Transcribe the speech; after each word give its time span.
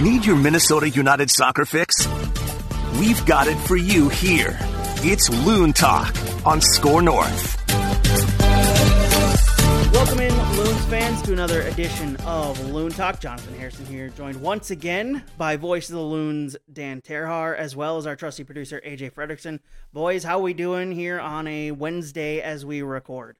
Need 0.00 0.24
your 0.24 0.36
Minnesota 0.36 0.88
United 0.88 1.30
soccer 1.30 1.66
fix? 1.66 2.08
We've 2.98 3.22
got 3.26 3.48
it 3.48 3.58
for 3.58 3.76
you 3.76 4.08
here. 4.08 4.56
It's 5.02 5.28
Loon 5.44 5.74
Talk 5.74 6.16
on 6.46 6.62
Score 6.62 7.02
North. 7.02 7.62
Welcome 9.92 10.20
in, 10.20 10.34
Loons 10.56 10.84
fans, 10.86 11.20
to 11.20 11.34
another 11.34 11.60
edition 11.60 12.16
of 12.24 12.58
Loon 12.70 12.90
Talk. 12.92 13.20
Jonathan 13.20 13.54
Harrison 13.58 13.84
here, 13.84 14.08
joined 14.08 14.40
once 14.40 14.70
again 14.70 15.22
by 15.36 15.56
Voice 15.56 15.90
of 15.90 15.96
the 15.96 16.00
Loons, 16.00 16.56
Dan 16.72 17.02
Terhaar, 17.02 17.54
as 17.54 17.76
well 17.76 17.98
as 17.98 18.06
our 18.06 18.16
trusty 18.16 18.42
producer, 18.42 18.80
AJ 18.86 19.12
Fredrickson. 19.12 19.60
Boys, 19.92 20.24
how 20.24 20.38
we 20.38 20.54
doing 20.54 20.92
here 20.92 21.20
on 21.20 21.46
a 21.46 21.72
Wednesday 21.72 22.40
as 22.40 22.64
we 22.64 22.80
record? 22.80 23.36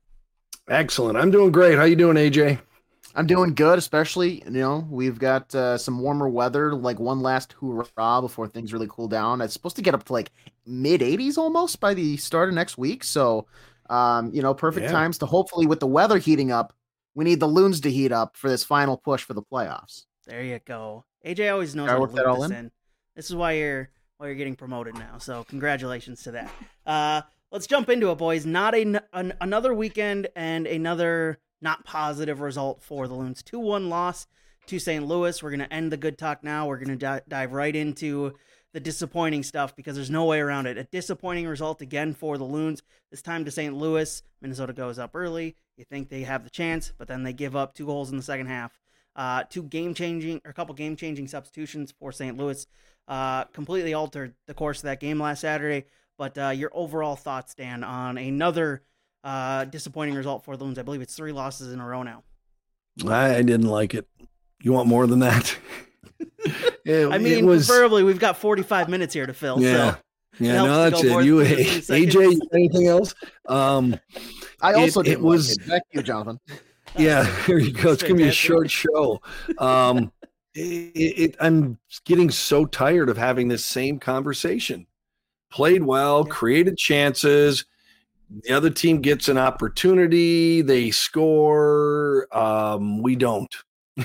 Excellent. 0.68 1.16
I'm 1.16 1.30
doing 1.30 1.52
great. 1.52 1.78
How 1.78 1.84
you 1.84 1.96
doing, 1.96 2.18
AJ? 2.18 2.58
I'm 3.14 3.26
doing 3.26 3.54
good, 3.54 3.78
especially 3.78 4.42
you 4.44 4.50
know 4.50 4.86
we've 4.88 5.18
got 5.18 5.54
uh, 5.54 5.76
some 5.78 6.00
warmer 6.00 6.28
weather, 6.28 6.74
like 6.74 6.98
one 6.98 7.20
last 7.20 7.54
hoorah 7.54 8.20
before 8.20 8.46
things 8.48 8.72
really 8.72 8.86
cool 8.88 9.08
down. 9.08 9.40
It's 9.40 9.52
supposed 9.52 9.76
to 9.76 9.82
get 9.82 9.94
up 9.94 10.04
to 10.04 10.12
like 10.12 10.30
mid 10.66 11.00
80s 11.00 11.36
almost 11.36 11.80
by 11.80 11.94
the 11.94 12.16
start 12.16 12.48
of 12.48 12.54
next 12.54 12.78
week, 12.78 13.02
so 13.04 13.46
um, 13.88 14.30
you 14.32 14.42
know 14.42 14.54
perfect 14.54 14.84
Yeah. 14.86 14.92
times 14.92 15.18
to 15.18 15.26
hopefully 15.26 15.66
with 15.66 15.80
the 15.80 15.86
weather 15.86 16.18
heating 16.18 16.52
up, 16.52 16.72
we 17.14 17.24
need 17.24 17.40
the 17.40 17.46
loons 17.46 17.80
to 17.80 17.90
heat 17.90 18.12
up 18.12 18.36
for 18.36 18.48
this 18.48 18.64
final 18.64 18.96
push 18.96 19.24
for 19.24 19.34
the 19.34 19.42
playoffs. 19.42 20.06
There 20.26 20.42
you 20.42 20.60
go. 20.64 21.04
AJ 21.26 21.52
always 21.52 21.74
knows 21.74 21.90
how 21.90 22.06
to 22.06 22.12
that 22.14 22.26
all 22.26 22.42
this 22.42 22.50
in. 22.50 22.56
in. 22.56 22.70
This 23.16 23.28
is 23.28 23.34
why 23.36 23.52
you're 23.52 23.90
why 24.18 24.26
you're 24.26 24.36
getting 24.36 24.54
promoted 24.56 24.94
now. 24.94 25.18
So 25.18 25.44
congratulations 25.44 26.22
to 26.22 26.30
that. 26.32 26.52
Uh, 26.86 27.22
let's 27.50 27.66
jump 27.66 27.88
into 27.88 28.10
it, 28.12 28.18
boys. 28.18 28.46
Not 28.46 28.74
a 28.74 29.00
an, 29.12 29.32
another 29.40 29.74
weekend 29.74 30.28
and 30.36 30.66
another 30.66 31.38
not 31.60 31.84
positive 31.84 32.40
result 32.40 32.82
for 32.82 33.08
the 33.08 33.14
Loons. 33.14 33.42
Two 33.42 33.58
one 33.58 33.88
loss 33.88 34.26
to 34.66 34.78
St. 34.78 35.06
Louis. 35.06 35.42
We're 35.42 35.50
gonna 35.50 35.68
end 35.70 35.92
the 35.92 35.96
good 35.96 36.18
talk 36.18 36.42
now. 36.44 36.66
We're 36.66 36.78
gonna 36.78 36.96
di- 36.96 37.22
dive 37.28 37.52
right 37.52 37.74
into 37.74 38.34
the 38.72 38.80
disappointing 38.80 39.42
stuff 39.42 39.74
because 39.74 39.96
there's 39.96 40.10
no 40.10 40.24
way 40.24 40.40
around 40.40 40.66
it. 40.66 40.78
A 40.78 40.84
disappointing 40.84 41.46
result 41.46 41.80
again 41.80 42.14
for 42.14 42.38
the 42.38 42.44
Loons. 42.44 42.82
This 43.10 43.22
time 43.22 43.44
to 43.44 43.50
St. 43.50 43.74
Louis. 43.74 44.22
Minnesota 44.40 44.72
goes 44.72 44.98
up 44.98 45.10
early. 45.14 45.56
You 45.76 45.84
think 45.84 46.08
they 46.08 46.22
have 46.22 46.44
the 46.44 46.50
chance, 46.50 46.92
but 46.96 47.08
then 47.08 47.24
they 47.24 47.32
give 47.32 47.56
up 47.56 47.74
two 47.74 47.86
goals 47.86 48.10
in 48.10 48.16
the 48.16 48.22
second 48.22 48.46
half. 48.46 48.78
Uh, 49.16 49.42
two 49.50 49.64
game 49.64 49.92
changing 49.92 50.40
or 50.44 50.52
a 50.52 50.54
couple 50.54 50.74
game 50.74 50.94
changing 50.94 51.26
substitutions 51.26 51.92
for 51.98 52.12
St. 52.12 52.36
Louis 52.36 52.64
uh, 53.08 53.44
completely 53.46 53.92
altered 53.92 54.34
the 54.46 54.54
course 54.54 54.78
of 54.78 54.84
that 54.84 55.00
game 55.00 55.20
last 55.20 55.40
Saturday. 55.40 55.86
But 56.16 56.38
uh, 56.38 56.50
your 56.50 56.70
overall 56.72 57.16
thoughts, 57.16 57.54
Dan, 57.54 57.82
on 57.82 58.18
another 58.18 58.82
uh, 59.24 59.64
disappointing 59.64 60.14
result 60.14 60.44
for 60.44 60.56
the 60.56 60.64
Loons? 60.64 60.78
I 60.78 60.82
believe 60.82 61.02
it's 61.02 61.14
three 61.14 61.32
losses 61.32 61.72
in 61.72 61.80
a 61.80 61.86
row 61.86 62.02
now. 62.02 62.22
I, 63.06 63.36
I 63.36 63.42
didn't 63.42 63.68
like 63.68 63.94
it. 63.94 64.06
You 64.62 64.72
want 64.72 64.88
more 64.88 65.06
than 65.06 65.20
that? 65.20 65.56
It- 66.84 67.12
I 67.12 67.18
mean, 67.18 67.46
was, 67.46 67.66
preferably 67.66 68.02
we've 68.02 68.18
got 68.18 68.36
45 68.36 68.88
minutes 68.88 69.14
here 69.14 69.26
to 69.26 69.34
fill. 69.34 69.60
yeah, 69.60 69.92
So 69.92 69.98
yeah. 70.44 70.52
helps 70.54 70.68
No, 70.68 70.90
that's 70.90 71.02
it. 71.04 71.24
You, 71.24 71.36
AJ, 71.36 72.38
anything 72.52 72.86
else? 72.88 73.14
Um, 73.46 73.98
I 74.60 74.74
also 74.74 75.00
it 75.00 75.04
did 75.04 75.20
was- 75.20 75.52
it. 75.52 75.68
Back 75.68 75.82
you, 75.92 76.02
Jonathan. 76.02 76.40
yeah. 76.98 77.24
Here 77.44 77.58
you 77.58 77.72
go. 77.72 77.92
It's 77.92 78.02
gonna 78.02 78.14
be 78.14 78.28
a 78.28 78.32
short 78.32 78.70
show. 78.70 79.20
Um, 79.58 80.10
it, 80.54 80.58
it, 80.60 81.36
I'm 81.40 81.78
getting 82.04 82.30
so 82.30 82.64
tired 82.64 83.08
of 83.08 83.16
having 83.16 83.48
this 83.48 83.64
same 83.64 83.98
conversation. 83.98 84.86
Played 85.50 85.84
well, 85.84 86.24
created 86.24 86.76
chances. 86.78 87.66
The 88.30 88.52
other 88.52 88.70
team 88.70 89.00
gets 89.00 89.28
an 89.28 89.38
opportunity. 89.38 90.62
They 90.62 90.92
score. 90.92 92.28
Um, 92.36 93.02
we 93.02 93.16
don't. 93.16 93.52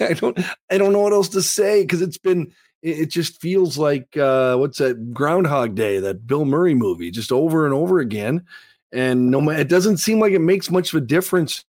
I 0.00 0.14
don't. 0.14 0.38
I 0.70 0.78
don't 0.78 0.92
know 0.92 1.00
what 1.00 1.12
else 1.12 1.28
to 1.30 1.42
say 1.42 1.82
because 1.82 2.02
it's 2.02 2.18
been. 2.18 2.52
It, 2.82 3.10
just 3.10 3.42
feels 3.42 3.76
like 3.76 4.16
uh, 4.16 4.56
what's 4.56 4.78
that 4.78 5.12
Groundhog 5.12 5.74
Day, 5.74 6.00
that 6.00 6.26
Bill 6.26 6.46
Murray 6.46 6.74
movie, 6.74 7.10
just 7.10 7.30
over 7.30 7.66
and 7.66 7.74
over 7.74 7.98
again. 7.98 8.46
And 8.90 9.30
no, 9.30 9.50
it 9.50 9.68
doesn't 9.68 9.98
seem 9.98 10.18
like 10.18 10.32
it 10.32 10.38
makes 10.38 10.70
much 10.70 10.94
of 10.94 11.02
a 11.02 11.06
difference 11.06 11.64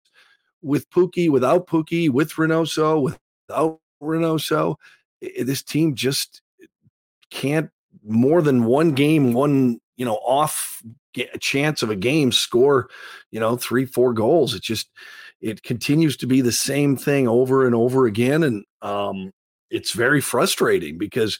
with 0.62 0.90
Pukki, 0.90 1.30
without 1.30 1.68
Pukki, 1.68 2.10
with 2.10 2.34
Reynoso, 2.34 3.02
without 3.48 3.80
Reynoso. 4.04 4.76
This 5.22 5.64
team 5.64 5.96
just 5.96 6.42
can't 7.30 7.70
more 8.04 8.42
than 8.42 8.66
one 8.66 8.92
game, 8.92 9.32
one 9.32 9.80
you 9.96 10.06
know 10.06 10.16
off 10.16 10.84
ga- 11.14 11.30
chance 11.40 11.84
of 11.84 11.90
a 11.90 11.96
game 11.96 12.32
score, 12.32 12.90
you 13.32 13.40
know 13.40 13.58
three 13.58 13.86
four 13.86 14.14
goals. 14.14 14.54
It 14.54 14.64
just 14.64 14.90
it 15.42 15.64
continues 15.64 16.18
to 16.18 16.28
be 16.28 16.42
the 16.42 16.52
same 16.52 16.96
thing 16.98 17.28
over 17.28 17.66
and 17.66 17.76
over 17.76 18.06
again, 18.06 18.44
and 18.44 18.64
um, 18.82 19.32
it's 19.70 19.92
very 19.92 20.22
frustrating 20.22 20.98
because 20.98 21.40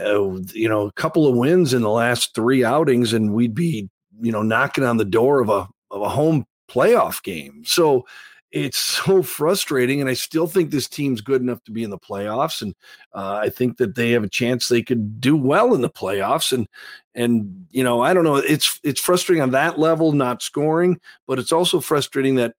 uh, 0.00 0.38
you 0.52 0.68
know 0.68 0.86
a 0.86 0.92
couple 0.92 1.26
of 1.26 1.36
wins 1.36 1.74
in 1.74 1.82
the 1.82 1.90
last 1.90 2.34
three 2.34 2.64
outings, 2.64 3.12
and 3.12 3.34
we'd 3.34 3.54
be 3.54 3.88
you 4.20 4.32
know 4.32 4.42
knocking 4.42 4.84
on 4.84 4.96
the 4.96 5.04
door 5.04 5.40
of 5.40 5.48
a 5.48 5.68
of 5.90 6.02
a 6.02 6.08
home 6.08 6.44
playoff 6.70 7.22
game. 7.22 7.62
So 7.64 8.06
it's 8.54 8.78
so 8.78 9.20
frustrating, 9.24 10.00
and 10.00 10.08
I 10.08 10.14
still 10.14 10.46
think 10.46 10.70
this 10.70 10.88
team's 10.88 11.20
good 11.20 11.42
enough 11.42 11.62
to 11.64 11.72
be 11.72 11.82
in 11.82 11.90
the 11.90 11.98
playoffs, 11.98 12.62
and 12.62 12.72
uh, 13.12 13.40
I 13.42 13.48
think 13.48 13.78
that 13.78 13.96
they 13.96 14.12
have 14.12 14.22
a 14.22 14.28
chance 14.28 14.68
they 14.68 14.80
could 14.82 15.20
do 15.20 15.36
well 15.36 15.74
in 15.74 15.80
the 15.80 15.90
playoffs. 15.90 16.52
And 16.52 16.68
and 17.16 17.66
you 17.70 17.82
know 17.82 18.00
I 18.00 18.14
don't 18.14 18.22
know, 18.22 18.36
it's 18.36 18.78
it's 18.84 19.00
frustrating 19.00 19.42
on 19.42 19.50
that 19.50 19.80
level 19.80 20.12
not 20.12 20.40
scoring, 20.40 21.00
but 21.26 21.40
it's 21.40 21.50
also 21.50 21.80
frustrating 21.80 22.36
that 22.36 22.54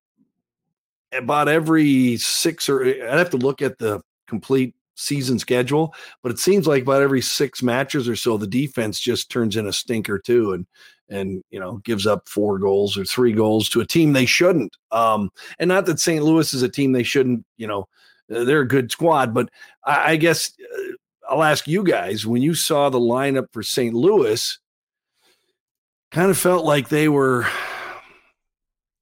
about 1.14 1.48
every 1.48 2.18
six 2.18 2.68
or 2.68 2.84
I'd 2.86 3.18
have 3.18 3.30
to 3.30 3.38
look 3.38 3.62
at 3.62 3.80
the 3.80 4.02
complete 4.28 4.76
season 4.96 5.40
schedule, 5.40 5.96
but 6.22 6.32
it 6.32 6.40
seems 6.40 6.68
like 6.68 6.84
about 6.84 7.04
every 7.04 7.22
six 7.22 7.64
matches 7.64 8.10
or 8.10 8.18
so, 8.18 8.36
the 8.36 8.48
defense 8.48 9.00
just 9.00 9.32
turns 9.32 9.56
in 9.56 9.66
a 9.66 9.74
stinker 9.74 10.20
too, 10.20 10.52
and 10.52 10.68
and 11.10 11.44
you 11.52 11.60
know 11.60 11.78
gives 11.84 12.08
up 12.08 12.28
four 12.28 12.60
goals 12.60 12.98
or 12.98 13.06
three 13.06 13.34
goals 13.34 13.70
to 13.70 13.82
a 13.82 13.86
team 13.86 14.14
they 14.14 14.26
shouldn't. 14.26 14.76
Um, 14.92 15.30
and 15.60 15.68
not 15.68 15.86
that 15.86 16.00
St. 16.00 16.24
Louis 16.24 16.54
is 16.54 16.64
a 16.64 16.70
team 16.70 16.92
they 16.92 17.04
shouldn't. 17.04 17.46
You 17.58 17.68
know, 17.68 17.88
uh, 18.34 18.44
they're 18.44 18.62
a 18.62 18.68
good 18.68 18.92
squad, 18.92 19.34
but 19.34 19.50
I, 19.84 20.14
I 20.14 20.16
guess 20.16 20.52
uh, 20.60 20.82
I'll 21.30 21.44
ask 21.44 21.68
you 21.68 21.84
guys 21.84 22.26
when 22.26 22.42
you 22.42 22.54
saw 22.54 22.90
the 22.90 23.00
lineup 23.00 23.48
for 23.52 23.64
St. 23.64 23.94
Louis, 23.94 24.58
kind 26.12 26.30
of 26.30 26.38
felt 26.38 26.66
like 26.66 26.90
they 26.90 27.08
were 27.08 27.48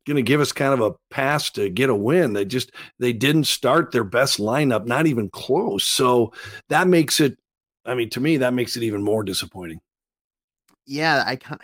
going 0.05 0.17
to 0.17 0.23
give 0.23 0.41
us 0.41 0.51
kind 0.51 0.73
of 0.73 0.81
a 0.81 0.95
pass 1.09 1.49
to 1.51 1.69
get 1.69 1.89
a 1.89 1.95
win. 1.95 2.33
They 2.33 2.45
just 2.45 2.71
they 2.99 3.13
didn't 3.13 3.45
start 3.45 3.91
their 3.91 4.03
best 4.03 4.39
lineup, 4.39 4.85
not 4.85 5.07
even 5.07 5.29
close. 5.29 5.85
So 5.85 6.33
that 6.69 6.87
makes 6.87 7.19
it. 7.19 7.37
I 7.85 7.95
mean, 7.95 8.09
to 8.11 8.21
me, 8.21 8.37
that 8.37 8.53
makes 8.53 8.77
it 8.77 8.83
even 8.83 9.03
more 9.03 9.23
disappointing. 9.23 9.81
Yeah, 10.85 11.23
I 11.25 11.35
kind 11.35 11.61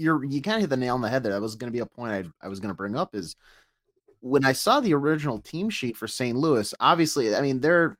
you're 0.00 0.24
you 0.24 0.40
kind 0.42 0.56
of 0.56 0.62
hit 0.62 0.70
the 0.70 0.76
nail 0.76 0.94
on 0.94 1.00
the 1.00 1.08
head 1.08 1.22
there. 1.22 1.32
That 1.32 1.40
was 1.40 1.56
going 1.56 1.70
to 1.70 1.76
be 1.76 1.80
a 1.80 1.86
point 1.86 2.12
I 2.12 2.46
I 2.46 2.48
was 2.48 2.60
going 2.60 2.70
to 2.70 2.76
bring 2.76 2.96
up 2.96 3.14
is 3.14 3.36
when 4.20 4.44
I 4.44 4.52
saw 4.52 4.80
the 4.80 4.94
original 4.94 5.38
team 5.40 5.70
sheet 5.70 5.96
for 5.96 6.08
St. 6.08 6.36
Louis. 6.36 6.74
Obviously, 6.80 7.34
I 7.34 7.40
mean 7.40 7.60
they're 7.60 7.96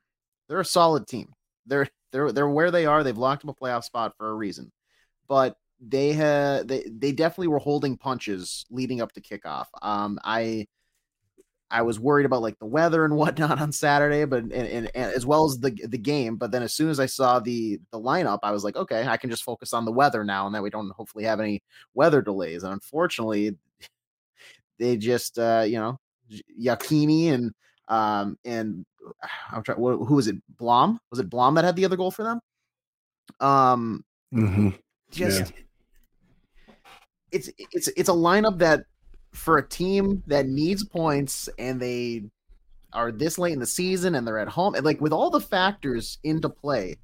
they're 0.49 0.61
a 0.61 0.65
solid 0.65 1.07
team. 1.07 1.33
They're 1.67 1.89
they're 2.13 2.33
they're 2.33 2.49
where 2.49 2.71
they 2.71 2.87
are. 2.87 3.05
They've 3.05 3.17
locked 3.17 3.45
up 3.45 3.57
a 3.57 3.65
playoff 3.65 3.85
spot 3.85 4.15
for 4.17 4.31
a 4.31 4.35
reason, 4.35 4.73
but 5.29 5.57
they 5.81 6.13
had 6.13 6.69
they 6.69 6.85
they 6.91 7.13
definitely 7.13 7.49
were 7.49 7.59
holding 7.59 7.97
punches 7.97 8.67
leading 8.71 9.01
up 9.01 9.13
to 9.13 9.21
kickoff. 9.21 9.67
Um, 9.83 10.19
I 10.25 10.67
I 11.71 11.83
was 11.83 12.01
worried 12.01 12.27
about 12.27 12.43
like 12.43 12.59
the 12.59 12.67
weather 12.67 13.05
and 13.05 13.17
whatnot 13.17 13.61
on 13.61 13.73
Saturday, 13.73 14.25
but 14.25 14.43
and, 14.43 14.53
and, 14.53 14.91
and 14.95 15.15
as 15.15 15.27
well 15.27 15.45
as 15.45 15.59
the 15.59 15.71
the 15.87 15.99
game. 15.99 16.37
But 16.37 16.51
then 16.51 16.63
as 16.63 16.75
soon 16.75 16.91
as 16.91 17.01
I 17.01 17.07
saw 17.07 17.39
the 17.39 17.81
the 17.91 18.01
lineup, 18.01 18.41
I 18.43 18.53
was 18.53 18.65
like, 18.65 18.77
okay, 18.77 19.07
I 19.07 19.17
can 19.17 19.31
just 19.31 19.45
focus 19.45 19.73
on 19.73 19.85
the 19.85 19.93
weather 19.93 20.25
now, 20.25 20.47
and 20.47 20.55
that 20.55 20.63
we 20.63 20.71
don't 20.71 20.91
hopefully 20.93 21.25
have 21.25 21.41
any 21.41 21.63
weather 21.95 22.23
delays. 22.23 22.63
And 22.63 22.73
unfortunately, 22.73 23.57
they 24.79 24.97
just 24.97 25.39
uh, 25.39 25.65
you 25.67 25.79
know 25.79 25.99
Yakini 26.61 27.33
and 27.33 27.53
um 27.89 28.37
and 28.45 28.85
I'm 29.53 29.63
trying. 29.63 29.79
Who 29.79 30.15
was 30.15 30.29
it? 30.29 30.37
Blom 30.57 30.99
was 31.11 31.21
it 31.21 31.31
Blom 31.31 31.55
that 31.55 31.65
had 31.65 31.77
the 31.77 31.85
other 31.85 31.97
goal 31.97 32.11
for 32.11 32.25
them? 32.25 32.41
Um, 33.41 34.05
Mm-hmm. 34.33 34.69
just 35.11 35.53
it's 37.33 37.51
it's 37.59 37.89
it's 37.89 38.09
a 38.09 38.13
lineup 38.13 38.59
that 38.59 38.85
for 39.33 39.59
a 39.59 39.67
team 39.69 40.23
that 40.27 40.47
needs 40.47 40.85
points 40.85 41.49
and 41.59 41.81
they 41.81 42.25
are 42.93 43.13
this 43.13 43.39
late 43.39 43.53
in 43.53 43.61
the 43.61 43.67
season 43.67 44.15
and 44.17 44.27
they're 44.27 44.39
at 44.39 44.49
home 44.49 44.75
and 44.75 44.85
like 44.85 45.01
with 45.01 45.13
all 45.13 45.31
the 45.31 45.41
factors 45.41 46.19
into 46.25 46.49
play 46.49 46.97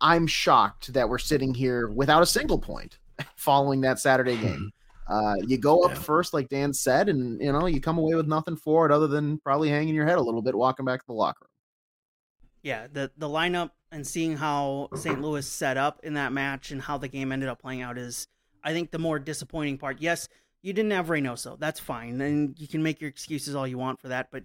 i'm 0.00 0.26
shocked 0.26 0.92
that 0.92 1.08
we're 1.08 1.18
sitting 1.18 1.52
here 1.54 1.88
without 1.88 2.22
a 2.22 2.26
single 2.26 2.58
point 2.58 2.98
following 3.36 3.80
that 3.80 3.98
saturday 3.98 4.36
game 4.36 4.70
uh 5.08 5.34
you 5.46 5.58
go 5.58 5.82
up 5.84 5.90
Yeah. 5.90 5.98
first 5.98 6.32
like 6.32 6.48
dan 6.48 6.72
said 6.72 7.08
and 7.08 7.40
you 7.42 7.50
know 7.52 7.66
you 7.66 7.80
come 7.80 7.98
away 7.98 8.14
with 8.14 8.28
nothing 8.28 8.56
for 8.56 8.86
it 8.86 8.92
other 8.92 9.08
than 9.08 9.38
probably 9.38 9.68
hanging 9.68 9.94
your 9.94 10.06
head 10.06 10.18
a 10.18 10.22
little 10.22 10.42
bit 10.42 10.54
walking 10.54 10.84
back 10.86 11.00
to 11.00 11.06
the 11.06 11.12
locker 11.12 11.42
room 11.42 11.48
Yeah, 12.62 12.86
the 12.92 13.10
the 13.16 13.28
lineup 13.28 13.70
and 13.90 14.06
seeing 14.06 14.36
how 14.36 14.88
St. 14.94 15.20
Louis 15.20 15.44
set 15.46 15.76
up 15.76 16.00
in 16.04 16.14
that 16.14 16.32
match 16.32 16.70
and 16.70 16.80
how 16.80 16.96
the 16.98 17.08
game 17.08 17.32
ended 17.32 17.48
up 17.48 17.60
playing 17.60 17.82
out 17.82 17.98
is, 17.98 18.26
I 18.64 18.72
think, 18.72 18.90
the 18.90 18.98
more 18.98 19.18
disappointing 19.18 19.76
part. 19.76 20.00
Yes, 20.00 20.28
you 20.62 20.72
didn't 20.72 20.92
have 20.92 21.08
Reynoso. 21.08 21.58
That's 21.58 21.80
fine, 21.80 22.20
and 22.20 22.58
you 22.58 22.68
can 22.68 22.82
make 22.82 23.00
your 23.00 23.10
excuses 23.10 23.54
all 23.54 23.66
you 23.66 23.78
want 23.78 24.00
for 24.00 24.08
that. 24.08 24.28
But 24.30 24.44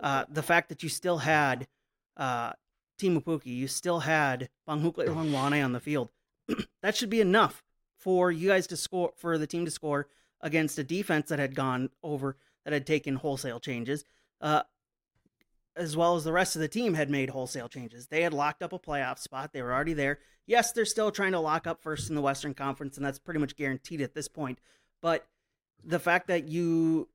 uh, 0.00 0.24
the 0.28 0.42
fact 0.42 0.68
that 0.68 0.82
you 0.82 0.88
still 0.88 1.18
had 1.18 1.68
uh, 2.16 2.52
Teemu 3.00 3.22
Pukki, 3.22 3.46
you 3.46 3.68
still 3.68 4.00
had 4.00 4.48
Bongokuhle 4.68 5.08
Hlongwane 5.08 5.64
on 5.64 5.72
the 5.72 5.80
field. 5.80 6.10
that 6.82 6.96
should 6.96 7.10
be 7.10 7.20
enough 7.20 7.62
for 7.96 8.32
you 8.32 8.48
guys 8.48 8.66
to 8.66 8.76
score, 8.76 9.12
for 9.16 9.38
the 9.38 9.46
team 9.46 9.64
to 9.64 9.70
score 9.70 10.08
against 10.40 10.78
a 10.78 10.84
defense 10.84 11.28
that 11.28 11.38
had 11.38 11.54
gone 11.54 11.90
over, 12.02 12.36
that 12.64 12.72
had 12.72 12.86
taken 12.86 13.14
wholesale 13.14 13.60
changes, 13.60 14.04
uh, 14.40 14.62
as 15.76 15.96
well 15.96 16.16
as 16.16 16.24
the 16.24 16.32
rest 16.32 16.56
of 16.56 16.60
the 16.60 16.68
team 16.68 16.94
had 16.94 17.08
made 17.08 17.30
wholesale 17.30 17.68
changes. 17.68 18.08
They 18.08 18.22
had 18.22 18.34
locked 18.34 18.62
up 18.62 18.72
a 18.72 18.78
playoff 18.78 19.20
spot. 19.20 19.52
They 19.52 19.62
were 19.62 19.72
already 19.72 19.94
there. 19.94 20.18
Yes, 20.46 20.72
they're 20.72 20.84
still 20.84 21.12
trying 21.12 21.32
to 21.32 21.40
lock 21.40 21.68
up 21.68 21.80
first 21.80 22.08
in 22.08 22.16
the 22.16 22.22
Western 22.22 22.54
Conference, 22.54 22.96
and 22.96 23.06
that's 23.06 23.20
pretty 23.20 23.38
much 23.38 23.54
guaranteed 23.54 24.00
at 24.00 24.14
this 24.14 24.26
point. 24.26 24.58
But 25.00 25.26
the 25.84 25.98
fact 25.98 26.28
that 26.28 26.48
you, 26.48 27.08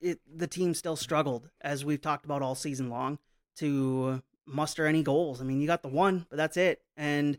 it, 0.00 0.20
the 0.32 0.46
team 0.46 0.74
still 0.74 0.96
struggled, 0.96 1.48
as 1.60 1.84
we've 1.84 2.00
talked 2.00 2.24
about 2.24 2.42
all 2.42 2.54
season 2.54 2.90
long, 2.90 3.18
to 3.56 4.22
muster 4.46 4.86
any 4.86 5.02
goals. 5.02 5.40
I 5.40 5.44
mean, 5.44 5.60
you 5.60 5.66
got 5.66 5.82
the 5.82 5.88
one, 5.88 6.26
but 6.28 6.36
that's 6.36 6.56
it. 6.56 6.82
And 6.96 7.38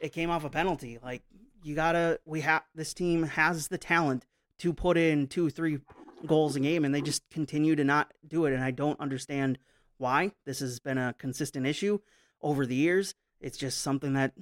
it 0.00 0.12
came 0.12 0.30
off 0.30 0.44
a 0.44 0.50
penalty. 0.50 0.98
Like, 1.02 1.22
you 1.62 1.74
gotta, 1.74 2.18
we 2.24 2.40
have, 2.40 2.62
this 2.74 2.94
team 2.94 3.24
has 3.24 3.68
the 3.68 3.78
talent 3.78 4.26
to 4.58 4.72
put 4.72 4.96
in 4.96 5.26
two, 5.26 5.50
three 5.50 5.78
goals 6.26 6.56
a 6.56 6.60
game, 6.60 6.84
and 6.84 6.94
they 6.94 7.02
just 7.02 7.22
continue 7.30 7.76
to 7.76 7.84
not 7.84 8.12
do 8.26 8.46
it. 8.46 8.52
And 8.52 8.64
I 8.64 8.70
don't 8.70 8.98
understand 8.98 9.58
why. 9.98 10.32
This 10.46 10.60
has 10.60 10.80
been 10.80 10.98
a 10.98 11.14
consistent 11.18 11.66
issue 11.66 11.98
over 12.42 12.66
the 12.66 12.74
years. 12.74 13.14
It's 13.40 13.58
just 13.58 13.80
something 13.80 14.14
that 14.14 14.32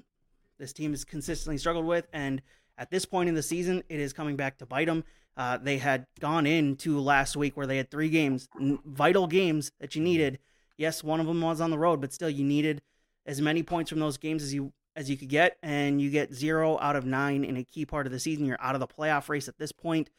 this 0.58 0.72
team 0.72 0.92
has 0.92 1.04
consistently 1.04 1.58
struggled 1.58 1.86
with. 1.86 2.06
And 2.12 2.42
at 2.76 2.90
this 2.90 3.04
point 3.04 3.28
in 3.28 3.34
the 3.34 3.42
season, 3.42 3.82
it 3.88 4.00
is 4.00 4.12
coming 4.12 4.36
back 4.36 4.58
to 4.58 4.66
bite 4.66 4.86
them. 4.86 5.04
Uh, 5.38 5.56
they 5.56 5.78
had 5.78 6.04
gone 6.18 6.46
into 6.46 6.98
last 6.98 7.36
week 7.36 7.56
where 7.56 7.66
they 7.66 7.76
had 7.76 7.92
three 7.92 8.10
games, 8.10 8.48
vital 8.84 9.28
games 9.28 9.70
that 9.78 9.94
you 9.94 10.02
needed. 10.02 10.40
Yes, 10.76 11.04
one 11.04 11.20
of 11.20 11.26
them 11.26 11.40
was 11.40 11.60
on 11.60 11.70
the 11.70 11.78
road, 11.78 12.00
but 12.00 12.12
still, 12.12 12.28
you 12.28 12.44
needed 12.44 12.82
as 13.24 13.40
many 13.40 13.62
points 13.62 13.88
from 13.88 14.00
those 14.00 14.18
games 14.18 14.42
as 14.42 14.52
you 14.52 14.72
as 14.96 15.08
you 15.08 15.16
could 15.16 15.28
get, 15.28 15.56
and 15.62 16.02
you 16.02 16.10
get 16.10 16.34
zero 16.34 16.76
out 16.80 16.96
of 16.96 17.06
nine 17.06 17.44
in 17.44 17.56
a 17.56 17.62
key 17.62 17.86
part 17.86 18.04
of 18.04 18.10
the 18.10 18.18
season. 18.18 18.44
You're 18.46 18.60
out 18.60 18.74
of 18.74 18.80
the 18.80 18.88
playoff 18.88 19.28
race 19.28 19.46
at 19.46 19.56
this 19.56 19.70
point. 19.70 20.10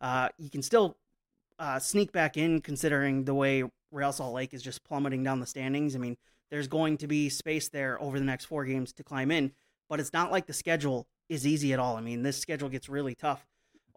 Uh, 0.00 0.28
you 0.38 0.48
can 0.48 0.62
still 0.62 0.96
uh, 1.58 1.80
sneak 1.80 2.12
back 2.12 2.36
in, 2.36 2.60
considering 2.60 3.24
the 3.24 3.34
way 3.34 3.64
Real 3.90 4.12
Salt 4.12 4.32
Lake 4.32 4.54
is 4.54 4.62
just 4.62 4.84
plummeting 4.84 5.24
down 5.24 5.40
the 5.40 5.46
standings. 5.46 5.96
I 5.96 5.98
mean, 5.98 6.16
there's 6.52 6.68
going 6.68 6.98
to 6.98 7.08
be 7.08 7.28
space 7.30 7.68
there 7.68 8.00
over 8.00 8.20
the 8.20 8.24
next 8.24 8.44
four 8.44 8.64
games 8.64 8.92
to 8.92 9.02
climb 9.02 9.32
in, 9.32 9.50
but 9.88 9.98
it's 9.98 10.12
not 10.12 10.30
like 10.30 10.46
the 10.46 10.52
schedule 10.52 11.08
is 11.28 11.44
easy 11.44 11.72
at 11.72 11.80
all. 11.80 11.96
I 11.96 12.00
mean, 12.00 12.22
this 12.22 12.38
schedule 12.38 12.68
gets 12.68 12.88
really 12.88 13.16
tough 13.16 13.44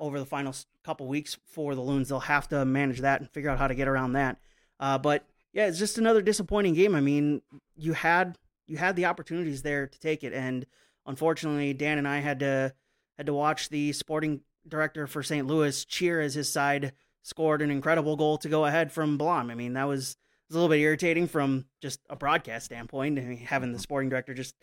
over 0.01 0.19
the 0.19 0.25
final 0.25 0.53
couple 0.83 1.07
weeks 1.07 1.37
for 1.45 1.75
the 1.75 1.81
Loons. 1.81 2.09
They'll 2.09 2.19
have 2.19 2.49
to 2.49 2.65
manage 2.65 2.99
that 3.01 3.21
and 3.21 3.29
figure 3.29 3.49
out 3.49 3.59
how 3.59 3.67
to 3.67 3.75
get 3.75 3.87
around 3.87 4.13
that. 4.13 4.37
Uh, 4.79 4.97
but 4.97 5.25
yeah, 5.53 5.67
it's 5.67 5.79
just 5.79 5.97
another 5.97 6.21
disappointing 6.21 6.73
game. 6.73 6.95
I 6.95 7.01
mean, 7.01 7.41
you 7.75 7.93
had 7.93 8.37
you 8.67 8.77
had 8.77 8.95
the 8.95 9.05
opportunities 9.05 9.61
there 9.61 9.87
to 9.87 9.99
take 9.99 10.23
it, 10.23 10.33
and 10.33 10.65
unfortunately, 11.05 11.73
Dan 11.73 11.97
and 11.97 12.07
I 12.07 12.19
had 12.19 12.39
to 12.39 12.73
had 13.17 13.27
to 13.27 13.33
watch 13.33 13.69
the 13.69 13.93
sporting 13.93 14.41
director 14.67 15.07
for 15.07 15.23
St. 15.23 15.47
Louis 15.47 15.85
cheer 15.85 16.19
as 16.19 16.33
his 16.33 16.51
side 16.51 16.93
scored 17.23 17.61
an 17.61 17.71
incredible 17.71 18.15
goal 18.15 18.37
to 18.39 18.49
go 18.49 18.65
ahead 18.65 18.91
from 18.91 19.17
Blom. 19.17 19.51
I 19.51 19.55
mean, 19.55 19.73
that 19.73 19.87
was, 19.87 20.17
was 20.49 20.55
a 20.55 20.59
little 20.59 20.69
bit 20.69 20.79
irritating 20.79 21.27
from 21.27 21.65
just 21.81 21.99
a 22.09 22.15
broadcast 22.15 22.65
standpoint. 22.65 23.19
I 23.19 23.21
mean, 23.21 23.37
having 23.37 23.73
the 23.73 23.79
sporting 23.79 24.09
director 24.09 24.33
just 24.33 24.55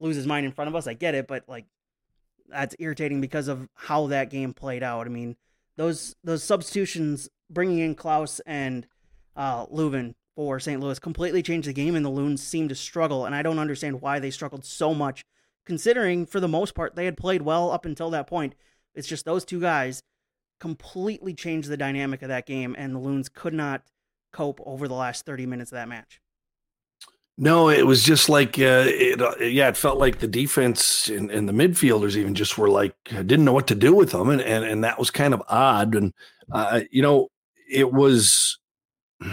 lose 0.00 0.16
his 0.16 0.26
mind 0.26 0.44
in 0.44 0.52
front 0.52 0.68
of 0.68 0.74
us, 0.74 0.86
I 0.86 0.94
get 0.94 1.14
it, 1.14 1.26
but 1.26 1.44
like 1.48 1.66
that's 2.52 2.76
irritating 2.78 3.20
because 3.20 3.48
of 3.48 3.68
how 3.74 4.06
that 4.08 4.30
game 4.30 4.54
played 4.54 4.82
out. 4.82 5.06
I 5.06 5.10
mean, 5.10 5.36
those 5.76 6.14
those 6.22 6.44
substitutions, 6.44 7.28
bringing 7.50 7.78
in 7.78 7.94
Klauss 7.94 8.40
and 8.46 8.86
uh, 9.34 9.66
Löwen 9.66 10.14
for 10.36 10.60
St. 10.60 10.80
Louis, 10.80 10.98
completely 10.98 11.42
changed 11.42 11.68
the 11.68 11.72
game, 11.72 11.94
and 11.94 12.04
the 12.04 12.10
Loons 12.10 12.42
seemed 12.42 12.68
to 12.68 12.74
struggle. 12.74 13.26
And 13.26 13.34
I 13.34 13.42
don't 13.42 13.58
understand 13.58 14.00
why 14.00 14.18
they 14.18 14.30
struggled 14.30 14.64
so 14.64 14.94
much, 14.94 15.24
considering 15.66 16.26
for 16.26 16.40
the 16.40 16.48
most 16.48 16.74
part 16.74 16.94
they 16.94 17.06
had 17.06 17.16
played 17.16 17.42
well 17.42 17.70
up 17.70 17.84
until 17.84 18.10
that 18.10 18.26
point. 18.26 18.54
It's 18.94 19.08
just 19.08 19.24
those 19.24 19.44
two 19.44 19.60
guys 19.60 20.02
completely 20.60 21.34
changed 21.34 21.68
the 21.68 21.76
dynamic 21.76 22.22
of 22.22 22.28
that 22.28 22.46
game, 22.46 22.76
and 22.78 22.94
the 22.94 23.00
Loons 23.00 23.28
could 23.28 23.54
not 23.54 23.82
cope 24.32 24.60
over 24.64 24.86
the 24.86 24.94
last 24.94 25.26
30 25.26 25.46
minutes 25.46 25.72
of 25.72 25.76
that 25.76 25.88
match. 25.88 26.20
No, 27.42 27.70
it 27.70 27.84
was 27.84 28.04
just 28.04 28.28
like, 28.28 28.56
uh, 28.56 28.84
it, 28.86 29.20
uh, 29.20 29.34
yeah, 29.40 29.66
it 29.66 29.76
felt 29.76 29.98
like 29.98 30.20
the 30.20 30.28
defense 30.28 31.08
and, 31.08 31.28
and, 31.28 31.48
the 31.48 31.52
midfielders 31.52 32.14
even 32.14 32.36
just 32.36 32.56
were 32.56 32.68
like, 32.68 32.94
didn't 33.02 33.44
know 33.44 33.52
what 33.52 33.66
to 33.66 33.74
do 33.74 33.92
with 33.92 34.12
them. 34.12 34.28
And, 34.28 34.40
and, 34.40 34.64
and 34.64 34.84
that 34.84 34.96
was 34.96 35.10
kind 35.10 35.34
of 35.34 35.42
odd. 35.48 35.96
And, 35.96 36.14
uh, 36.52 36.82
you 36.92 37.02
know, 37.02 37.32
it 37.68 37.92
was, 37.92 38.60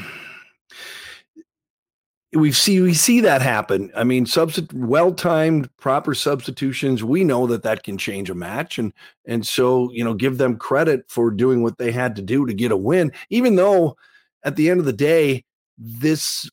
we 2.33 2.51
see, 2.51 2.81
we 2.81 2.95
see 2.95 3.19
that 3.19 3.43
happen. 3.43 3.91
I 3.95 4.03
mean, 4.05 4.25
substitute, 4.25 4.73
well-timed, 4.73 5.69
proper 5.77 6.15
substitutions. 6.15 7.03
We 7.03 7.23
know 7.23 7.45
that 7.45 7.61
that 7.61 7.83
can 7.83 7.99
change 7.99 8.31
a 8.31 8.35
match. 8.35 8.79
And, 8.79 8.91
and 9.25 9.45
so, 9.45 9.91
you 9.91 10.03
know, 10.03 10.15
give 10.15 10.39
them 10.39 10.57
credit 10.57 11.05
for 11.09 11.29
doing 11.29 11.61
what 11.61 11.77
they 11.77 11.91
had 11.91 12.15
to 12.15 12.23
do 12.23 12.47
to 12.47 12.55
get 12.55 12.71
a 12.71 12.77
win, 12.77 13.11
even 13.29 13.55
though 13.55 13.97
at 14.43 14.55
the 14.55 14.71
end 14.71 14.79
of 14.79 14.87
the 14.87 14.93
day, 14.93 15.45
this 15.77 16.49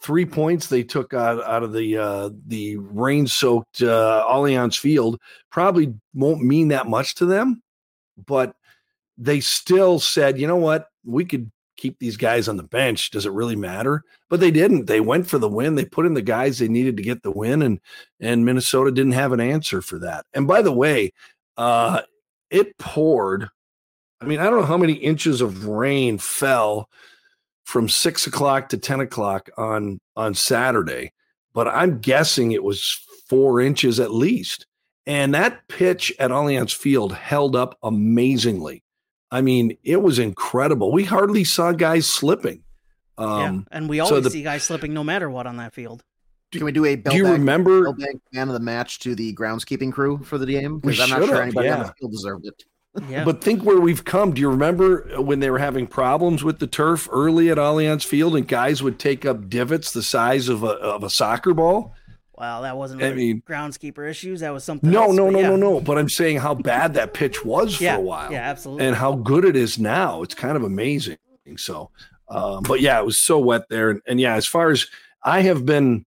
three 0.00 0.26
points 0.26 0.66
they 0.66 0.82
took 0.82 1.14
out, 1.14 1.42
out 1.44 1.62
of 1.62 1.72
the 1.72 1.96
uh, 1.96 2.30
the 2.46 2.76
rain 2.76 3.26
soaked 3.26 3.82
uh, 3.82 4.26
Allianz 4.28 4.78
Field 4.78 5.20
probably 5.50 5.94
won't 6.14 6.42
mean 6.42 6.68
that 6.68 6.86
much 6.86 7.14
to 7.16 7.26
them, 7.26 7.62
but 8.26 8.54
they 9.16 9.40
still 9.40 9.98
said, 9.98 10.38
you 10.38 10.46
know 10.46 10.56
what, 10.56 10.88
we 11.04 11.24
could 11.24 11.50
keep 11.76 11.98
these 11.98 12.16
guys 12.16 12.48
on 12.48 12.56
the 12.56 12.62
bench. 12.62 13.10
Does 13.10 13.26
it 13.26 13.32
really 13.32 13.56
matter? 13.56 14.02
But 14.28 14.40
they 14.40 14.50
didn't. 14.50 14.86
They 14.86 15.00
went 15.00 15.26
for 15.28 15.38
the 15.38 15.48
win. 15.48 15.74
They 15.74 15.84
put 15.84 16.06
in 16.06 16.14
the 16.14 16.22
guys 16.22 16.58
they 16.58 16.68
needed 16.68 16.96
to 16.98 17.02
get 17.02 17.22
the 17.22 17.30
win, 17.30 17.62
and 17.62 17.80
and 18.20 18.44
Minnesota 18.44 18.90
didn't 18.90 19.12
have 19.12 19.32
an 19.32 19.40
answer 19.40 19.80
for 19.80 19.98
that. 20.00 20.26
And 20.34 20.46
by 20.46 20.62
the 20.62 20.72
way, 20.72 21.12
uh, 21.56 22.02
it 22.50 22.76
poured. 22.78 23.48
I 24.20 24.24
mean, 24.26 24.40
I 24.40 24.44
don't 24.44 24.60
know 24.60 24.66
how 24.66 24.76
many 24.76 24.94
inches 24.94 25.40
of 25.40 25.66
rain 25.66 26.18
fell 26.18 26.88
from 27.68 27.86
six 27.86 28.26
o'clock 28.26 28.70
to 28.70 28.78
10 28.78 29.00
o'clock 29.00 29.50
on 29.58 30.00
on 30.16 30.32
Saturday, 30.32 31.12
but 31.52 31.68
I'm 31.68 31.98
guessing 31.98 32.52
it 32.52 32.64
was 32.64 32.98
four 33.28 33.60
inches 33.60 34.00
at 34.00 34.10
least. 34.10 34.66
And 35.06 35.34
that 35.34 35.68
pitch 35.68 36.10
at 36.18 36.30
Allianz 36.30 36.74
Field 36.74 37.12
held 37.12 37.54
up 37.54 37.76
amazingly. 37.82 38.82
I 39.30 39.42
mean, 39.42 39.76
it 39.84 40.00
was 40.00 40.18
incredible. 40.18 40.92
We 40.92 41.04
hardly 41.04 41.44
saw 41.44 41.72
guys 41.72 42.06
slipping. 42.06 42.62
Um, 43.18 43.66
yeah, 43.70 43.76
and 43.76 43.88
we 43.88 44.00
always 44.00 44.16
so 44.16 44.20
the, 44.20 44.30
see 44.30 44.42
guys 44.42 44.62
slipping 44.62 44.94
no 44.94 45.04
matter 45.04 45.28
what 45.28 45.46
on 45.46 45.58
that 45.58 45.74
field. 45.74 46.02
Can 46.52 46.64
we 46.64 46.72
do 46.72 46.86
a 46.86 46.96
do 46.96 47.14
you 47.14 47.26
remember 47.26 47.94
man 48.32 48.48
of 48.48 48.54
the 48.54 48.60
match 48.60 49.00
to 49.00 49.14
the 49.14 49.34
groundskeeping 49.34 49.92
crew 49.92 50.24
for 50.24 50.38
the 50.38 50.46
game? 50.46 50.78
Because 50.78 51.00
I'm 51.00 51.10
not 51.10 51.28
sure 51.28 51.42
anybody 51.42 51.68
yeah. 51.68 51.80
on 51.80 51.86
the 51.86 51.92
field 51.98 52.12
deserved 52.12 52.46
it. 52.46 52.64
Yeah. 53.08 53.24
But 53.24 53.42
think 53.42 53.62
where 53.62 53.80
we've 53.80 54.04
come. 54.04 54.34
Do 54.34 54.40
you 54.40 54.48
remember 54.48 55.20
when 55.20 55.40
they 55.40 55.50
were 55.50 55.58
having 55.58 55.86
problems 55.86 56.42
with 56.42 56.58
the 56.58 56.66
turf 56.66 57.08
early 57.12 57.50
at 57.50 57.58
Allianz 57.58 58.04
Field 58.04 58.34
and 58.34 58.46
guys 58.46 58.82
would 58.82 58.98
take 58.98 59.24
up 59.24 59.48
divots 59.48 59.92
the 59.92 60.02
size 60.02 60.48
of 60.48 60.62
a, 60.62 60.70
of 60.70 61.04
a 61.04 61.10
soccer 61.10 61.54
ball? 61.54 61.94
Wow, 62.38 62.62
that 62.62 62.76
wasn't 62.76 63.00
really 63.02 63.12
I 63.12 63.16
mean, 63.16 63.42
groundskeeper 63.46 64.08
issues. 64.08 64.40
That 64.40 64.52
was 64.52 64.62
something. 64.62 64.88
No, 64.88 65.04
else, 65.04 65.16
no, 65.16 65.28
no, 65.28 65.40
yeah. 65.40 65.48
no, 65.48 65.56
no. 65.56 65.80
But 65.80 65.98
I'm 65.98 66.08
saying 66.08 66.38
how 66.38 66.54
bad 66.54 66.94
that 66.94 67.12
pitch 67.12 67.44
was 67.44 67.80
yeah, 67.80 67.96
for 67.96 68.00
a 68.00 68.04
while. 68.04 68.32
Yeah, 68.32 68.42
absolutely. 68.42 68.86
And 68.86 68.96
how 68.96 69.14
good 69.14 69.44
it 69.44 69.56
is 69.56 69.78
now. 69.78 70.22
It's 70.22 70.34
kind 70.34 70.56
of 70.56 70.62
amazing. 70.62 71.18
So, 71.56 71.90
um, 72.28 72.62
but 72.62 72.80
yeah, 72.80 73.00
it 73.00 73.04
was 73.04 73.20
so 73.20 73.38
wet 73.38 73.68
there. 73.68 73.90
And, 73.90 74.00
and 74.06 74.20
yeah, 74.20 74.36
as 74.36 74.46
far 74.46 74.70
as 74.70 74.86
I 75.24 75.40
have 75.40 75.66
been 75.66 76.06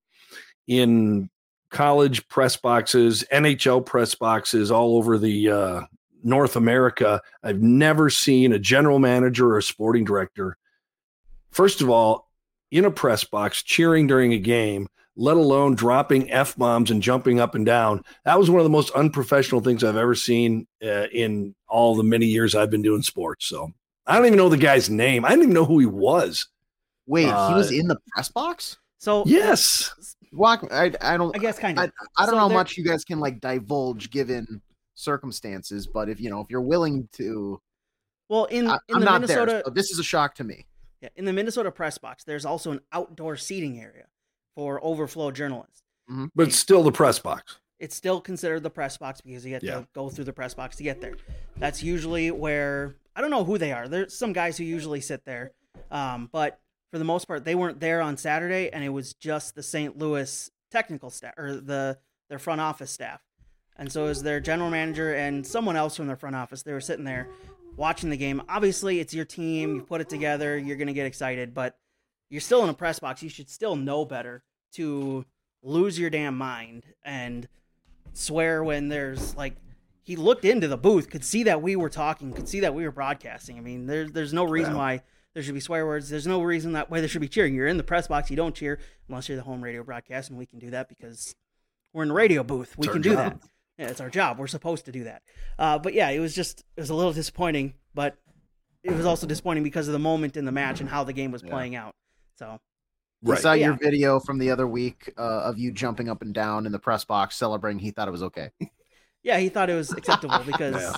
in 0.67 1.29
college 1.69 2.27
press 2.29 2.55
boxes, 2.55 3.25
NHL 3.31 3.85
press 3.85 4.15
boxes 4.15 4.71
all 4.71 4.97
over 4.97 5.17
the 5.17 5.49
uh, 5.49 5.81
North 6.23 6.55
America, 6.55 7.21
I've 7.43 7.61
never 7.61 8.09
seen 8.09 8.53
a 8.53 8.59
general 8.59 8.99
manager 8.99 9.49
or 9.49 9.57
a 9.57 9.63
sporting 9.63 10.03
director, 10.03 10.57
first 11.51 11.81
of 11.81 11.89
all, 11.89 12.29
in 12.71 12.85
a 12.85 12.91
press 12.91 13.23
box 13.23 13.61
cheering 13.63 14.07
during 14.07 14.33
a 14.33 14.39
game, 14.39 14.87
let 15.15 15.37
alone 15.37 15.75
dropping 15.75 16.31
F 16.31 16.55
bombs 16.55 16.89
and 16.89 17.03
jumping 17.03 17.39
up 17.39 17.53
and 17.53 17.65
down. 17.65 18.03
That 18.23 18.39
was 18.39 18.49
one 18.49 18.59
of 18.59 18.63
the 18.63 18.69
most 18.69 18.91
unprofessional 18.91 19.61
things 19.61 19.83
I've 19.83 19.97
ever 19.97 20.15
seen 20.15 20.67
uh, 20.83 21.07
in 21.11 21.53
all 21.67 21.95
the 21.95 22.03
many 22.03 22.25
years 22.25 22.55
I've 22.55 22.71
been 22.71 22.81
doing 22.81 23.01
sports. 23.01 23.45
So 23.45 23.71
I 24.07 24.15
don't 24.15 24.25
even 24.25 24.37
know 24.37 24.49
the 24.49 24.57
guy's 24.57 24.89
name. 24.89 25.25
I 25.25 25.29
didn't 25.29 25.43
even 25.43 25.53
know 25.53 25.65
who 25.65 25.79
he 25.79 25.85
was. 25.85 26.47
Wait, 27.07 27.27
uh, 27.27 27.49
he 27.49 27.55
was 27.55 27.71
uh, 27.71 27.75
in 27.75 27.87
the 27.87 27.97
press 28.13 28.29
box? 28.29 28.77
So 28.99 29.23
yes. 29.25 29.93
Walk. 30.31 30.65
I, 30.71 30.93
I 31.01 31.17
don't. 31.17 31.35
I 31.35 31.39
guess 31.39 31.59
kind 31.59 31.77
of. 31.77 31.91
I, 32.17 32.23
I 32.23 32.25
don't 32.25 32.35
so 32.35 32.39
know 32.39 32.47
how 32.47 32.53
much 32.53 32.77
you 32.77 32.85
guys 32.85 33.03
can 33.03 33.19
like 33.19 33.41
divulge 33.41 34.11
given 34.11 34.61
circumstances. 35.01 35.87
But 35.87 36.09
if 36.09 36.19
you 36.19 36.29
know, 36.29 36.39
if 36.41 36.47
you're 36.49 36.61
willing 36.61 37.09
to, 37.13 37.61
well, 38.29 38.45
in, 38.45 38.67
I, 38.67 38.77
in 38.87 38.99
the 38.99 39.05
not 39.05 39.21
Minnesota, 39.21 39.51
there, 39.51 39.63
so 39.65 39.71
this 39.71 39.91
is 39.91 39.99
a 39.99 40.03
shock 40.03 40.35
to 40.35 40.43
me. 40.43 40.65
Yeah, 41.01 41.09
in 41.15 41.25
the 41.25 41.33
Minnesota 41.33 41.71
press 41.71 41.97
box, 41.97 42.23
there's 42.23 42.45
also 42.45 42.71
an 42.71 42.81
outdoor 42.91 43.35
seating 43.35 43.79
area 43.79 44.05
for 44.55 44.83
overflow 44.83 45.31
journalists. 45.31 45.83
Mm-hmm. 46.09 46.25
But 46.35 46.47
it's 46.47 46.57
still 46.57 46.83
the 46.83 46.91
press 46.91 47.19
box. 47.19 47.59
It's 47.79 47.95
still 47.95 48.21
considered 48.21 48.61
the 48.61 48.69
press 48.69 48.97
box 48.97 49.21
because 49.21 49.43
you 49.45 49.53
have 49.53 49.63
yeah. 49.63 49.79
to 49.79 49.87
go 49.93 50.09
through 50.09 50.25
the 50.25 50.33
press 50.33 50.53
box 50.53 50.75
to 50.77 50.83
get 50.83 51.01
there. 51.01 51.15
That's 51.57 51.81
usually 51.81 52.29
where 52.29 52.95
I 53.15 53.21
don't 53.21 53.31
know 53.31 53.43
who 53.43 53.57
they 53.57 53.71
are. 53.71 53.87
There's 53.87 54.15
some 54.15 54.33
guys 54.33 54.57
who 54.57 54.63
usually 54.63 55.01
sit 55.01 55.25
there, 55.25 55.51
um, 55.89 56.29
but 56.31 56.59
for 56.91 56.99
the 56.99 57.05
most 57.05 57.25
part, 57.27 57.43
they 57.43 57.55
weren't 57.55 57.79
there 57.79 58.01
on 58.01 58.17
Saturday, 58.17 58.69
and 58.71 58.83
it 58.83 58.89
was 58.89 59.13
just 59.13 59.55
the 59.55 59.63
St. 59.63 59.97
Louis 59.97 60.51
technical 60.69 61.09
staff 61.09 61.33
or 61.37 61.55
the 61.55 61.97
their 62.29 62.39
front 62.39 62.61
office 62.61 62.91
staff. 62.91 63.21
And 63.77 63.91
so, 63.91 64.07
as 64.07 64.21
their 64.21 64.39
general 64.39 64.69
manager 64.69 65.13
and 65.15 65.45
someone 65.45 65.75
else 65.75 65.95
from 65.95 66.07
their 66.07 66.15
front 66.15 66.35
office, 66.35 66.63
they 66.63 66.73
were 66.73 66.81
sitting 66.81 67.05
there 67.05 67.27
watching 67.75 68.09
the 68.09 68.17
game. 68.17 68.41
Obviously, 68.47 68.99
it's 68.99 69.13
your 69.13 69.25
team. 69.25 69.75
You 69.75 69.81
put 69.81 70.01
it 70.01 70.09
together. 70.09 70.57
You're 70.57 70.77
going 70.77 70.87
to 70.87 70.93
get 70.93 71.05
excited, 71.05 71.53
but 71.53 71.77
you're 72.29 72.41
still 72.41 72.63
in 72.63 72.69
a 72.69 72.73
press 72.73 72.99
box. 72.99 73.23
You 73.23 73.29
should 73.29 73.49
still 73.49 73.75
know 73.75 74.05
better 74.05 74.43
to 74.73 75.25
lose 75.63 75.99
your 75.99 76.09
damn 76.09 76.37
mind 76.37 76.85
and 77.03 77.47
swear 78.13 78.63
when 78.63 78.89
there's 78.89 79.35
like 79.35 79.55
he 80.03 80.15
looked 80.15 80.45
into 80.45 80.67
the 80.67 80.77
booth, 80.77 81.09
could 81.09 81.23
see 81.23 81.43
that 81.43 81.61
we 81.61 81.75
were 81.75 81.89
talking, 81.89 82.33
could 82.33 82.47
see 82.47 82.61
that 82.61 82.73
we 82.73 82.83
were 82.83 82.91
broadcasting. 82.91 83.57
I 83.57 83.61
mean, 83.61 83.85
there's 83.85 84.11
there's 84.11 84.33
no 84.33 84.43
reason 84.43 84.75
why 84.75 85.01
there 85.33 85.43
should 85.43 85.53
be 85.53 85.59
swear 85.59 85.85
words. 85.85 86.09
There's 86.09 86.27
no 86.27 86.41
reason 86.41 86.73
that 86.73 86.89
why 86.89 86.99
there 86.99 87.09
should 87.09 87.21
be 87.21 87.27
cheering. 87.27 87.53
You're 87.53 87.67
in 87.67 87.77
the 87.77 87.83
press 87.83 88.07
box, 88.07 88.29
you 88.29 88.35
don't 88.35 88.55
cheer 88.55 88.79
unless 89.07 89.29
you're 89.29 89.37
the 89.37 89.43
home 89.43 89.63
radio 89.63 89.83
broadcast, 89.83 90.29
and 90.29 90.39
we 90.39 90.45
can 90.45 90.59
do 90.59 90.71
that 90.71 90.89
because 90.89 91.35
we're 91.93 92.03
in 92.03 92.09
the 92.09 92.15
radio 92.15 92.43
booth. 92.43 92.77
We 92.77 92.87
can 92.87 93.01
do 93.01 93.13
job. 93.13 93.39
that. 93.39 93.49
Yeah, 93.81 93.87
it's 93.87 93.99
our 93.99 94.11
job. 94.11 94.37
We're 94.37 94.45
supposed 94.45 94.85
to 94.85 94.91
do 94.91 95.05
that. 95.05 95.23
Uh, 95.57 95.79
but 95.79 95.95
yeah, 95.95 96.09
it 96.11 96.19
was 96.19 96.35
just 96.35 96.63
it 96.77 96.81
was 96.81 96.91
a 96.91 96.93
little 96.93 97.13
disappointing, 97.13 97.73
but 97.95 98.15
it 98.83 98.91
was 98.91 99.07
also 99.07 99.25
disappointing 99.25 99.63
because 99.63 99.87
of 99.87 99.93
the 99.93 99.99
moment 99.99 100.37
in 100.37 100.45
the 100.45 100.51
match 100.51 100.81
and 100.81 100.87
how 100.89 101.03
the 101.03 101.13
game 101.13 101.31
was 101.31 101.41
Yeah. 101.41 101.49
playing 101.49 101.75
out. 101.75 101.95
So 102.37 102.59
He 103.25 103.31
Right. 103.31 103.39
saw 103.41 103.53
your 103.53 103.73
video 103.73 104.19
from 104.19 104.37
the 104.37 104.51
other 104.51 104.67
week 104.67 105.11
uh, 105.17 105.21
of 105.21 105.57
you 105.57 105.71
jumping 105.71 106.09
up 106.09 106.21
and 106.21 106.31
down 106.31 106.67
in 106.67 106.71
the 106.71 106.77
press 106.79 107.03
box 107.05 107.35
celebrating. 107.35 107.79
He 107.79 107.89
thought 107.89 108.07
it 108.07 108.11
was 108.11 108.21
okay. 108.23 108.51
yeah, 109.23 109.37
he 109.39 109.49
thought 109.49 109.69
it 109.71 109.75
was 109.75 109.91
acceptable 109.91 110.39
because 110.45 110.75
Yeah. 110.75 110.93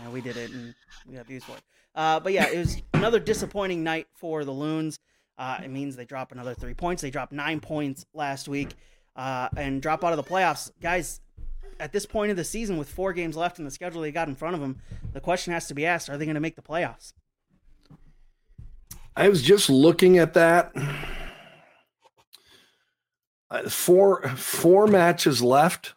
yeah. 0.00 0.08
we 0.08 0.22
did 0.22 0.38
it 0.38 0.50
and 0.50 0.74
we 1.06 1.14
got 1.16 1.26
views 1.26 1.44
for 1.44 1.52
it. 1.52 1.62
Uh, 1.94 2.20
but 2.20 2.32
yeah, 2.32 2.46
it 2.48 2.56
was 2.58 2.80
another 2.94 3.20
disappointing 3.20 3.82
night 3.82 4.06
for 4.14 4.46
the 4.46 4.50
Loons. 4.52 4.98
Uh, 5.36 5.58
it 5.62 5.68
means 5.70 5.94
they 5.96 6.06
drop 6.06 6.32
another 6.32 6.54
three 6.54 6.72
points. 6.74 7.02
They 7.02 7.10
dropped 7.10 7.32
nine 7.32 7.60
points 7.60 8.06
last 8.14 8.48
week 8.48 8.70
uh, 9.14 9.50
and 9.58 9.82
drop 9.82 10.02
out 10.04 10.12
of 10.12 10.16
the 10.18 10.22
playoffs. 10.30 10.70
Guys, 10.80 11.20
at 11.82 11.90
this 11.90 12.06
point 12.06 12.30
of 12.30 12.36
the 12.36 12.44
season, 12.44 12.78
with 12.78 12.88
four 12.88 13.12
games 13.12 13.36
left 13.36 13.58
in 13.58 13.64
the 13.64 13.70
schedule 13.70 14.00
they 14.00 14.12
got 14.12 14.28
in 14.28 14.36
front 14.36 14.54
of 14.54 14.60
them, 14.60 14.80
the 15.12 15.20
question 15.20 15.52
has 15.52 15.66
to 15.66 15.74
be 15.74 15.84
asked: 15.84 16.08
Are 16.08 16.16
they 16.16 16.24
going 16.24 16.36
to 16.36 16.40
make 16.40 16.54
the 16.54 16.62
playoffs? 16.62 17.12
I 19.16 19.28
was 19.28 19.42
just 19.42 19.68
looking 19.68 20.16
at 20.16 20.34
that. 20.34 20.72
Uh, 23.50 23.68
Four 23.68 24.26
four 24.28 24.86
matches 24.86 25.42
left. 25.42 25.94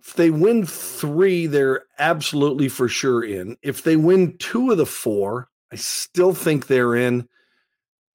If 0.00 0.14
they 0.14 0.30
win 0.30 0.66
three, 0.66 1.46
they're 1.46 1.84
absolutely 1.98 2.68
for 2.68 2.88
sure 2.88 3.22
in. 3.22 3.56
If 3.62 3.84
they 3.84 3.96
win 3.96 4.36
two 4.38 4.72
of 4.72 4.78
the 4.78 4.86
four, 4.86 5.48
I 5.70 5.76
still 5.76 6.34
think 6.34 6.66
they're 6.66 6.96
in. 6.96 7.28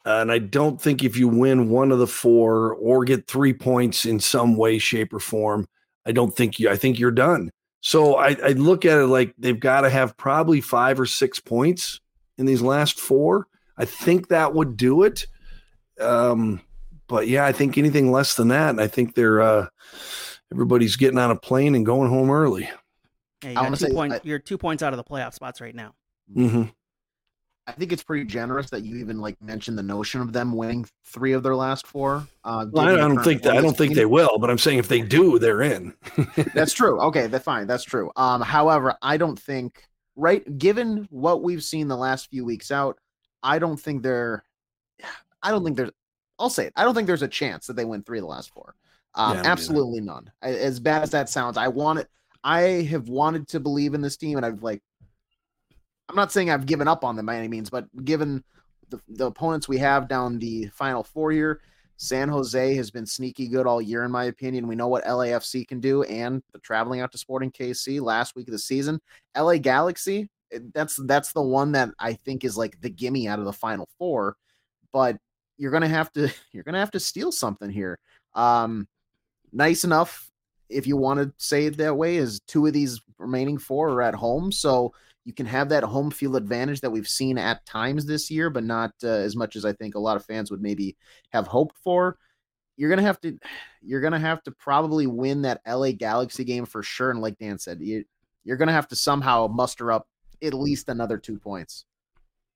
And 0.08 0.32
I 0.32 0.40
don't 0.40 0.82
think 0.82 1.04
if 1.04 1.18
you 1.18 1.28
win 1.28 1.70
one 1.70 1.92
of 1.92 2.00
the 2.00 2.08
four 2.08 2.74
or 2.76 3.04
get 3.04 3.28
three 3.28 3.54
points 3.54 4.06
in 4.06 4.20
some 4.22 4.56
way, 4.56 4.78
shape, 4.78 5.14
or 5.14 5.20
form, 5.20 5.68
I 6.06 6.14
don't 6.14 6.34
think 6.34 6.60
you. 6.60 6.70
I 6.70 6.78
think 6.78 6.98
you're 6.98 7.12
done. 7.12 7.50
So 7.82 8.16
I, 8.16 8.38
I 8.44 8.50
look 8.54 8.86
at 8.86 8.98
it 8.98 9.08
like 9.08 9.34
they've 9.38 9.60
got 9.60 9.82
to 9.82 9.90
have 9.90 10.16
probably 10.16 10.62
five 10.62 11.00
or 11.00 11.06
six 11.06 11.40
points 11.40 12.00
in 12.38 12.46
these 12.46 12.62
last 12.62 13.00
four. 13.00 13.48
I 13.78 13.84
think 13.86 14.30
that 14.30 14.54
would 14.54 14.78
do 14.78 15.04
it. 15.04 15.28
Um, 16.00 16.62
but 17.08 17.28
yeah, 17.28 17.46
I 17.46 17.52
think 17.52 17.78
anything 17.78 18.12
less 18.12 18.36
than 18.36 18.48
that, 18.50 18.70
and 18.72 18.82
I 18.82 18.88
think 18.88 19.14
they're 19.16 19.42
uh, 19.42 19.68
everybody's 20.52 20.96
getting 20.96 21.20
on 21.20 21.32
a 21.32 21.36
plane 21.36 21.76
and 21.76 21.86
going 21.86 22.10
home 22.10 22.30
early. 22.32 22.70
Yeah, 23.44 23.50
you 23.50 23.52
I 23.52 23.54
got 23.56 23.64
wanna 23.64 23.78
two 23.78 23.86
say, 23.88 23.94
point, 23.94 24.14
I- 24.14 24.22
you're 24.24 24.40
two 24.40 24.58
points 24.58 24.84
out 24.84 24.94
of 24.94 24.98
the 24.98 25.04
playoff 25.04 25.34
spots 25.34 25.60
right 25.62 25.76
now. 25.76 25.94
hmm 26.34 26.64
I 27.68 27.74
think 27.74 27.92
it's 27.92 28.02
pretty 28.04 28.24
generous 28.24 28.70
that 28.70 28.84
you 28.84 28.96
even 28.98 29.20
like 29.20 29.36
mentioned 29.42 29.78
the 29.78 29.84
notion 29.84 30.22
of 30.22 30.32
them 30.32 30.56
winning 30.56 30.88
three 31.06 31.34
of 31.34 31.44
their 31.44 31.56
last 31.56 31.86
four. 31.86 32.26
Uh, 32.46 32.66
Well, 32.72 32.86
I, 32.86 32.92
I 32.92 32.96
given 32.96 33.10
the 33.10 33.16
don't 33.16 33.24
think 33.26 33.42
that. 33.44 33.58
I 33.58 33.62
don't 33.62 33.76
think 33.78 33.90
team. 33.90 33.98
they 33.98 34.06
will, 34.06 34.38
but 34.40 34.50
I'm 34.50 34.58
saying 34.58 34.80
if 34.80 34.88
they 34.88 35.02
do, 35.02 35.38
they're 35.38 35.62
in. 35.62 35.94
That's 36.54 36.72
true. 36.72 37.00
Okay, 37.02 37.28
that's 37.28 37.44
fine. 37.44 37.68
That's 37.68 37.84
true. 37.84 38.10
Um, 38.16 38.42
however, 38.42 38.96
I 39.02 39.18
don't 39.18 39.38
think 39.38 39.84
right 40.16 40.58
given 40.58 41.08
what 41.12 41.44
we've 41.44 41.64
seen 41.64 41.88
the 41.90 41.98
last 41.98 42.30
few 42.30 42.46
weeks 42.46 42.72
out, 42.72 42.98
I 43.44 43.60
don't 43.60 43.78
think 43.78 44.02
they're 44.02 44.44
I 45.44 45.52
don't 45.52 45.64
think 45.64 45.76
there's 45.78 45.92
I'll 46.40 46.50
say 46.50 46.68
it. 46.68 46.74
I 46.76 46.84
don't 46.84 46.96
think 46.96 47.08
there's 47.08 47.22
a 47.22 47.28
chance 47.28 47.68
that 47.68 47.76
they 47.76 47.86
win 47.86 48.02
three 48.04 48.20
of 48.20 48.24
the 48.24 48.28
last 48.30 48.52
four. 48.52 48.76
Um, 49.16 49.36
Yeah, 49.38 49.44
absolutely 49.46 50.02
none. 50.02 50.32
I- 50.42 50.54
As 50.54 50.80
bad 50.80 51.02
as 51.04 51.10
that 51.12 51.30
sounds, 51.30 51.58
I 51.58 51.68
want 51.68 52.00
it. 52.00 52.08
I 52.44 52.62
have 52.90 53.10
wanted 53.10 53.48
to 53.50 53.60
believe 53.60 53.94
in 53.94 54.02
this 54.02 54.16
team, 54.16 54.38
and 54.38 54.46
I've 54.46 54.64
like. 54.64 54.82
I'm 56.10 56.16
not 56.16 56.32
saying 56.32 56.50
I've 56.50 56.66
given 56.66 56.88
up 56.88 57.04
on 57.04 57.16
them 57.16 57.26
by 57.26 57.38
any 57.38 57.48
means, 57.48 57.70
but 57.70 57.86
given 58.06 58.44
the, 58.90 59.00
the 59.10 59.26
opponents 59.26 59.68
we 59.68 59.78
have 59.80 60.08
down 60.08 60.40
the 60.40 60.68
final 60.68 61.04
four 61.04 61.32
here, 61.32 61.62
San 61.98 62.30
Jose 62.30 62.76
has 62.76 62.92
been 62.92 63.06
sneaky 63.06 63.48
good 63.48 63.66
all 63.66 63.82
year, 63.82 64.04
in 64.04 64.12
my 64.12 64.26
opinion. 64.26 64.68
We 64.68 64.76
know 64.76 64.88
what 64.88 65.04
LAFC 65.04 65.68
can 65.68 65.80
do, 65.80 66.04
and 66.04 66.44
the 66.54 66.60
traveling 66.60 67.02
out 67.02 67.12
to 67.12 67.18
Sporting 67.18 67.52
KC 67.52 68.00
last 68.00 68.36
week 68.36 68.48
of 68.48 68.52
the 68.52 68.60
season. 68.60 69.02
LA 69.36 69.58
Galaxy, 69.58 70.30
that's 70.74 70.96
that's 71.06 71.34
the 71.34 71.42
one 71.42 71.72
that 71.74 71.90
I 72.00 72.14
think 72.14 72.44
is 72.44 72.56
like 72.56 72.80
the 72.82 72.90
gimme 72.90 73.28
out 73.28 73.40
of 73.40 73.46
the 73.46 73.54
final 73.54 73.90
four. 73.98 74.38
But 74.94 75.18
you're 75.58 75.72
gonna 75.72 75.88
have 75.88 76.12
to 76.14 76.32
you're 76.52 76.64
gonna 76.64 76.80
have 76.80 76.92
to 76.92 77.00
steal 77.00 77.32
something 77.32 77.70
here. 77.70 78.00
Um, 78.36 78.88
nice 79.52 79.84
enough 79.84 80.30
if 80.70 80.88
you 80.88 80.98
want 80.98 81.20
to 81.20 81.34
say 81.38 81.66
it 81.66 81.78
that 81.78 81.96
way, 81.96 82.18
is 82.18 82.40
two 82.42 82.66
of 82.66 82.74
these 82.74 83.02
remaining 83.18 83.58
four 83.58 83.90
are 83.90 84.02
at 84.02 84.16
home, 84.16 84.52
so 84.52 84.94
you 85.28 85.34
can 85.34 85.46
have 85.46 85.68
that 85.68 85.84
home 85.84 86.10
field 86.10 86.38
advantage 86.38 86.80
that 86.80 86.90
we've 86.90 87.08
seen 87.08 87.38
at 87.38 87.66
times 87.66 88.06
this 88.06 88.32
year, 88.32 88.50
but 88.50 88.64
not 88.64 88.94
uh, 89.04 89.08
as 89.08 89.36
much 89.36 89.58
as 89.58 89.66
I 89.66 89.74
think 89.74 89.94
a 89.94 90.00
lot 90.00 90.16
of 90.16 90.24
fans 90.26 90.50
would 90.50 90.62
maybe 90.62 90.96
have 91.34 91.48
hoped 91.48 91.78
for. 91.84 92.18
You're 92.78 92.90
gonna 92.90 93.02
have 93.02 93.20
to, 93.22 93.38
you're 93.82 94.00
gonna 94.00 94.20
have 94.20 94.42
to 94.44 94.52
probably 94.52 95.06
win 95.06 95.42
that 95.42 95.60
LA 95.68 95.92
Galaxy 95.92 96.46
game 96.46 96.66
for 96.66 96.82
sure. 96.82 97.12
And 97.12 97.20
like 97.20 97.38
Dan 97.40 97.60
said, 97.60 97.82
you, 97.82 98.06
you're 98.46 98.56
gonna 98.56 98.72
have 98.72 98.88
to 98.88 98.96
somehow 98.96 99.48
muster 99.48 99.92
up 99.92 100.08
at 100.42 100.54
least 100.54 100.88
another 100.88 101.18
two 101.18 101.38
points. 101.38 101.84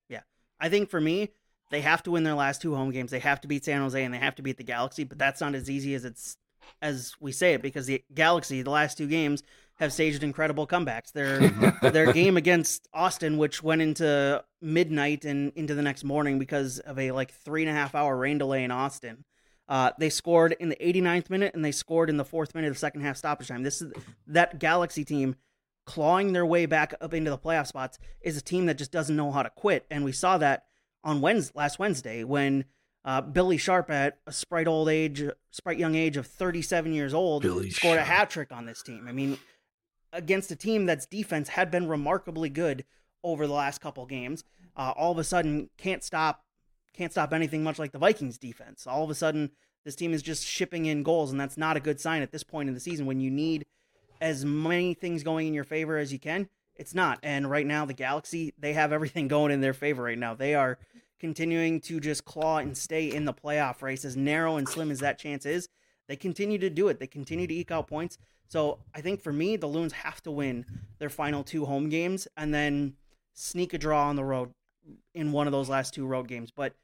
Yeah, 0.07 0.21
I 0.57 0.69
think 0.69 0.89
for 0.89 1.01
me, 1.01 1.31
they 1.71 1.81
have 1.81 2.01
to 2.03 2.11
win 2.11 2.23
their 2.23 2.35
last 2.35 2.61
two 2.61 2.73
home 2.73 2.91
games. 2.91 3.11
They 3.11 3.19
have 3.19 3.41
to 3.41 3.49
beat 3.49 3.65
San 3.65 3.81
Jose 3.81 4.01
and 4.01 4.13
they 4.13 4.19
have 4.19 4.35
to 4.35 4.43
beat 4.43 4.55
the 4.55 4.63
Galaxy, 4.63 5.03
but 5.03 5.19
that's 5.19 5.41
not 5.41 5.55
as 5.55 5.69
easy 5.69 5.93
as 5.93 6.05
it's 6.05 6.37
as 6.81 7.15
we 7.19 7.33
say 7.33 7.53
it 7.53 7.61
because 7.61 7.85
the 7.85 8.01
Galaxy, 8.13 8.61
the 8.61 8.69
last 8.69 8.97
two 8.97 9.07
games, 9.07 9.43
have 9.81 9.91
staged 9.91 10.23
incredible 10.23 10.67
comebacks. 10.67 11.11
Their 11.11 11.49
their 11.91 12.13
game 12.13 12.37
against 12.37 12.87
Austin, 12.93 13.37
which 13.37 13.61
went 13.61 13.81
into 13.81 14.41
midnight 14.61 15.25
and 15.25 15.51
into 15.55 15.75
the 15.75 15.81
next 15.81 16.03
morning 16.03 16.39
because 16.39 16.79
of 16.79 16.97
a 16.97 17.11
like 17.11 17.33
three 17.33 17.63
and 17.63 17.69
a 17.69 17.73
half 17.73 17.95
hour 17.95 18.15
rain 18.15 18.37
delay 18.37 18.63
in 18.63 18.71
Austin. 18.71 19.25
Uh, 19.67 19.91
they 19.97 20.09
scored 20.09 20.55
in 20.59 20.69
the 20.69 20.75
89th 20.75 21.29
minute 21.29 21.55
and 21.55 21.63
they 21.63 21.71
scored 21.71 22.09
in 22.09 22.17
the 22.17 22.25
fourth 22.25 22.53
minute 22.53 22.67
of 22.67 22.73
the 22.73 22.79
second 22.79 23.01
half 23.01 23.17
stoppage 23.17 23.47
time. 23.47 23.63
This 23.63 23.81
is 23.81 23.91
that 24.27 24.59
Galaxy 24.59 25.03
team 25.03 25.35
clawing 25.85 26.33
their 26.33 26.45
way 26.45 26.65
back 26.65 26.93
up 27.01 27.13
into 27.13 27.31
the 27.31 27.37
playoff 27.37 27.67
spots 27.67 27.97
is 28.21 28.37
a 28.37 28.41
team 28.41 28.67
that 28.67 28.77
just 28.77 28.91
doesn't 28.91 29.15
know 29.15 29.31
how 29.31 29.41
to 29.41 29.49
quit. 29.49 29.85
And 29.89 30.03
we 30.03 30.11
saw 30.11 30.37
that 30.37 30.65
on 31.03 31.21
Wednesday, 31.21 31.53
last 31.55 31.79
Wednesday 31.79 32.23
when 32.23 32.65
uh, 33.03 33.21
Billy 33.21 33.57
Sharp 33.57 33.89
at 33.89 34.19
a 34.27 34.31
sprite 34.31 34.67
old 34.67 34.89
age, 34.89 35.23
sprite 35.49 35.79
young 35.79 35.95
age 35.95 36.17
of 36.17 36.27
37 36.27 36.93
years 36.93 37.13
old, 37.13 37.41
Billy 37.41 37.71
scored 37.71 37.97
a 37.97 38.03
hat 38.03 38.29
trick 38.29 38.51
on 38.51 38.65
this 38.65 38.83
team. 38.83 39.05
I 39.07 39.11
mean, 39.11 39.39
against 40.13 40.51
a 40.51 40.55
team 40.55 40.85
that's 40.85 41.05
defense 41.05 41.49
had 41.49 41.71
been 41.71 41.87
remarkably 41.87 42.49
good 42.49 42.85
over 43.23 43.47
the 43.47 43.53
last 43.53 43.81
couple 43.81 44.05
games, 44.05 44.43
uh, 44.75 44.93
all 44.95 45.11
of 45.11 45.17
a 45.17 45.23
sudden 45.23 45.69
can't 45.77 46.03
stop, 46.03 46.43
can't 46.93 47.11
stop 47.11 47.33
anything 47.33 47.63
much 47.63 47.79
like 47.79 47.91
the 47.91 47.99
Vikings 47.99 48.37
defense. 48.37 48.87
All 48.87 49.03
of 49.03 49.09
a 49.09 49.15
sudden, 49.15 49.51
this 49.83 49.95
team 49.95 50.13
is 50.13 50.21
just 50.21 50.45
shipping 50.45 50.85
in 50.85 51.03
goals, 51.03 51.31
and 51.31 51.39
that's 51.39 51.57
not 51.57 51.77
a 51.77 51.79
good 51.79 51.99
sign 51.99 52.21
at 52.21 52.31
this 52.31 52.43
point 52.43 52.69
in 52.69 52.75
the 52.75 52.81
season 52.81 53.05
when 53.05 53.19
you 53.19 53.31
need 53.31 53.65
as 54.19 54.45
many 54.45 54.93
things 54.93 55.23
going 55.23 55.47
in 55.47 55.53
your 55.53 55.63
favor 55.63 55.97
as 55.97 56.13
you 56.13 56.19
can. 56.19 56.47
It's 56.75 56.93
not. 56.93 57.19
And 57.23 57.49
right 57.49 57.65
now, 57.65 57.85
the 57.85 57.93
Galaxy, 57.93 58.53
they 58.57 58.73
have 58.73 58.93
everything 58.93 59.27
going 59.27 59.51
in 59.51 59.61
their 59.61 59.73
favor 59.73 60.03
right 60.03 60.17
now. 60.17 60.35
They 60.35 60.55
are 60.55 60.77
continuing 61.19 61.81
to 61.81 61.99
just 61.99 62.25
claw 62.25 62.57
and 62.57 62.77
stay 62.77 63.11
in 63.11 63.25
the 63.25 63.33
playoff 63.33 63.81
race, 63.81 64.05
as 64.05 64.15
narrow 64.15 64.57
and 64.57 64.67
slim 64.67 64.91
as 64.91 64.99
that 64.99 65.19
chance 65.19 65.45
is. 65.45 65.67
They 66.07 66.15
continue 66.15 66.57
to 66.59 66.69
do 66.69 66.87
it. 66.89 66.99
They 66.99 67.07
continue 67.07 67.47
to 67.47 67.53
eke 67.53 67.71
out 67.71 67.87
points. 67.87 68.17
So 68.47 68.79
I 68.93 69.01
think 69.01 69.21
for 69.21 69.31
me, 69.31 69.55
the 69.55 69.67
Loons 69.67 69.93
have 69.93 70.21
to 70.23 70.31
win 70.31 70.65
their 70.99 71.09
final 71.09 71.43
two 71.43 71.65
home 71.65 71.89
games 71.89 72.27
and 72.35 72.53
then 72.53 72.95
sneak 73.33 73.73
a 73.73 73.77
draw 73.77 74.09
on 74.09 74.15
the 74.15 74.23
road 74.23 74.51
in 75.13 75.31
one 75.31 75.47
of 75.47 75.53
those 75.53 75.69
last 75.69 75.93
two 75.93 76.05
road 76.05 76.27
games. 76.27 76.51
But 76.51 76.75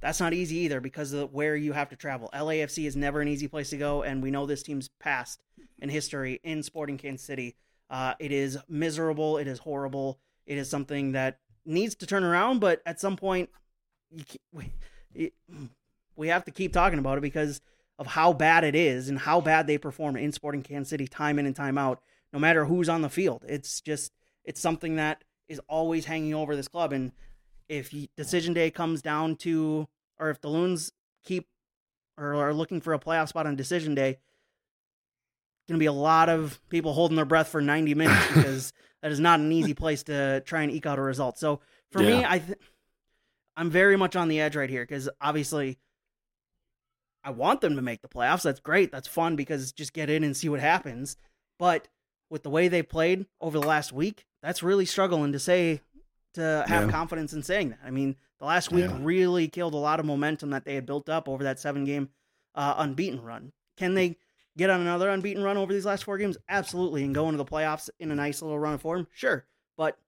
that's 0.00 0.20
not 0.20 0.34
easy 0.34 0.56
either 0.58 0.80
because 0.80 1.12
of 1.12 1.32
where 1.32 1.56
you 1.56 1.72
have 1.72 1.88
to 1.90 1.96
travel. 1.96 2.30
LAFC 2.34 2.86
is 2.86 2.96
never 2.96 3.20
an 3.20 3.28
easy 3.28 3.48
place 3.48 3.70
to 3.70 3.76
go, 3.76 4.02
and 4.02 4.22
we 4.22 4.30
know 4.30 4.46
this 4.46 4.62
team's 4.62 4.90
past 5.00 5.42
and 5.80 5.90
history 5.90 6.40
in 6.44 6.62
Sporting 6.62 6.98
Kansas 6.98 7.26
City. 7.26 7.56
Uh, 7.88 8.14
it 8.18 8.32
is 8.32 8.58
miserable. 8.68 9.38
It 9.38 9.46
is 9.46 9.60
horrible. 9.60 10.18
It 10.46 10.58
is 10.58 10.68
something 10.68 11.12
that 11.12 11.38
needs 11.64 11.94
to 11.96 12.06
turn 12.06 12.24
around, 12.24 12.60
but 12.60 12.82
at 12.86 13.00
some 13.00 13.16
point, 13.16 13.50
you 14.10 14.24
we, 14.52 14.72
it, 15.14 15.32
we 16.14 16.28
have 16.28 16.44
to 16.44 16.50
keep 16.50 16.72
talking 16.72 16.98
about 16.98 17.18
it 17.18 17.22
because 17.22 17.60
of 17.98 18.06
how 18.06 18.32
bad 18.32 18.64
it 18.64 18.74
is 18.74 19.08
and 19.08 19.18
how 19.18 19.40
bad 19.40 19.66
they 19.66 19.78
perform 19.78 20.16
in 20.16 20.32
Sporting 20.32 20.62
Kansas 20.62 20.90
City 20.90 21.06
time 21.06 21.38
in 21.38 21.46
and 21.46 21.56
time 21.56 21.78
out, 21.78 22.00
no 22.32 22.38
matter 22.38 22.64
who's 22.64 22.88
on 22.88 23.02
the 23.02 23.08
field. 23.08 23.44
It's 23.48 23.80
just, 23.80 24.12
it's 24.44 24.60
something 24.60 24.96
that 24.96 25.24
is 25.48 25.60
always 25.68 26.04
hanging 26.04 26.34
over 26.34 26.54
this 26.54 26.68
club. 26.68 26.92
And 26.92 27.12
if 27.68 27.94
decision 28.16 28.54
day 28.54 28.70
comes 28.70 29.02
down 29.02 29.36
to, 29.36 29.88
or 30.18 30.30
if 30.30 30.40
the 30.40 30.48
Loons 30.48 30.92
keep 31.24 31.48
or 32.18 32.34
are 32.34 32.54
looking 32.54 32.80
for 32.80 32.92
a 32.92 32.98
playoff 32.98 33.28
spot 33.28 33.46
on 33.46 33.56
decision 33.56 33.94
day, 33.94 34.10
it's 34.10 35.68
going 35.68 35.78
to 35.78 35.82
be 35.82 35.86
a 35.86 35.92
lot 35.92 36.28
of 36.28 36.60
people 36.68 36.92
holding 36.92 37.16
their 37.16 37.24
breath 37.24 37.48
for 37.48 37.60
90 37.60 37.94
minutes 37.96 38.26
because 38.28 38.72
that 39.02 39.10
is 39.10 39.20
not 39.20 39.40
an 39.40 39.52
easy 39.52 39.74
place 39.74 40.02
to 40.04 40.42
try 40.42 40.62
and 40.62 40.72
eke 40.72 40.86
out 40.86 40.98
a 40.98 41.02
result. 41.02 41.38
So 41.38 41.60
for 41.90 42.02
yeah. 42.02 42.18
me, 42.18 42.24
I 42.26 42.38
th- 42.40 42.58
I'm 43.56 43.70
very 43.70 43.96
much 43.96 44.16
on 44.16 44.28
the 44.28 44.40
edge 44.40 44.54
right 44.54 44.68
here 44.68 44.82
because 44.82 45.08
obviously 45.20 45.78
I 47.26 47.30
want 47.30 47.60
them 47.60 47.74
to 47.74 47.82
make 47.82 48.02
the 48.02 48.08
playoffs. 48.08 48.42
That's 48.42 48.60
great. 48.60 48.92
That's 48.92 49.08
fun 49.08 49.34
because 49.34 49.72
just 49.72 49.92
get 49.92 50.08
in 50.08 50.22
and 50.22 50.36
see 50.36 50.48
what 50.48 50.60
happens. 50.60 51.16
But 51.58 51.88
with 52.30 52.44
the 52.44 52.50
way 52.50 52.68
they 52.68 52.82
played 52.82 53.26
over 53.40 53.58
the 53.58 53.66
last 53.66 53.92
week, 53.92 54.26
that's 54.42 54.62
really 54.62 54.86
struggling 54.86 55.32
to 55.32 55.40
say 55.40 55.80
to 56.34 56.64
have 56.68 56.86
yeah. 56.86 56.90
confidence 56.90 57.32
in 57.32 57.42
saying 57.42 57.70
that. 57.70 57.80
I 57.84 57.90
mean, 57.90 58.14
the 58.38 58.44
last 58.44 58.70
week 58.70 58.84
yeah. 58.88 58.98
really 59.00 59.48
killed 59.48 59.74
a 59.74 59.78
lot 59.78 59.98
of 59.98 60.06
momentum 60.06 60.50
that 60.50 60.64
they 60.64 60.76
had 60.76 60.86
built 60.86 61.08
up 61.08 61.28
over 61.28 61.42
that 61.42 61.58
seven 61.58 61.84
game 61.84 62.10
uh, 62.54 62.74
unbeaten 62.78 63.20
run. 63.20 63.52
Can 63.76 63.94
they 63.94 64.18
get 64.56 64.70
on 64.70 64.80
another 64.80 65.10
unbeaten 65.10 65.42
run 65.42 65.56
over 65.56 65.72
these 65.72 65.84
last 65.84 66.04
four 66.04 66.18
games? 66.18 66.38
Absolutely. 66.48 67.02
And 67.02 67.12
go 67.12 67.26
into 67.26 67.38
the 67.38 67.44
playoffs 67.44 67.90
in 67.98 68.12
a 68.12 68.14
nice 68.14 68.40
little 68.40 68.58
run 68.58 68.74
of 68.74 68.82
form? 68.82 69.08
Sure. 69.12 69.44
But 69.76 69.98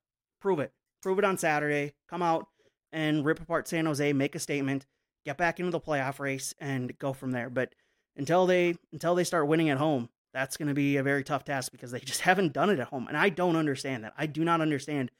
prove 0.40 0.60
it. 0.60 0.72
Prove 1.02 1.18
it 1.18 1.25
on 1.25 1.37
Saturday. 1.37 1.94
Come 2.08 2.22
out 2.22 2.46
and 2.92 3.25
rip 3.25 3.40
apart 3.40 3.66
San 3.66 3.87
Jose, 3.87 4.12
make 4.12 4.34
a 4.34 4.38
statement, 4.38 4.87
get 5.25 5.37
back 5.37 5.60
into 5.60 5.70
the 5.70 5.80
playoff 5.80 6.18
race 6.18 6.54
and 6.60 6.96
go 6.98 7.12
from 7.12 7.32
there. 7.32 7.50
But 7.50 7.75
until 8.16 8.46
they 8.46 8.76
until 8.92 9.14
they 9.14 9.25
start 9.25 9.46
winning 9.46 9.70
at 9.70 9.78
home, 9.78 10.08
that's 10.32 10.56
going 10.56 10.68
to 10.68 10.75
be 10.75 10.96
a 10.96 11.02
very 11.02 11.25
tough 11.25 11.44
task 11.44 11.72
because 11.72 11.90
they 11.90 12.00
just 12.04 12.20
haven't 12.20 12.52
done 12.52 12.70
it 12.70 12.78
at 12.78 12.88
home. 12.88 13.08
And 13.08 13.16
I 13.16 13.28
don't 13.28 13.56
understand 13.56 14.04
that. 14.04 14.14
I 14.16 14.26
do 14.26 14.44
not 14.44 14.60
understand 14.60 15.10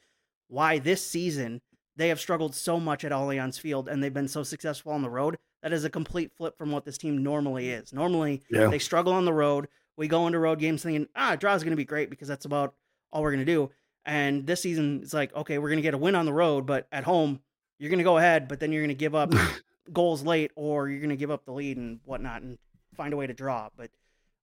why 0.49 0.79
this 0.79 1.05
season 1.05 1.61
they 1.97 2.09
have 2.09 2.21
struggled 2.21 2.55
so 2.55 2.79
much 2.79 3.05
at 3.05 3.11
Allianz 3.11 3.59
Field 3.59 3.89
and 3.89 4.03
they've 4.03 4.15
been 4.15 4.29
so 4.29 4.45
successful 4.45 4.93
on 4.93 5.03
the 5.03 5.11
road. 5.11 5.37
That 5.63 5.73
is 5.73 5.85
a 5.85 5.91
complete 5.91 6.31
flip 6.37 6.57
from 6.57 6.71
what 6.71 6.85
this 6.85 6.97
team 6.97 7.25
normally 7.25 7.71
is. 7.71 7.93
Normally, 7.93 8.43
yeah. 8.49 8.69
they 8.69 8.79
struggle 8.79 9.13
on 9.13 9.25
the 9.25 9.33
road. 9.33 9.67
We 9.97 10.07
go 10.07 10.29
into 10.29 10.39
road 10.39 10.61
games 10.61 10.85
thinking, 10.85 11.09
ah, 11.17 11.35
draw 11.35 11.55
is 11.55 11.65
going 11.65 11.73
to 11.73 11.77
be 11.77 11.85
great 11.85 12.09
because 12.09 12.29
that's 12.29 12.45
about 12.45 12.75
all 13.11 13.23
we're 13.23 13.33
going 13.33 13.45
to 13.45 13.53
do. 13.53 13.71
And 14.05 14.47
this 14.47 14.63
season, 14.63 15.01
it's 15.03 15.13
like, 15.13 15.35
okay, 15.35 15.59
we're 15.59 15.69
going 15.69 15.79
to 15.79 15.83
get 15.83 15.95
a 15.95 15.99
win 15.99 16.15
on 16.15 16.25
the 16.25 16.33
road, 16.33 16.67
but 16.67 16.87
at 16.93 17.03
home, 17.03 17.41
you're 17.81 17.91
going 17.91 17.99
to 17.99 18.05
go 18.05 18.17
ahead, 18.17 18.47
but 18.47 18.61
then 18.61 18.71
you're 18.71 18.83
going 18.83 18.89
to 18.89 18.95
give 18.95 19.17
up 19.17 19.35
goals 19.93 20.23
late 20.23 20.51
or 20.55 20.89
you're 20.89 21.01
going 21.01 21.11
to 21.11 21.17
give 21.17 21.31
up 21.31 21.45
the 21.45 21.53
lead 21.53 21.77
and 21.77 22.01
whatnot 22.05 22.43
and 22.43 22.59
find 22.95 23.13
a 23.13 23.17
way 23.17 23.27
to 23.27 23.35
draw. 23.35 23.69
But 23.77 23.91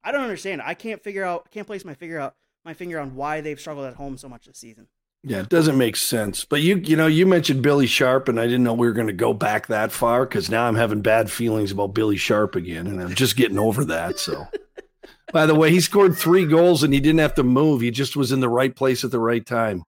I 0.03 0.11
don't 0.11 0.23
understand. 0.23 0.61
I 0.63 0.73
can't 0.73 1.01
figure 1.01 1.23
out, 1.23 1.43
I 1.45 1.49
can't 1.49 1.67
place 1.67 1.85
my 1.85 1.93
figure 1.93 2.19
out 2.19 2.35
my 2.63 2.73
finger 2.73 2.99
on 2.99 3.15
why 3.15 3.41
they've 3.41 3.59
struggled 3.59 3.85
at 3.85 3.95
home 3.95 4.17
so 4.17 4.27
much 4.27 4.45
this 4.45 4.57
season. 4.57 4.87
Yeah, 5.27 5.39
it 5.39 5.49
doesn't 5.49 5.77
make 5.77 5.95
sense. 5.95 6.45
But 6.45 6.61
you, 6.61 6.75
you 6.77 6.95
know, 6.95 7.07
you 7.07 7.25
mentioned 7.25 7.63
Billy 7.63 7.87
Sharp, 7.87 8.29
and 8.29 8.39
I 8.39 8.45
didn't 8.45 8.63
know 8.63 8.73
we 8.73 8.85
were 8.85 8.93
going 8.93 9.07
to 9.07 9.13
go 9.13 9.33
back 9.33 9.67
that 9.67 9.91
far 9.91 10.23
because 10.23 10.51
now 10.51 10.67
I'm 10.67 10.75
having 10.75 11.01
bad 11.01 11.31
feelings 11.31 11.71
about 11.71 11.95
Billy 11.95 12.15
Sharp 12.15 12.55
again, 12.55 12.85
and 12.85 13.01
I'm 13.01 13.15
just 13.15 13.35
getting 13.35 13.57
over 13.57 13.85
that. 13.85 14.19
So, 14.19 14.45
by 15.33 15.47
the 15.47 15.55
way, 15.55 15.71
he 15.71 15.79
scored 15.79 16.15
three 16.15 16.45
goals 16.45 16.83
and 16.83 16.93
he 16.93 16.99
didn't 16.99 17.21
have 17.21 17.33
to 17.35 17.43
move; 17.43 17.81
he 17.81 17.89
just 17.89 18.15
was 18.15 18.31
in 18.31 18.39
the 18.39 18.49
right 18.49 18.75
place 18.75 19.03
at 19.03 19.09
the 19.09 19.19
right 19.19 19.43
time. 19.43 19.83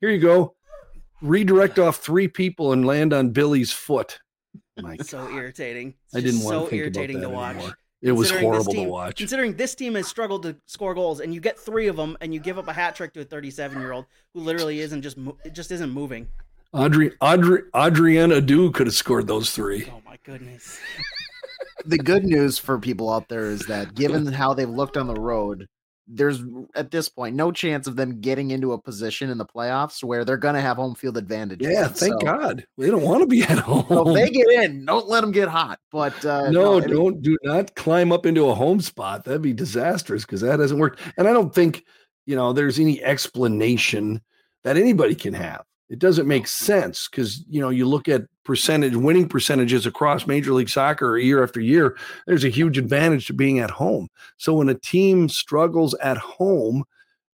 Here 0.00 0.10
you 0.10 0.20
go. 0.20 0.56
Redirect 1.20 1.78
off 1.78 1.98
three 1.98 2.26
people 2.26 2.72
and 2.72 2.84
land 2.84 3.12
on 3.12 3.30
Billy's 3.30 3.70
foot. 3.70 4.18
My 4.80 4.96
so 4.98 5.26
God. 5.26 5.34
irritating. 5.34 5.94
It's 6.06 6.16
I 6.16 6.20
didn't 6.20 6.40
want 6.40 6.54
so 6.54 6.64
to 6.64 6.70
think 6.70 6.80
irritating 6.80 7.16
about 7.18 7.28
that 7.28 7.28
to 7.28 7.36
watch. 7.36 7.56
Anymore. 7.56 7.78
It 8.02 8.12
was 8.12 8.30
horrible 8.32 8.72
team, 8.72 8.86
to 8.86 8.90
watch. 8.90 9.16
Considering 9.16 9.54
this 9.54 9.76
team 9.76 9.94
has 9.94 10.08
struggled 10.08 10.42
to 10.42 10.56
score 10.66 10.92
goals, 10.92 11.20
and 11.20 11.32
you 11.32 11.40
get 11.40 11.58
three 11.58 11.86
of 11.86 11.96
them, 11.96 12.16
and 12.20 12.34
you 12.34 12.40
give 12.40 12.58
up 12.58 12.66
a 12.66 12.72
hat 12.72 12.96
trick 12.96 13.12
to 13.14 13.20
a 13.20 13.24
37 13.24 13.78
year 13.78 13.92
old 13.92 14.06
who 14.34 14.40
literally 14.40 14.80
isn't 14.80 15.02
just 15.02 15.18
it 15.44 15.52
just 15.52 15.70
isn't 15.70 15.90
moving. 15.90 16.26
Audrey, 16.72 17.12
Audrey, 17.20 17.62
Adrien 17.74 18.30
Adu 18.30 18.72
could 18.72 18.86
have 18.86 18.94
scored 18.94 19.26
those 19.26 19.50
three. 19.50 19.86
Oh 19.92 20.00
my 20.06 20.18
goodness. 20.24 20.80
the 21.84 21.98
good 21.98 22.24
news 22.24 22.58
for 22.58 22.78
people 22.78 23.12
out 23.12 23.28
there 23.28 23.44
is 23.44 23.66
that 23.66 23.94
given 23.94 24.26
how 24.26 24.54
they've 24.54 24.68
looked 24.68 24.96
on 24.96 25.06
the 25.06 25.20
road, 25.20 25.68
there's 26.14 26.42
at 26.74 26.90
this 26.90 27.08
point 27.08 27.34
no 27.34 27.50
chance 27.50 27.86
of 27.86 27.96
them 27.96 28.20
getting 28.20 28.50
into 28.50 28.72
a 28.72 28.78
position 28.78 29.30
in 29.30 29.38
the 29.38 29.46
playoffs 29.46 30.04
where 30.04 30.24
they're 30.24 30.36
going 30.36 30.54
to 30.54 30.60
have 30.60 30.76
home 30.76 30.94
field 30.94 31.16
advantage. 31.16 31.60
Yeah, 31.62 31.88
thank 31.88 32.20
so, 32.20 32.26
God. 32.26 32.64
They 32.76 32.90
don't 32.90 33.02
want 33.02 33.22
to 33.22 33.26
be 33.26 33.42
at 33.48 33.58
home. 33.58 33.86
So 33.88 34.08
if 34.08 34.14
they 34.14 34.30
get 34.30 34.48
in, 34.50 34.84
don't 34.84 35.08
let 35.08 35.22
them 35.22 35.32
get 35.32 35.48
hot. 35.48 35.78
But 35.90 36.24
uh, 36.24 36.50
no, 36.50 36.78
no 36.78 36.86
don't 36.86 37.22
do 37.22 37.38
not 37.42 37.74
climb 37.74 38.12
up 38.12 38.26
into 38.26 38.48
a 38.48 38.54
home 38.54 38.80
spot. 38.80 39.24
That'd 39.24 39.42
be 39.42 39.54
disastrous 39.54 40.24
because 40.24 40.42
that 40.42 40.60
hasn't 40.60 40.80
worked. 40.80 41.00
And 41.16 41.26
I 41.26 41.32
don't 41.32 41.54
think 41.54 41.84
you 42.26 42.36
know 42.36 42.52
there's 42.52 42.78
any 42.78 43.02
explanation 43.02 44.20
that 44.64 44.76
anybody 44.76 45.14
can 45.14 45.34
have 45.34 45.64
it 45.92 45.98
doesn't 45.98 46.26
make 46.26 46.44
oh. 46.44 46.46
sense 46.46 47.06
because 47.08 47.44
you 47.48 47.60
know 47.60 47.68
you 47.68 47.86
look 47.86 48.08
at 48.08 48.22
percentage 48.44 48.96
winning 48.96 49.28
percentages 49.28 49.86
across 49.86 50.26
major 50.26 50.52
league 50.52 50.70
soccer 50.70 51.16
year 51.18 51.44
after 51.44 51.60
year 51.60 51.96
there's 52.26 52.42
a 52.42 52.48
huge 52.48 52.78
advantage 52.78 53.26
to 53.26 53.32
being 53.34 53.60
at 53.60 53.70
home. 53.70 54.08
So 54.38 54.54
when 54.54 54.68
a 54.68 54.74
team 54.74 55.28
struggles 55.28 55.94
at 55.94 56.16
home 56.16 56.84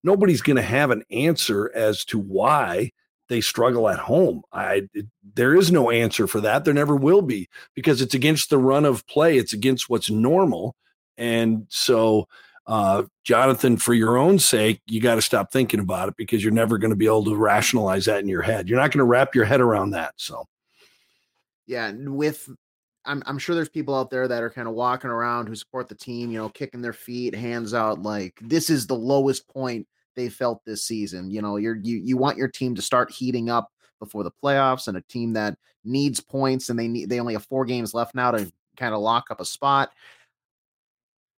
nobody's 0.04 0.42
going 0.42 0.56
to 0.56 0.62
have 0.62 0.90
an 0.90 1.04
answer 1.10 1.70
as 1.74 2.04
to 2.06 2.18
why 2.18 2.90
they 3.28 3.40
struggle 3.40 3.88
at 3.88 3.98
home. 3.98 4.42
I 4.52 4.88
it, 4.92 5.06
there 5.34 5.54
is 5.54 5.70
no 5.70 5.90
answer 5.90 6.26
for 6.26 6.40
that. 6.40 6.64
There 6.64 6.74
never 6.74 6.96
will 6.96 7.22
be 7.22 7.48
because 7.74 8.02
it's 8.02 8.14
against 8.14 8.50
the 8.50 8.58
run 8.58 8.84
of 8.84 9.06
play. 9.06 9.38
It's 9.38 9.52
against 9.52 9.88
what's 9.88 10.10
normal. 10.10 10.74
And 11.16 11.66
so 11.68 12.28
uh, 12.68 13.04
Jonathan, 13.24 13.78
for 13.78 13.94
your 13.94 14.18
own 14.18 14.38
sake, 14.38 14.82
you 14.86 15.00
got 15.00 15.14
to 15.14 15.22
stop 15.22 15.50
thinking 15.50 15.80
about 15.80 16.10
it 16.10 16.16
because 16.18 16.44
you're 16.44 16.52
never 16.52 16.76
going 16.76 16.90
to 16.90 16.96
be 16.96 17.06
able 17.06 17.24
to 17.24 17.34
rationalize 17.34 18.04
that 18.04 18.20
in 18.20 18.28
your 18.28 18.42
head. 18.42 18.68
You're 18.68 18.78
not 18.78 18.92
going 18.92 18.98
to 18.98 19.04
wrap 19.04 19.34
your 19.34 19.46
head 19.46 19.62
around 19.62 19.90
that. 19.90 20.12
So, 20.16 20.44
yeah, 21.66 21.90
with 21.96 22.46
I'm 23.06 23.22
I'm 23.24 23.38
sure 23.38 23.54
there's 23.54 23.70
people 23.70 23.94
out 23.94 24.10
there 24.10 24.28
that 24.28 24.42
are 24.42 24.50
kind 24.50 24.68
of 24.68 24.74
walking 24.74 25.08
around 25.08 25.46
who 25.46 25.54
support 25.54 25.88
the 25.88 25.94
team, 25.94 26.30
you 26.30 26.38
know, 26.38 26.50
kicking 26.50 26.82
their 26.82 26.92
feet, 26.92 27.34
hands 27.34 27.72
out, 27.72 28.02
like 28.02 28.38
this 28.42 28.68
is 28.68 28.86
the 28.86 28.94
lowest 28.94 29.48
point 29.48 29.86
they 30.14 30.28
felt 30.28 30.62
this 30.66 30.84
season. 30.84 31.30
You 31.30 31.40
know, 31.40 31.56
you're 31.56 31.76
you 31.76 31.96
you 31.96 32.18
want 32.18 32.36
your 32.36 32.48
team 32.48 32.74
to 32.74 32.82
start 32.82 33.10
heating 33.10 33.48
up 33.48 33.72
before 33.98 34.24
the 34.24 34.32
playoffs, 34.44 34.88
and 34.88 34.96
a 34.98 35.02
team 35.08 35.32
that 35.32 35.56
needs 35.84 36.20
points, 36.20 36.68
and 36.68 36.78
they 36.78 36.86
need 36.86 37.08
they 37.08 37.18
only 37.18 37.32
have 37.32 37.46
four 37.46 37.64
games 37.64 37.94
left 37.94 38.14
now 38.14 38.30
to 38.30 38.52
kind 38.76 38.94
of 38.94 39.00
lock 39.00 39.30
up 39.30 39.40
a 39.40 39.44
spot 39.44 39.90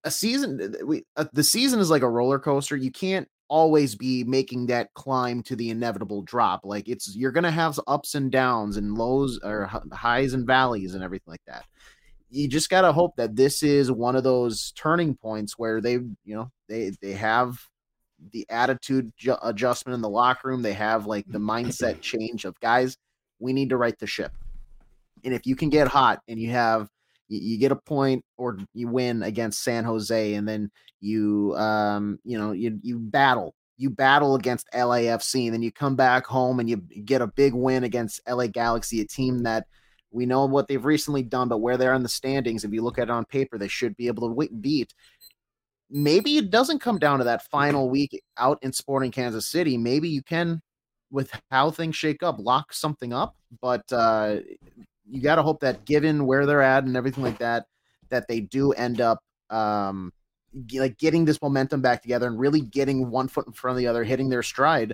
a 0.05 0.11
season 0.11 0.75
we 0.85 1.05
uh, 1.17 1.27
the 1.33 1.45
season 1.45 1.81
is 1.81 1.91
like 1.91 2.03
a 2.03 2.09
roller 2.09 2.39
coaster. 2.39 2.77
You 2.77 2.91
can't 2.91 3.29
always 3.49 3.97
be 3.97 4.23
making 4.25 4.67
that 4.67 4.95
climb 4.95 5.43
to 5.43 5.57
the 5.57 5.71
inevitable 5.71 6.23
drop. 6.23 6.61
Like 6.65 6.89
it's 6.89 7.15
you're 7.15 7.33
going 7.33 7.45
to 7.45 7.51
have 7.51 7.79
ups 7.87 8.15
and 8.15 8.31
downs 8.31 8.77
and 8.77 8.97
lows 8.97 9.39
or 9.43 9.69
highs 9.93 10.33
and 10.33 10.47
valleys 10.47 10.95
and 10.95 11.03
everything 11.03 11.33
like 11.33 11.45
that. 11.47 11.65
You 12.31 12.49
just 12.49 12.71
got 12.71 12.83
to 12.83 12.93
hope 12.93 13.17
that 13.17 13.35
this 13.35 13.63
is 13.63 13.91
one 13.91 14.15
of 14.15 14.23
those 14.23 14.73
turning 14.77 15.17
points 15.17 15.59
where 15.59 15.81
they, 15.81 15.95
you 15.95 16.15
know, 16.25 16.51
they 16.69 16.93
they 17.03 17.13
have 17.13 17.59
the 18.33 18.47
attitude 18.49 19.11
ju- 19.17 19.37
adjustment 19.43 19.95
in 19.95 20.01
the 20.01 20.09
locker 20.09 20.49
room. 20.49 20.63
They 20.63 20.75
have 20.75 21.07
like 21.07 21.27
the 21.29 21.39
mindset 21.41 22.01
change 22.03 22.45
of 22.45 22.59
guys, 22.61 22.97
we 23.41 23.53
need 23.53 23.71
to 23.71 23.77
right 23.77 23.99
the 23.99 24.07
ship. 24.07 24.33
And 25.25 25.35
if 25.35 25.47
you 25.47 25.57
can 25.57 25.71
get 25.71 25.89
hot 25.89 26.21
and 26.29 26.39
you 26.39 26.51
have 26.51 26.89
you, 27.31 27.59
get 27.59 27.73
a 27.73 27.77
point 27.77 28.25
or 28.37 28.59
you 28.75 28.89
win 28.89 29.23
against 29.23 29.63
San 29.63 29.85
Jose, 29.85 30.35
and 30.35 30.47
then 30.47 30.71
you 31.01 31.55
um 31.57 32.19
you 32.25 32.37
know 32.39 32.53
you 32.53 32.79
you 32.83 32.99
battle 32.99 33.55
you 33.81 33.89
battle 33.89 34.35
against 34.35 34.69
LAFC, 34.75 35.47
and 35.47 35.55
then 35.55 35.63
you 35.63 35.73
come 35.73 35.97
back 35.97 36.27
home 36.27 36.61
and 36.61 36.69
you 36.69 36.77
get 36.77 37.23
a 37.23 37.27
big 37.27 37.55
win 37.55 37.85
against 37.85 38.21
LA 38.29 38.47
Galaxy, 38.47 39.01
a 39.01 39.07
team 39.07 39.39
that 39.45 39.67
we 40.11 40.27
know 40.27 40.45
what 40.45 40.69
they've 40.69 40.85
recently 40.85 41.23
done, 41.23 41.49
but 41.49 41.59
where 41.59 41.79
they're 41.79 41.95
in 41.95 42.03
the 42.03 42.09
standings, 42.09 42.63
if 42.63 42.73
you 42.73 42.83
look 42.83 42.99
at 42.99 43.05
it 43.05 43.11
on 43.11 43.25
paper, 43.25 43.57
they 43.57 43.69
should 43.69 43.97
be 43.97 44.07
able 44.07 44.29
to 44.29 44.49
beat. 44.61 44.93
Maybe 45.89 46.37
it 46.37 46.51
doesn't 46.51 46.81
come 46.81 46.99
down 46.99 47.19
to 47.19 47.25
that 47.25 47.47
final 47.47 47.89
week 47.89 48.21
out 48.37 48.59
in 48.63 48.73
Sporting 48.73 49.11
Kansas 49.11 49.47
City. 49.47 49.79
Maybe 49.79 50.11
you 50.11 50.23
can, 50.23 50.61
with 51.11 51.33
how 51.51 51.71
things 51.71 51.97
shake 51.97 52.23
up, 52.23 52.37
lock 52.39 52.75
something 52.75 53.15
up. 53.15 53.35
But 53.63 53.91
uh, 53.93 54.37
you 55.11 55.21
got 55.21 55.37
to 55.37 55.43
hope 55.43 55.61
that 55.61 55.85
given 55.85 56.27
where 56.27 56.47
they're 56.47 56.63
at 56.63 56.85
and 56.85 56.97
everything 56.97 57.25
like 57.25 57.39
that, 57.39 57.67
that 58.11 58.29
they 58.29 58.41
do 58.41 58.73
end 58.73 59.01
up 59.01 59.19
um, 59.51 60.13
like 60.75 60.99
getting 60.99 61.25
this 61.25 61.41
momentum 61.43 61.81
back 61.81 62.03
together 62.03 62.27
and 62.27 62.39
really 62.39 62.61
getting 62.61 63.11
one 63.11 63.29
foot 63.29 63.47
in 63.47 63.53
front 63.53 63.77
of 63.77 63.79
the 63.79 63.87
other, 63.87 64.05
hitting 64.05 64.29
their 64.29 64.43
stride. 64.43 64.93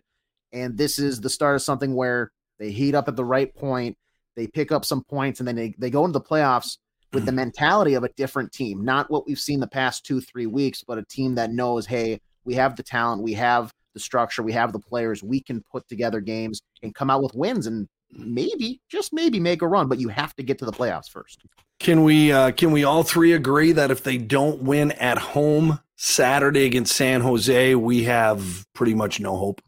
And 0.53 0.77
this 0.77 0.99
is 0.99 1.21
the 1.21 1.31
start 1.31 1.57
of 1.57 1.63
something 1.63 1.95
where 1.95 2.31
they 2.59 2.71
heat 2.71 2.95
up 2.95 3.09
at 3.09 3.17
the 3.17 3.25
right 3.25 3.55
point, 3.55 3.97
they 4.35 4.47
pick 4.47 4.73
up 4.73 4.85
some 4.85 5.03
points, 5.05 5.41
and 5.41 5.49
then 5.49 5.57
they, 5.57 5.75
they 5.79 5.91
go 5.91 6.05
into 6.05 6.19
the 6.19 6.25
playoffs 6.25 6.79
with 7.13 7.25
the 7.25 7.33
mentality 7.33 7.95
of 7.95 8.05
a 8.05 8.11
different 8.17 8.53
team, 8.53 8.85
not 8.85 9.11
what 9.11 9.27
we've 9.27 9.39
seen 9.39 9.61
the 9.61 9.67
past 9.67 10.05
two, 10.05 10.21
three 10.21 10.47
weeks, 10.47 10.85
but 10.87 10.99
a 10.99 11.05
team 11.05 11.35
that 11.35 11.51
knows, 11.51 11.87
hey, 11.87 12.21
we 12.45 12.55
have 12.55 12.77
the 12.77 12.83
talent, 12.83 13.23
we 13.23 13.33
have 13.33 13.73
the 13.95 14.01
structure, 14.01 14.43
we 14.43 14.53
have 14.53 14.73
the 14.73 14.79
players, 14.79 15.23
we 15.23 15.41
can 15.41 15.63
put 15.73 15.89
together 15.89 16.21
games 16.21 16.61
and 16.83 16.95
come 16.95 17.09
out 17.09 17.23
with 17.23 17.35
wins. 17.35 17.67
And 17.67 17.89
maybe, 18.11 18.81
just 18.89 19.13
maybe 19.13 19.41
make 19.41 19.63
a 19.63 19.69
run, 19.69 19.89
but 19.89 19.99
you 19.99 20.09
have 20.09 20.35
to 20.37 20.43
get 20.43 20.59
to 20.59 20.65
the 20.65 20.73
playoffs 20.73 21.09
first. 21.09 21.43
Can 21.79 22.05
we 22.05 22.33
uh, 22.33 22.53
can 22.53 22.73
we 22.73 22.85
all 22.85 23.03
three 23.03 23.33
agree 23.33 23.73
that 23.73 23.91
if 23.91 24.03
they 24.03 24.17
don't 24.17 24.63
win 24.63 24.93
at 24.93 25.19
home 25.19 25.81
Saturday 25.97 26.65
against 26.65 26.97
San 26.97 27.21
Jose, 27.21 27.75
we 27.75 28.05
have 28.05 28.67
pretty 28.73 28.95
much 28.95 29.21
no 29.21 29.37
hope? 29.37 29.61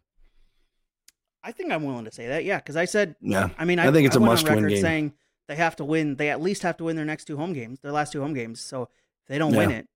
I 1.43 1.53
think 1.53 1.73
I'm 1.73 1.85
willing 1.85 2.05
to 2.07 2.13
say 2.13 2.29
that. 2.29 2.45
Yeah, 2.45 2.59
because 2.59 2.77
I 2.77 2.87
said. 2.87 3.17
Yeah, 3.21 3.51
I 3.59 3.65
mean, 3.65 3.79
I, 3.79 3.89
I 3.89 3.93
think 3.93 4.07
it's 4.07 4.17
a 4.17 4.21
a 4.21 4.23
must-win 4.23 4.55
record 4.55 4.71
game. 4.71 4.81
saying 4.81 5.13
they 5.49 5.57
have 5.57 5.77
to 5.77 5.85
win. 5.85 6.17
They 6.17 6.31
at 6.31 6.41
least 6.41 6.63
have 6.63 6.77
to 6.79 6.85
win 6.85 6.97
their 6.97 7.05
next 7.05 7.25
two 7.25 7.37
home 7.37 7.53
games, 7.53 7.81
their 7.81 7.93
last 7.93 8.13
two 8.13 8.23
home 8.23 8.35
games. 8.35 8.61
So 8.61 8.83
if 8.83 9.29
they 9.29 9.39
don't 9.39 9.55
win 9.55 9.71
it, 9.71 9.87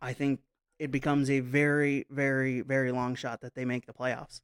I 0.00 0.12
think 0.12 0.40
it 0.78 0.90
becomes 0.90 1.30
a 1.30 1.40
very, 1.40 2.06
very, 2.10 2.60
very 2.60 2.92
long 2.92 3.14
shot 3.14 3.40
that 3.40 3.54
they 3.54 3.64
make 3.64 3.86
the 3.86 3.92
playoffs. 3.92 4.40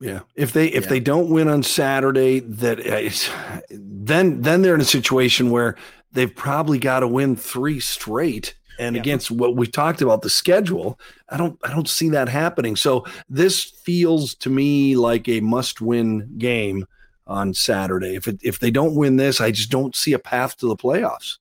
Yeah, 0.00 0.20
if 0.34 0.52
they 0.52 0.66
if 0.68 0.84
Yeah. 0.84 0.90
they 0.90 1.00
don't 1.00 1.30
win 1.30 1.48
on 1.48 1.62
Saturday, 1.62 2.40
that 2.40 2.80
uh, 2.86 3.60
then 3.70 4.42
then 4.42 4.62
they're 4.62 4.74
in 4.74 4.80
a 4.80 4.84
situation 4.84 5.50
where 5.50 5.76
they've 6.12 6.34
probably 6.34 6.78
got 6.78 7.00
to 7.00 7.08
win 7.08 7.36
three 7.36 7.80
straight. 7.80 8.54
And 8.76 8.96
Yeah. 8.96 9.02
against 9.02 9.30
what 9.30 9.54
we 9.54 9.68
talked 9.68 10.02
about 10.02 10.22
the 10.22 10.30
schedule, 10.30 10.98
I 11.28 11.36
don't 11.36 11.58
I 11.62 11.70
don't 11.70 11.88
see 11.88 12.08
that 12.10 12.28
happening. 12.28 12.74
So 12.76 13.06
this 13.28 13.62
feels 13.62 14.34
to 14.36 14.50
me 14.50 14.96
like 14.96 15.28
a 15.28 15.40
must 15.40 15.80
win 15.80 16.36
game 16.38 16.86
on 17.26 17.54
Saturday. 17.54 18.16
If 18.16 18.26
it, 18.28 18.40
if 18.42 18.58
they 18.58 18.72
don't 18.72 18.96
win 18.96 19.16
this, 19.16 19.40
I 19.40 19.52
just 19.52 19.70
don't 19.70 19.94
see 19.94 20.12
a 20.12 20.18
path 20.18 20.56
to 20.58 20.66
the 20.66 20.76
playoffs. 20.76 21.38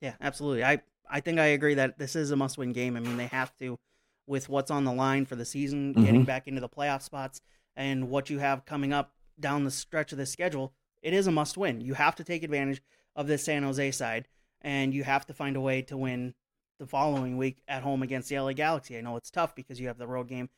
Yeah, 0.00 0.14
absolutely. 0.20 0.64
I 0.64 0.82
I 1.10 1.20
think 1.20 1.38
I 1.40 1.46
agree 1.46 1.74
that 1.74 1.98
this 1.98 2.16
is 2.16 2.30
a 2.30 2.36
must-win 2.36 2.72
game. 2.72 2.96
I 2.96 3.00
mean, 3.00 3.18
they 3.18 3.26
have 3.26 3.54
to, 3.58 3.78
with 4.26 4.48
what's 4.48 4.70
on 4.70 4.84
the 4.84 4.92
line 4.94 5.26
for 5.26 5.36
the 5.36 5.44
season, 5.44 5.92
getting 5.92 6.24
back 6.24 6.48
into 6.48 6.60
the 6.62 6.70
playoff 6.70 7.02
spots, 7.02 7.42
and 7.76 8.10
what 8.10 8.30
you 8.30 8.38
have 8.38 8.64
coming 8.64 8.92
up 8.92 9.12
down 9.38 9.64
the 9.64 9.70
stretch 9.70 10.12
of 10.12 10.18
the 10.18 10.26
schedule. 10.26 10.72
It 11.02 11.14
is 11.14 11.26
a 11.26 11.32
must-win. 11.32 11.80
You 11.80 11.94
have 11.94 12.14
to 12.16 12.24
take 12.24 12.42
advantage 12.42 12.82
of 13.16 13.26
this 13.26 13.44
San 13.44 13.62
Jose 13.62 13.90
side, 13.92 14.28
and 14.60 14.94
you 14.94 15.04
have 15.04 15.26
to 15.26 15.34
find 15.34 15.56
a 15.56 15.60
way 15.60 15.82
to 15.82 15.96
win 15.96 16.34
the 16.78 16.86
following 16.86 17.36
week 17.36 17.62
at 17.68 17.82
home 17.82 18.02
against 18.02 18.28
the 18.28 18.38
LA 18.38 18.52
Galaxy. 18.52 18.96
I 18.96 19.00
know 19.00 19.16
it's 19.16 19.30
tough 19.30 19.54
because 19.54 19.80
you 19.80 19.88
have 19.88 19.98
the 19.98 20.06
road 20.06 20.28
game 20.28 20.48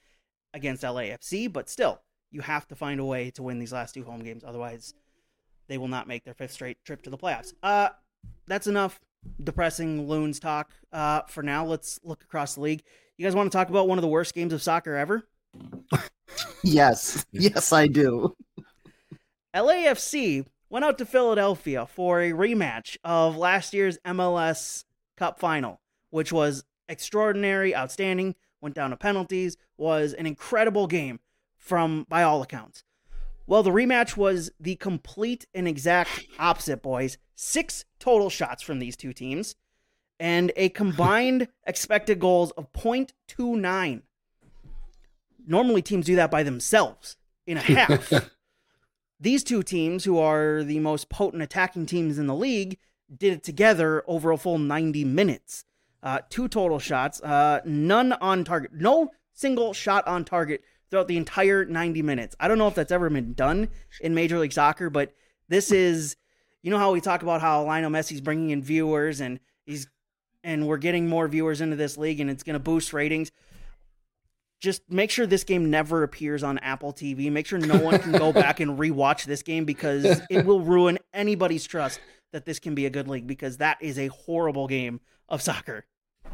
against 0.52 0.82
LAFC, 0.82 1.52
but 1.52 1.68
still, 1.68 2.00
you 2.30 2.40
have 2.40 2.66
to 2.68 2.74
find 2.74 3.00
a 3.00 3.04
way 3.04 3.30
to 3.32 3.42
win 3.42 3.58
these 3.58 3.72
last 3.72 3.94
two 3.94 4.04
home 4.04 4.20
games. 4.20 4.44
Otherwise, 4.44 4.94
they 5.68 5.78
will 5.78 5.88
not 5.88 6.08
make 6.08 6.24
their 6.24 6.34
fifth 6.34 6.52
straight 6.52 6.82
trip 6.84 7.02
to 7.02 7.10
the 7.10 7.18
playoffs. 7.18 7.54
Uh, 7.62 7.90
that's 8.46 8.66
enough 8.66 9.00
depressing 9.42 10.08
loons 10.08 10.38
talk 10.38 10.70
uh, 10.92 11.22
for 11.22 11.42
now. 11.42 11.64
Let's 11.64 11.98
look 12.02 12.22
across 12.22 12.54
the 12.54 12.60
league. 12.60 12.82
You 13.16 13.24
guys 13.24 13.34
want 13.34 13.50
to 13.50 13.56
talk 13.56 13.68
about 13.68 13.88
one 13.88 13.98
of 13.98 14.02
the 14.02 14.08
worst 14.08 14.34
games 14.34 14.52
of 14.52 14.62
soccer 14.62 14.96
ever? 14.96 15.24
Yes, 16.62 17.24
yes, 17.32 17.72
I 17.72 17.86
do. 17.86 18.36
LAFC 19.54 20.46
went 20.68 20.84
out 20.84 20.98
to 20.98 21.06
Philadelphia 21.06 21.86
for 21.86 22.20
a 22.20 22.32
rematch 22.32 22.96
of 23.04 23.36
last 23.36 23.72
year's 23.72 23.98
MLS 24.04 24.84
Cup 25.16 25.38
final, 25.38 25.80
which 26.10 26.32
was 26.32 26.64
extraordinary, 26.88 27.74
outstanding, 27.74 28.34
went 28.60 28.74
down 28.74 28.90
to 28.90 28.96
penalties, 28.96 29.56
was 29.76 30.12
an 30.14 30.26
incredible 30.26 30.86
game 30.86 31.20
from 31.56 32.06
by 32.08 32.22
all 32.22 32.42
accounts. 32.42 32.84
Well, 33.46 33.62
the 33.62 33.70
rematch 33.70 34.16
was 34.16 34.50
the 34.58 34.76
complete 34.76 35.46
and 35.54 35.68
exact 35.68 36.26
opposite, 36.38 36.82
boys. 36.82 37.18
Six 37.34 37.84
total 37.98 38.30
shots 38.30 38.62
from 38.62 38.78
these 38.78 38.96
two 38.96 39.12
teams 39.12 39.54
and 40.18 40.50
a 40.56 40.70
combined 40.70 41.48
expected 41.66 42.18
goals 42.18 42.52
of 42.52 42.72
0.29. 42.72 44.02
Normally 45.46 45.82
teams 45.82 46.06
do 46.06 46.16
that 46.16 46.30
by 46.30 46.42
themselves 46.42 47.16
in 47.46 47.56
a 47.56 47.60
half. 47.60 48.30
These 49.20 49.44
two 49.44 49.62
teams, 49.62 50.04
who 50.04 50.18
are 50.18 50.62
the 50.62 50.80
most 50.80 51.08
potent 51.08 51.42
attacking 51.42 51.86
teams 51.86 52.18
in 52.18 52.26
the 52.26 52.34
league, 52.34 52.78
did 53.14 53.32
it 53.32 53.44
together 53.44 54.02
over 54.06 54.32
a 54.32 54.36
full 54.36 54.58
90 54.58 55.04
minutes. 55.04 55.64
Uh, 56.02 56.18
two 56.28 56.48
total 56.48 56.78
shots, 56.78 57.22
uh, 57.22 57.60
none 57.64 58.12
on 58.14 58.44
target, 58.44 58.72
no 58.74 59.10
single 59.32 59.72
shot 59.72 60.06
on 60.06 60.22
target 60.24 60.62
throughout 60.90 61.08
the 61.08 61.16
entire 61.16 61.64
90 61.64 62.02
minutes. 62.02 62.36
I 62.38 62.46
don't 62.46 62.58
know 62.58 62.68
if 62.68 62.74
that's 62.74 62.92
ever 62.92 63.08
been 63.08 63.32
done 63.32 63.68
in 64.02 64.14
Major 64.14 64.38
League 64.38 64.52
Soccer, 64.52 64.90
but 64.90 65.14
this 65.48 65.72
is, 65.72 66.16
you 66.62 66.70
know 66.70 66.78
how 66.78 66.92
we 66.92 67.00
talk 67.00 67.22
about 67.22 67.40
how 67.40 67.64
Lionel 67.64 67.90
Messi's 67.90 68.20
bringing 68.20 68.50
in 68.50 68.62
viewers 68.62 69.22
and 69.22 69.40
he's, 69.64 69.88
and 70.42 70.66
we're 70.66 70.76
getting 70.76 71.08
more 71.08 71.26
viewers 71.26 71.62
into 71.62 71.76
this 71.76 71.96
league 71.96 72.20
and 72.20 72.28
it's 72.28 72.42
going 72.42 72.54
to 72.54 72.60
boost 72.60 72.92
ratings 72.92 73.32
just 74.60 74.82
make 74.88 75.10
sure 75.10 75.26
this 75.26 75.44
game 75.44 75.70
never 75.70 76.02
appears 76.02 76.42
on 76.42 76.58
Apple 76.58 76.92
TV. 76.92 77.30
Make 77.30 77.46
sure 77.46 77.58
no 77.58 77.78
one 77.78 77.98
can 77.98 78.12
go 78.12 78.32
back 78.32 78.60
and 78.60 78.78
rewatch 78.78 79.24
this 79.24 79.42
game 79.42 79.64
because 79.64 80.20
it 80.30 80.44
will 80.46 80.60
ruin 80.60 80.98
anybody's 81.12 81.66
trust 81.66 82.00
that 82.32 82.44
this 82.44 82.58
can 82.58 82.74
be 82.74 82.86
a 82.86 82.90
good 82.90 83.08
league 83.08 83.26
because 83.26 83.58
that 83.58 83.78
is 83.80 83.98
a 83.98 84.08
horrible 84.08 84.66
game 84.66 85.00
of 85.28 85.42
soccer. 85.42 85.86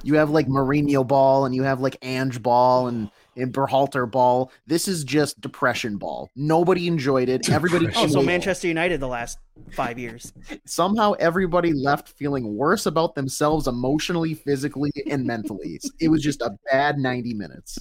You 0.02 0.14
have 0.14 0.30
like 0.30 0.46
Mourinho 0.46 1.06
ball, 1.06 1.44
and 1.44 1.54
you 1.54 1.62
have 1.62 1.80
like 1.80 1.96
Ange 2.02 2.42
ball, 2.42 2.88
and 2.88 3.10
and 3.36 3.52
Berhalter 3.52 4.10
ball. 4.10 4.50
This 4.66 4.88
is 4.88 5.04
just 5.04 5.40
depression 5.40 5.98
ball. 5.98 6.30
Nobody 6.36 6.86
enjoyed 6.86 7.28
it. 7.28 7.50
Everybody. 7.50 7.88
Oh, 7.94 8.06
so. 8.06 8.22
Manchester 8.22 8.68
United 8.68 9.00
the 9.00 9.08
last 9.08 9.38
five 9.72 9.98
years. 9.98 10.32
somehow 10.64 11.12
everybody 11.14 11.72
left 11.72 12.08
feeling 12.08 12.56
worse 12.56 12.86
about 12.86 13.14
themselves 13.14 13.66
emotionally, 13.66 14.34
physically, 14.34 14.92
and 15.10 15.24
mentally. 15.24 15.80
It 16.00 16.08
was 16.08 16.22
just 16.22 16.40
a 16.40 16.56
bad 16.70 16.98
90 16.98 17.34
minutes. 17.34 17.78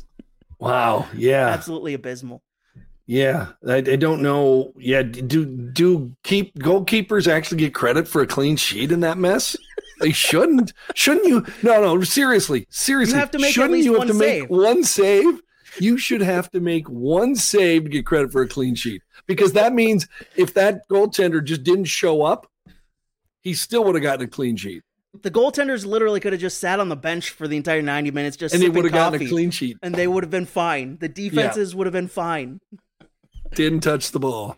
Wow. 0.60 1.08
Yeah. 1.15 1.48
Absolutely 1.48 1.93
abysmal. 1.93 2.43
Yeah, 3.06 3.54
I, 3.67 3.78
I 3.78 3.95
don't 3.95 4.22
know. 4.22 4.72
Yeah, 4.78 5.02
do 5.02 5.43
do 5.43 6.15
keep 6.24 6.54
goalkeepers 6.60 7.28
actually 7.28 7.58
get 7.58 7.74
credit 7.74 8.08
for 8.08 8.22
a 8.22 8.28
clean 8.28 8.56
sheet 8.56 8.91
in 8.91 9.00
that 9.00 9.17
mess? 9.17 9.58
They 10.00 10.12
shouldn't. 10.12 10.74
Shouldn't 10.93 11.26
you? 11.26 11.43
No, 11.63 11.82
no. 11.82 12.04
Seriously, 12.04 12.67
seriously. 12.69 13.15
You 13.15 13.19
have 13.19 13.32
to 13.32 13.39
make 13.39 13.48
at 13.48 13.54
shouldn't 13.54 13.84
you 13.84 13.95
have 13.95 14.08
to 14.10 14.13
make 14.13 14.48
one 14.48 14.84
save? 14.84 15.41
You 15.80 15.98
should 15.98 16.22
have 16.22 16.52
to 16.52 16.60
make 16.60 16.88
one 16.88 17.36
save 17.36 17.86
to 17.86 17.89
get 17.89 18.06
credit 18.06 18.32
for 18.32 18.43
a 18.43 18.48
clean 18.48 18.76
sheet 18.76 19.02
because 19.26 19.54
that 19.54 19.74
means 19.74 20.08
if 20.36 20.54
that 20.54 20.88
goaltender 20.88 21.43
just 21.43 21.63
didn't 21.63 21.86
show 21.86 22.22
up, 22.22 22.45
he 23.41 23.56
still 23.56 23.84
would 23.86 23.95
have 23.95 24.04
gotten 24.04 24.26
a 24.26 24.30
clean 24.30 24.56
sheet, 24.56 24.84
The 25.22 25.32
goaltenders 25.32 25.86
literally 25.86 26.19
could 26.19 26.34
have 26.34 26.41
just 26.41 26.60
sat 26.60 26.80
on 26.80 26.89
the 26.89 26.95
bench 26.95 27.32
for 27.32 27.48
the 27.48 27.58
entire 27.58 27.82
90 27.82 28.12
minutes 28.12 28.38
just 28.38 28.54
and 28.54 28.63
they 28.63 28.69
would 28.69 28.86
have 28.86 28.93
gotten 28.93 29.22
a 29.22 29.28
clean 29.28 29.50
sheet. 29.52 29.78
and 29.82 29.95
they 29.95 30.08
would 30.08 30.24
have 30.24 30.30
been 30.30 30.45
fine. 30.45 30.98
The 31.00 31.10
defenses 31.10 31.76
would 31.76 31.88
have 31.88 31.93
been 31.93 32.08
fine. 32.08 32.60
Didn't 33.56 33.80
touch 33.82 34.12
the 34.12 34.19
ball. 34.19 34.58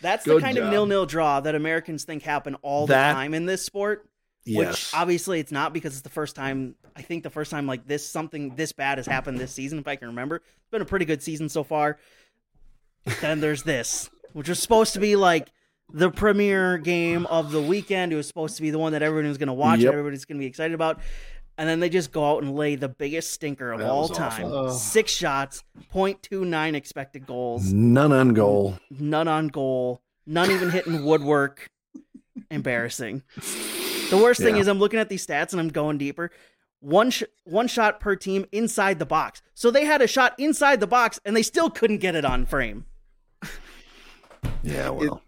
That's 0.00 0.24
the 0.24 0.34
Good 0.34 0.42
kind 0.42 0.58
of 0.58 0.70
nil-nil 0.70 1.06
draw 1.06 1.40
that 1.40 1.56
Americans 1.56 2.04
think 2.04 2.22
happen 2.22 2.54
all 2.62 2.86
the 2.86 2.94
time 2.94 3.34
in 3.34 3.46
this 3.46 3.64
sport. 3.64 4.04
Which 4.46 4.54
Yes. 4.54 4.92
obviously 4.94 5.40
it's 5.40 5.50
not 5.52 5.72
because 5.72 5.94
it's 5.94 6.02
the 6.02 6.08
first 6.08 6.36
time. 6.36 6.76
I 6.94 7.02
think 7.02 7.24
the 7.24 7.30
first 7.30 7.50
time 7.50 7.66
like 7.66 7.86
this 7.86 8.08
something 8.08 8.54
this 8.54 8.70
bad 8.72 8.98
has 8.98 9.06
happened 9.06 9.38
this 9.38 9.52
season, 9.52 9.78
if 9.80 9.88
I 9.88 9.96
can 9.96 10.08
remember. 10.08 10.36
It's 10.36 10.70
been 10.70 10.80
a 10.80 10.86
pretty 10.86 11.04
good 11.04 11.22
season 11.22 11.48
so 11.48 11.64
far. 11.64 11.98
then 13.20 13.40
there's 13.40 13.64
this, 13.64 14.08
which 14.32 14.48
was 14.48 14.60
supposed 14.60 14.92
to 14.94 15.00
be 15.00 15.16
like 15.16 15.48
the 15.92 16.10
premier 16.10 16.78
game 16.78 17.26
of 17.26 17.50
the 17.52 17.62
weekend. 17.62 18.12
It 18.12 18.16
was 18.16 18.26
supposed 18.28 18.56
to 18.56 18.62
be 18.62 18.70
the 18.70 18.78
one 18.78 18.92
that 18.92 19.02
everyone 19.02 19.28
was 19.28 19.38
going 19.38 19.46
to 19.48 19.52
watch, 19.54 19.80
Yep. 19.80 19.92
everybody's 19.92 20.24
going 20.24 20.38
to 20.38 20.42
be 20.42 20.46
excited 20.46 20.74
about. 20.74 21.00
And 21.56 21.68
then 21.68 21.80
they 21.80 21.88
just 21.88 22.12
go 22.12 22.30
out 22.30 22.42
and 22.44 22.54
lay 22.54 22.76
the 22.76 22.88
biggest 22.88 23.30
stinker 23.32 23.72
of 23.72 23.80
That 23.80 23.90
all 23.90 24.08
time. 24.08 24.44
awful. 24.46 24.70
Six 24.70 25.10
shots, 25.10 25.64
0.29 25.92 26.74
expected 26.74 27.26
goals, 27.26 27.72
None 27.72 28.12
on 28.12 28.32
goal. 28.32 28.78
none 28.90 29.26
on 29.26 29.48
goal, 29.48 30.00
none 30.26 30.50
even 30.52 30.70
hitting 30.70 31.04
woodwork. 31.04 31.68
Embarrassing. 32.50 33.22
The 34.10 34.16
worst 34.22 34.40
thing 34.40 34.54
Yeah. 34.54 34.60
is 34.62 34.68
I'm 34.68 34.78
looking 34.78 35.00
at 35.00 35.08
these 35.08 35.26
stats 35.26 35.50
and 35.52 35.60
I'm 35.60 35.68
going 35.68 35.98
deeper. 35.98 36.30
One 36.80 37.10
sh- 37.10 37.24
one 37.42 37.66
shot 37.66 37.98
per 37.98 38.14
team 38.14 38.46
inside 38.52 39.00
the 39.00 39.04
box. 39.06 39.42
So 39.54 39.70
they 39.72 39.84
had 39.84 40.00
a 40.00 40.06
shot 40.06 40.34
inside 40.38 40.78
the 40.78 40.86
box 40.86 41.18
and 41.24 41.34
they 41.36 41.42
still 41.42 41.68
couldn't 41.70 41.98
get 41.98 42.14
it 42.14 42.24
on 42.24 42.46
frame. 42.46 42.86
Yeah, 44.62 44.90
well, 44.90 45.14
It, 45.16 45.22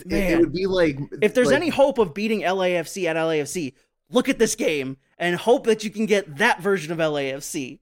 it, 0.00 0.06
Man. 0.06 0.32
it 0.32 0.40
would 0.40 0.52
be 0.52 0.66
like 0.66 0.98
If 1.20 1.34
there's 1.34 1.48
like- 1.48 1.56
any 1.56 1.68
hope 1.68 1.98
of 1.98 2.14
beating 2.14 2.40
LAFC 2.40 3.06
at 3.06 3.16
LAFC, 3.16 3.74
look 4.10 4.28
at 4.28 4.38
this 4.38 4.54
game 4.54 4.96
and 5.18 5.36
hope 5.36 5.64
that 5.66 5.84
you 5.84 5.90
can 5.90 6.06
get 6.06 6.36
that 6.38 6.60
version 6.60 6.92
of 6.92 6.98
LAFC. 6.98 7.78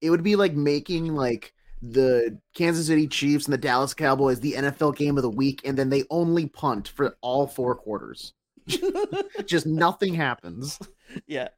it 0.00 0.10
would 0.10 0.22
be 0.22 0.36
like 0.36 0.54
making 0.54 1.14
like 1.14 1.52
the 1.80 2.38
Kansas 2.54 2.86
City 2.86 3.06
Chiefs 3.08 3.46
and 3.46 3.52
the 3.52 3.58
Dallas 3.58 3.92
Cowboys 3.94 4.38
the 4.40 4.52
NFL 4.52 4.96
game 4.96 5.16
of 5.16 5.22
the 5.22 5.30
week, 5.30 5.60
and 5.64 5.76
then 5.76 5.90
they 5.90 6.04
only 6.10 6.46
punt 6.46 6.86
for 6.88 7.16
all 7.22 7.46
four 7.48 7.74
quarters. 7.74 8.34
Just 9.46 9.66
nothing 9.66 10.14
happens. 10.14 10.78
yeah. 11.26 11.48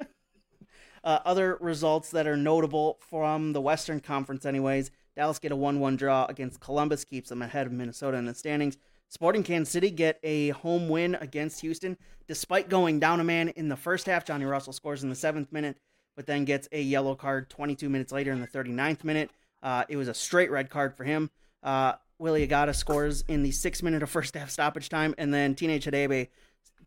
Uh, 1.03 1.19
other 1.27 1.59
results 1.61 2.11
that 2.13 2.27
are 2.27 2.37
notable 2.39 2.99
from 3.11 3.53
the 3.53 3.61
Western 3.61 4.01
Conference, 4.01 4.47
anyways. 4.47 4.91
Dallas 5.15 5.39
get 5.39 5.53
a 5.53 5.57
1 5.57 5.79
1 5.79 5.97
draw 5.97 6.25
against 6.27 6.61
Columbus, 6.61 7.05
keeps 7.05 7.29
them 7.29 7.43
ahead 7.43 7.67
of 7.67 7.73
Minnesota 7.73 8.17
in 8.17 8.25
the 8.25 8.33
standings. 8.35 8.79
Sporting 9.15 9.45
Kansas 9.45 9.71
City 9.71 9.93
get 9.93 10.19
a 10.25 10.49
home 10.49 10.89
win 10.89 11.15
against 11.15 11.61
Houston, 11.61 11.97
despite 12.27 12.69
going 12.69 12.99
down 12.99 13.21
a 13.21 13.25
man 13.25 13.49
in 13.51 13.69
the 13.69 13.77
first 13.77 14.07
half. 14.07 14.25
Johnny 14.25 14.45
Russell 14.45 14.73
scores 14.73 15.05
in 15.05 15.09
the 15.09 15.15
seventh 15.15 15.53
minute, 15.53 15.77
but 16.17 16.27
then 16.27 16.45
gets 16.45 16.69
a 16.73 16.83
yellow 16.83 17.15
card 17.15 17.49
22 17.49 17.89
minutes 17.89 18.11
later 18.11 18.33
in 18.33 18.41
the 18.41 18.49
39th 18.49 19.05
minute. 19.05 19.31
Uh, 19.63 19.85
it 19.89 19.97
was 19.97 20.09
a 20.09 20.15
straight 20.15 20.51
red 20.51 20.69
card 20.69 20.97
for 20.97 21.05
him. 21.05 21.31
Uh, 21.63 21.93
Willy 22.19 22.45
Agada 22.45 22.75
scores 22.75 23.23
in 23.29 23.45
the 23.45 23.53
sixth 23.53 23.85
minute 23.85 24.03
of 24.03 24.11
first 24.11 24.35
half 24.35 24.51
stoppage 24.51 24.89
time, 24.89 25.15
and 25.17 25.33
then 25.33 25.55
Teenage 25.55 25.85
Hadebe 25.85 26.27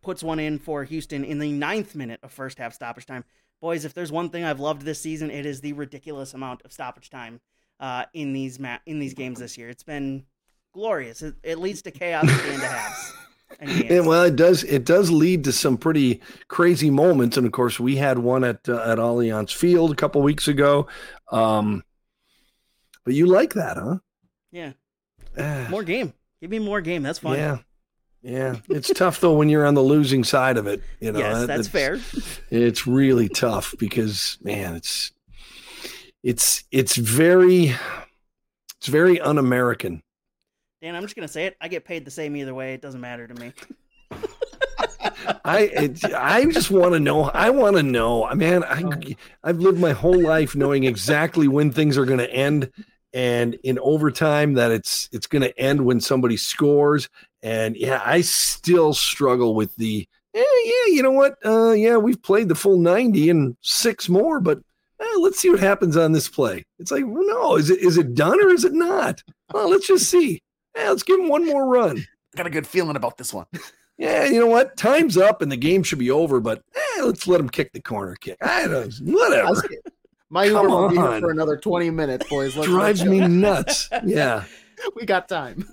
puts 0.01 0.21
one 0.21 0.37
in 0.37 0.59
for 0.59 0.83
Houston 0.83 1.23
in 1.23 1.39
the 1.39 1.53
ninth 1.53 1.95
minute 1.95 2.19
of 2.23 2.33
first 2.33 2.57
half 2.57 2.73
stoppage 2.73 3.05
time. 3.05 3.23
Boys, 3.61 3.85
if 3.85 3.93
there's 3.93 4.11
one 4.11 4.29
thing 4.29 4.43
I've 4.43 4.59
loved 4.59 4.81
this 4.81 4.99
season, 4.99 5.31
it 5.31 5.45
is 5.45 5.61
the 5.61 5.71
ridiculous 5.71 6.33
amount 6.33 6.63
of 6.63 6.73
stoppage 6.73 7.09
time 7.09 7.39
uh, 7.79 8.03
in 8.13 8.33
these 8.33 8.59
ma- 8.59 8.79
in 8.85 8.99
these 8.99 9.13
games 9.13 9.39
this 9.39 9.57
year. 9.57 9.69
It's 9.69 9.83
been 9.83 10.25
glorious. 10.77 11.21
It, 11.23 11.33
it 11.43 11.57
leads 11.57 11.81
to 11.81 11.91
chaos 11.91 12.23
at 12.29 12.43
the 12.43 12.49
end 12.53 12.63
of 12.63 12.69
halves. 12.69 13.13
and. 13.59 14.05
Well, 14.07 14.23
it 14.23 14.35
does. 14.35 14.63
It 14.63 14.85
does 14.85 15.09
lead 15.09 15.43
to 15.45 15.51
some 15.51 15.77
pretty 15.77 16.21
crazy 16.47 16.89
moments, 16.91 17.35
and 17.37 17.45
of 17.47 17.51
course, 17.51 17.79
we 17.79 17.95
had 17.95 18.19
one 18.19 18.43
at 18.43 18.69
uh, 18.69 18.81
at 18.83 18.99
Allianz 18.99 19.53
Field 19.53 19.91
a 19.91 19.95
couple 19.95 20.21
weeks 20.21 20.47
ago. 20.47 20.87
Um, 21.31 21.83
but 23.03 23.13
you 23.15 23.25
like 23.25 23.53
that, 23.53 23.77
huh? 23.77 23.97
yeah, 24.51 24.73
Ah, 25.37 25.67
more 25.71 25.83
game. 25.83 26.13
Give 26.41 26.51
me 26.51 26.59
more 26.59 26.81
game. 26.81 27.01
That's 27.03 27.19
fun. 27.19 27.37
Yeah, 27.37 27.57
yeah. 28.21 28.57
It's 28.69 28.91
tough 28.93 29.19
though 29.21 29.33
when 29.33 29.49
you're 29.49 29.65
on 29.65 29.73
the 29.73 29.81
losing 29.81 30.23
side 30.23 30.57
of 30.57 30.67
it. 30.67 30.83
You 30.99 31.11
know, 31.13 31.19
yes, 31.19 31.39
That- 31.39 31.47
that's 31.47 31.67
it's- 31.67 32.01
fair. 32.11 32.37
It's 32.51 32.85
really 32.85 33.29
tough 33.29 33.73
because 33.79 34.37
man, 34.43 34.75
it's 34.75 35.11
it's 36.21 36.63
it's 36.71 36.95
very 36.95 37.73
it's 38.77 38.87
very 38.87 39.19
un-American. 39.19 40.03
Dan, 40.88 40.95
I'm 40.95 41.04
just 41.04 41.17
gonna 41.17 41.28
say 41.28 41.47
it. 41.47 41.58
I 41.60 41.67
get 41.67 41.84
paid 41.84 42.06
the 42.06 42.12
same 42.12 42.34
either 42.38 42.54
way. 42.54 42.73
It 42.73 42.82
doesn't 42.82 43.02
matter 43.02 43.28
to 43.28 43.34
me. 43.34 43.52
I 45.43 45.60
it, 45.60 46.06
I 46.13 46.45
just 46.45 46.71
want 46.71 46.93
to 46.93 47.00
know. 47.02 47.23
I 47.23 47.50
want 47.50 47.76
to 47.76 47.84
know. 47.84 48.34
Man, 48.34 48.63
I 48.63 49.17
I've 49.43 49.60
lived 49.60 49.82
my 49.82 49.91
whole 49.91 50.17
life 50.17 50.56
knowing 50.56 50.86
exactly 50.86 51.50
when 51.50 51.73
things 51.73 51.97
are 51.97 52.06
going 52.06 52.19
to 52.19 52.34
end, 52.34 52.71
and 53.12 53.56
in 53.65 53.78
overtime 53.80 54.54
that 54.54 54.71
it's 54.71 55.10
it's 55.12 55.28
going 55.28 55.41
to 55.41 55.60
end 55.60 55.86
when 55.86 56.00
somebody 56.00 56.38
scores. 56.38 57.10
And 57.43 57.76
yeah, 57.76 58.02
I 58.06 58.21
still 58.21 58.93
struggle 58.93 59.56
with 59.56 59.76
the. 59.76 60.08
Eh, 60.34 60.39
yeah, 60.39 60.93
you 60.93 61.04
know 61.04 61.12
what? 61.12 61.36
Uh, 61.43 61.71
yeah, 61.71 61.97
we've 61.97 62.23
played 62.23 62.47
the 62.47 62.56
full 62.56 62.78
ninety 62.78 63.30
and 63.30 63.58
six 63.60 64.08
more, 64.08 64.39
but 64.39 64.60
eh, 65.02 65.17
let's 65.19 65.38
see 65.38 65.50
what 65.50 65.60
happens 65.60 65.97
on 65.97 66.13
this 66.13 66.30
play. 66.30 66.63
It's 66.80 66.91
like, 66.91 67.04
well, 67.06 67.28
no, 67.28 67.58
is 67.58 67.69
it 67.69 67.80
is 67.80 67.97
it 67.97 68.15
done 68.15 68.41
or 68.41 68.47
is 68.52 68.63
it 68.63 68.73
not? 68.73 69.21
Well, 69.54 69.69
let's 69.69 69.88
just 69.88 70.10
see. 70.10 70.41
Yeah, 70.77 70.89
let's 70.89 71.03
give 71.03 71.19
him 71.19 71.29
one 71.29 71.45
more 71.45 71.65
run. 71.65 71.97
I 71.97 72.37
got 72.37 72.47
a 72.47 72.51
good 72.51 72.67
feeling 72.67 72.95
about 72.95 73.17
this 73.17 73.33
one. 73.33 73.45
Yeah, 73.97 74.25
you 74.25 74.39
know 74.39 74.47
what? 74.47 74.77
Time's 74.77 75.17
up 75.17 75.41
and 75.41 75.51
the 75.51 75.57
game 75.57 75.81
should 75.81 75.97
be 75.97 76.11
over, 76.11 76.39
but 76.39 76.61
eh, 76.75 77.01
let's 77.03 77.27
let 77.27 77.39
him 77.39 77.49
kick 77.49 77.73
the 77.73 77.81
corner 77.81 78.15
kick. 78.15 78.37
I 78.41 78.67
don't, 78.67 79.01
know. 79.01 79.17
whatever. 79.17 79.63
My 80.29 80.49
Come 80.49 80.65
Uber 80.65 80.81
will 80.81 80.89
be 80.89 80.95
here 80.97 81.05
on. 81.05 81.21
for 81.21 81.31
another 81.31 81.57
20 81.57 81.89
minutes, 81.89 82.29
boys. 82.29 82.55
Let's 82.55 82.67
Drives 82.67 83.03
me 83.03 83.21
nuts. 83.27 83.89
Yeah. 84.05 84.43
We 84.95 85.07
got 85.07 85.27
time. 85.27 85.67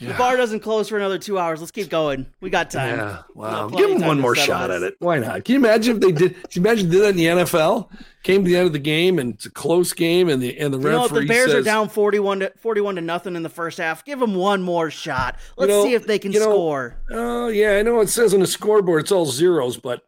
The 0.00 0.14
bar 0.14 0.36
doesn't 0.36 0.60
close 0.60 0.88
for 0.88 0.96
another 0.96 1.18
two 1.18 1.38
hours. 1.38 1.60
Let's 1.60 1.72
keep 1.72 1.88
going. 1.88 2.26
We 2.40 2.50
got 2.50 2.70
time. 2.70 2.98
Yeah. 2.98 3.22
Wow. 3.34 3.68
Give 3.68 3.90
time 3.98 4.06
one 4.06 4.20
more 4.20 4.36
shot 4.36 4.68
this. 4.68 4.76
at 4.76 4.82
it. 4.82 4.94
Why 5.00 5.18
not? 5.18 5.44
Can 5.44 5.54
you 5.54 5.58
imagine 5.58 5.96
if 5.96 6.02
they 6.02 6.12
did? 6.12 6.34
Can 6.34 6.62
you 6.62 6.62
imagine 6.62 6.88
they 6.88 6.96
did 6.96 7.02
that 7.02 7.08
in 7.10 7.16
the 7.16 7.24
NFL? 7.44 7.90
Came 8.22 8.44
to 8.44 8.50
the 8.50 8.56
end 8.56 8.66
of 8.66 8.72
the 8.72 8.78
game 8.78 9.18
and 9.18 9.34
it's 9.34 9.46
a 9.46 9.50
close 9.50 9.92
game, 9.92 10.28
and 10.28 10.40
the 10.40 10.56
and 10.58 10.72
the 10.72 10.78
You 10.78 10.84
know, 10.90 11.04
if 11.04 11.12
the 11.12 11.26
Bears 11.26 11.52
are 11.52 11.62
down 11.62 11.88
forty-one 11.88 12.40
to 12.40 12.52
forty-one 12.58 12.94
to 12.94 13.00
nothing 13.00 13.34
in 13.34 13.42
the 13.42 13.48
first 13.48 13.78
half, 13.78 14.04
give 14.04 14.20
them 14.20 14.34
one 14.34 14.62
more 14.62 14.90
shot. 14.90 15.36
Let's 15.56 15.70
know- 15.70 15.84
see 15.84 15.94
if 15.94 16.06
they 16.06 16.18
can 16.18 16.32
you 16.32 16.40
know- 16.40 16.46
score. 16.46 16.96
"Oh 17.10 17.48
yeah, 17.48 17.78
I 17.78 17.82
know 17.82 18.00
it 18.00 18.08
says 18.08 18.34
on 18.34 18.40
the 18.40 18.46
scoreboard 18.46 19.02
it's 19.02 19.12
all 19.12 19.26
zeros, 19.26 19.76
but 19.76 20.02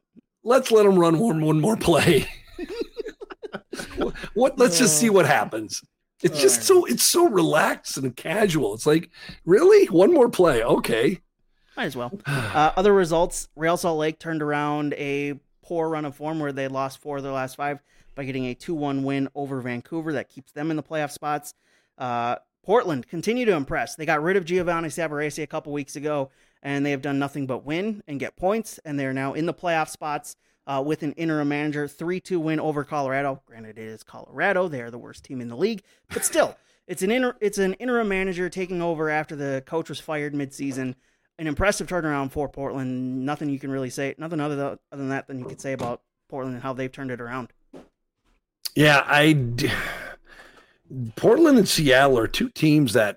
let's 0.44 0.70
let 0.70 0.85
them 0.85 0.98
run 0.98 1.18
one 1.18 1.40
one 1.40 1.61
more 1.61 1.76
play." 1.76 2.29
what? 4.35 4.59
Let's 4.59 4.79
just 4.79 4.98
see 4.98 5.11
what 5.11 5.26
happens. 5.26 5.83
It's 6.23 6.41
just 6.41 6.63
so 6.63 6.85
it's 6.85 7.09
so 7.09 7.29
relaxed 7.29 7.97
and 7.97 8.15
casual. 8.15 8.75
It's 8.75 8.87
like, 8.87 9.11
really, 9.45 9.87
one 9.87 10.13
more 10.13 10.29
play? 10.29 10.63
Okay. 10.63 11.21
Might 11.77 11.85
as 11.85 11.97
well. 11.97 12.13
Uh, 12.27 12.73
other 12.77 12.93
results: 12.93 13.49
Real 13.57 13.77
Salt 13.77 13.99
Lake 13.99 14.19
turned 14.19 14.43
around 14.43 14.95
a 14.95 15.35
poor 15.63 15.89
run 15.89 16.05
of 16.05 16.17
form 16.17 16.41
where 16.41 16.53
they 16.53 16.69
lost 16.69 16.99
four 16.99 17.19
of 17.19 17.23
their 17.23 17.33
last 17.33 17.57
five 17.57 17.81
by 18.15 18.25
getting 18.25 18.47
a 18.47 18.55
two-one 18.55 19.05
win 19.05 19.29
over 19.35 19.61
Vancouver. 19.61 20.13
That 20.13 20.29
keeps 20.29 20.53
them 20.53 20.71
in 20.71 20.77
the 20.77 20.83
playoff 20.83 21.13
spots. 21.13 21.55
Uh, 21.97 22.37
Portland 22.65 23.07
continue 23.09 23.45
to 23.47 23.55
impress. 23.55 23.95
They 23.95 24.05
got 24.05 24.23
rid 24.23 24.37
of 24.37 24.45
Giovanni 24.45 24.89
Savarese 24.89 25.43
a 25.43 25.47
couple 25.47 25.73
weeks 25.73 25.97
ago, 25.97 26.31
and 26.62 26.85
they 26.85 26.90
have 26.90 27.03
done 27.03 27.18
nothing 27.18 27.46
but 27.46 27.64
win 27.64 28.03
and 28.07 28.20
get 28.20 28.37
points, 28.37 28.79
and 28.85 28.99
they're 28.99 29.12
now 29.12 29.35
in 29.35 29.46
the 29.46 29.55
playoff 29.55 29.88
spots. 29.88 30.37
Uh, 30.66 30.81
with 30.81 31.03
an 31.03 31.11
interim 31.12 31.49
manager, 31.49 31.88
3 31.88 32.20
2 32.20 32.38
win 32.38 32.61
over 32.61 32.85
Colorado. 32.85 33.42
Granted, 33.44 33.77
it 33.77 33.83
is 33.83 34.05
Colorado. 34.05 34.68
They 34.68 34.83
are 34.83 34.90
the 34.90 34.99
worst 34.99 35.25
team 35.25 35.40
in 35.40 35.49
the 35.49 35.57
league, 35.57 35.83
but 36.11 36.25
still, 36.25 36.57
it's 36.87 37.03
an, 37.03 37.11
inter- 37.11 37.37
it's 37.40 37.59
an 37.59 37.73
interim 37.75 38.07
manager 38.07 38.49
taking 38.49 38.81
over 38.81 39.11
after 39.11 39.35
the 39.35 39.64
coach 39.66 39.88
was 39.88 39.99
fired 39.99 40.33
midseason 40.33 40.94
an 41.40 41.46
impressive 41.46 41.88
turnaround 41.88 42.31
for 42.31 42.49
Portland. 42.49 43.25
Nothing 43.25 43.49
you 43.49 43.59
can 43.59 43.70
really 43.70 43.90
say, 43.90 44.14
nothing 44.18 44.40
other, 44.40 44.57
than, 44.57 44.66
other 44.66 44.79
than 44.92 45.09
that 45.09 45.27
than 45.27 45.38
you 45.38 45.46
could 45.46 45.61
say 45.61 45.73
about 45.73 46.03
Portland 46.29 46.55
and 46.55 46.62
how 46.62 46.75
they've 46.75 46.92
turned 46.92 47.11
it 47.11 47.20
around. 47.20 47.49
Yeah, 48.77 49.03
I 49.07 49.33
d- 49.33 49.73
Portland 51.16 51.57
and 51.57 51.68
Seattle 51.68 52.18
are 52.18 52.29
two 52.29 52.51
teams 52.51 52.92
that 52.92 53.16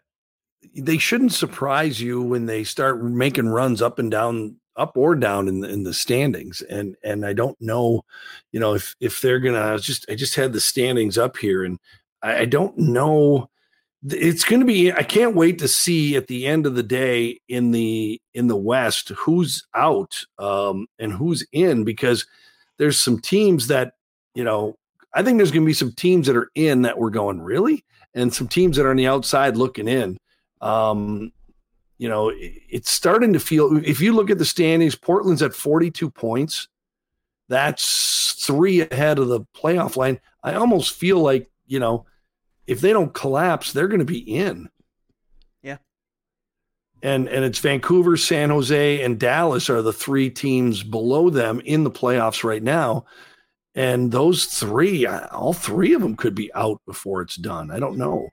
they 0.76 0.98
shouldn't 0.98 1.34
surprise 1.34 2.02
you 2.02 2.22
when 2.22 2.46
they 2.46 2.64
start 2.64 3.04
making 3.04 3.48
runs 3.50 3.82
up 3.82 4.00
and 4.00 4.12
down 4.12 4.58
up 4.76 4.98
or 4.98 5.16
down 5.16 5.48
in 5.48 5.60
the, 5.60 5.70
in 5.70 5.84
the 5.84 5.94
standings. 5.94 6.62
And 6.62 6.96
and 7.04 7.26
I 7.26 7.34
don't 7.34 7.60
know 7.62 8.04
you 8.52 8.60
know 8.60 8.74
if 8.74 8.96
if 9.00 9.22
they're 9.22 9.40
gonna 9.40 9.74
I 9.74 9.78
just 9.78 10.06
I 10.10 10.16
just 10.16 10.36
had 10.36 10.54
the 10.54 10.62
standings 10.62 11.18
up 11.18 11.38
here 11.38 11.64
and 11.64 11.80
I, 12.22 12.40
I 12.40 12.46
don't 12.46 12.78
know. 12.78 13.50
It's 14.06 14.44
going 14.44 14.60
to 14.60 14.66
be 14.66 14.92
I 14.92 15.04
can't 15.04 15.36
wait 15.36 15.60
to 15.60 15.68
see 15.68 16.18
at 16.18 16.28
the 16.28 16.46
end 16.46 16.66
of 16.66 16.76
the 16.76 16.84
day 16.84 17.40
in 17.48 17.72
the 17.72 18.20
in 18.34 18.48
the 18.48 18.58
West 18.58 19.10
who's 19.10 19.66
out 19.74 20.26
um 20.40 20.88
and 21.00 21.14
who's 21.14 21.46
in 21.54 21.86
because 21.86 22.26
there's 22.78 23.00
some 23.00 23.20
teams 23.20 23.68
that 23.68 23.94
you 24.36 24.44
know 24.44 24.76
I 25.14 25.24
think 25.24 25.38
there's 25.38 25.52
going 25.52 25.64
to 25.64 25.68
be 25.68 25.74
some 25.74 25.92
teams 25.92 26.28
that 26.28 26.36
are 26.36 26.50
in 26.56 26.82
that 26.84 26.98
we're 26.98 27.12
going 27.12 27.42
really, 27.42 27.86
and 28.14 28.34
some 28.34 28.48
teams 28.48 28.78
that 28.78 28.86
are 28.86 28.92
on 28.92 28.98
the 28.98 29.08
outside 29.08 29.56
looking 29.56 29.88
in. 29.88 30.18
Um, 30.64 31.32
you 31.98 32.10
know, 32.10 32.30
it- 32.30 32.54
it's 32.70 32.90
starting 32.90 33.34
to 33.34 33.40
feel. 33.40 33.78
If 33.86 34.00
you 34.02 34.14
look 34.14 34.30
at 34.30 34.38
the 34.40 34.46
standings, 34.46 34.96
Portland's 34.96 35.42
at 35.42 35.54
42 35.54 36.10
points. 36.10 36.68
That's 37.50 38.34
three 38.46 38.82
ahead 38.82 39.20
of 39.20 39.28
the 39.28 39.42
playoff 39.56 39.96
line. 39.96 40.20
I 40.42 40.54
almost 40.56 40.94
feel 40.96 41.20
like 41.20 41.50
you 41.68 41.80
know, 41.80 42.06
if 42.68 42.82
they 42.82 42.92
don't 42.94 43.14
collapse, 43.14 43.72
they're 43.72 43.88
going 43.88 44.00
to 44.00 44.06
be 44.06 44.20
in. 44.20 44.70
Yeah. 45.62 45.78
And 47.02 47.28
and 47.30 47.44
it's 47.46 47.60
Vancouver, 47.60 48.16
San 48.18 48.50
Jose, 48.50 49.02
and 49.02 49.20
Dallas 49.20 49.70
are 49.70 49.82
the 49.82 49.94
three 49.94 50.30
teams 50.30 50.84
below 50.84 51.30
them 51.30 51.62
in 51.62 51.84
the 51.84 51.92
playoffs 51.92 52.44
right 52.44 52.64
now. 52.64 53.06
And 53.76 54.12
those 54.12 54.46
three, 54.46 55.06
all 55.06 55.54
three 55.54 55.94
of 55.94 56.02
them 56.02 56.16
could 56.16 56.36
be 56.36 56.54
out 56.54 56.82
before 56.86 57.22
it's 57.22 57.36
done. 57.36 57.72
I 57.72 57.80
don't 57.80 57.98
know. 57.98 58.30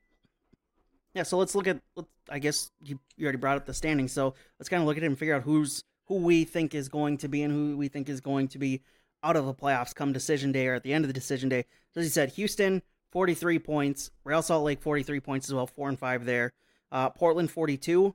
Yeah, 1.15 1.25
so 1.25 1.39
let's 1.39 1.55
look 1.55 1.67
at. 1.67 1.81
I 2.29 2.39
guess 2.39 2.71
you, 2.83 3.01
you 3.17 3.25
already 3.25 3.39
brought 3.39 3.57
up 3.57 3.67
the 3.67 3.75
standings, 3.75 4.13
so 4.13 4.35
let's 4.59 4.69
kind 4.69 4.81
of 4.81 4.87
look 4.87 4.97
at 4.97 5.03
it 5.03 5.07
and 5.07 5.19
figure 5.19 5.35
out 5.35 5.43
who's 5.43 5.83
who 6.07 6.17
we 6.17 6.45
think 6.45 6.75
is 6.75 6.89
going 6.89 7.19
to 7.19 7.29
be 7.29 7.43
and 7.43 7.53
who 7.53 7.77
we 7.77 7.89
think 7.89 8.09
is 8.09 8.21
going 8.21 8.49
to 8.49 8.59
be 8.59 8.83
out 9.23 9.37
of 9.37 9.47
the 9.47 9.55
playoffs 9.55 9.95
come 9.95 10.13
decision 10.13 10.53
day 10.53 10.67
or 10.67 10.75
at 10.75 10.83
the 10.83 10.93
end 10.93 11.05
of 11.05 11.09
the 11.09 11.13
decision 11.13 11.49
day. 11.49 11.65
So 11.93 12.01
as 12.01 12.07
you 12.07 12.11
said, 12.11 12.31
Houston 12.31 12.83
forty 13.11 13.35
three 13.35 13.59
points, 13.59 14.11
Real 14.25 14.43
Salt 14.43 14.65
Lake 14.65 14.81
forty 14.81 15.03
three 15.03 15.21
points 15.21 15.49
as 15.49 15.55
well, 15.55 15.67
four 15.67 15.89
and 15.89 15.99
five 15.99 16.25
there. 16.25 16.53
Uh, 16.93 17.11
Portland 17.11 17.51
forty 17.51 17.77
two 17.77 18.15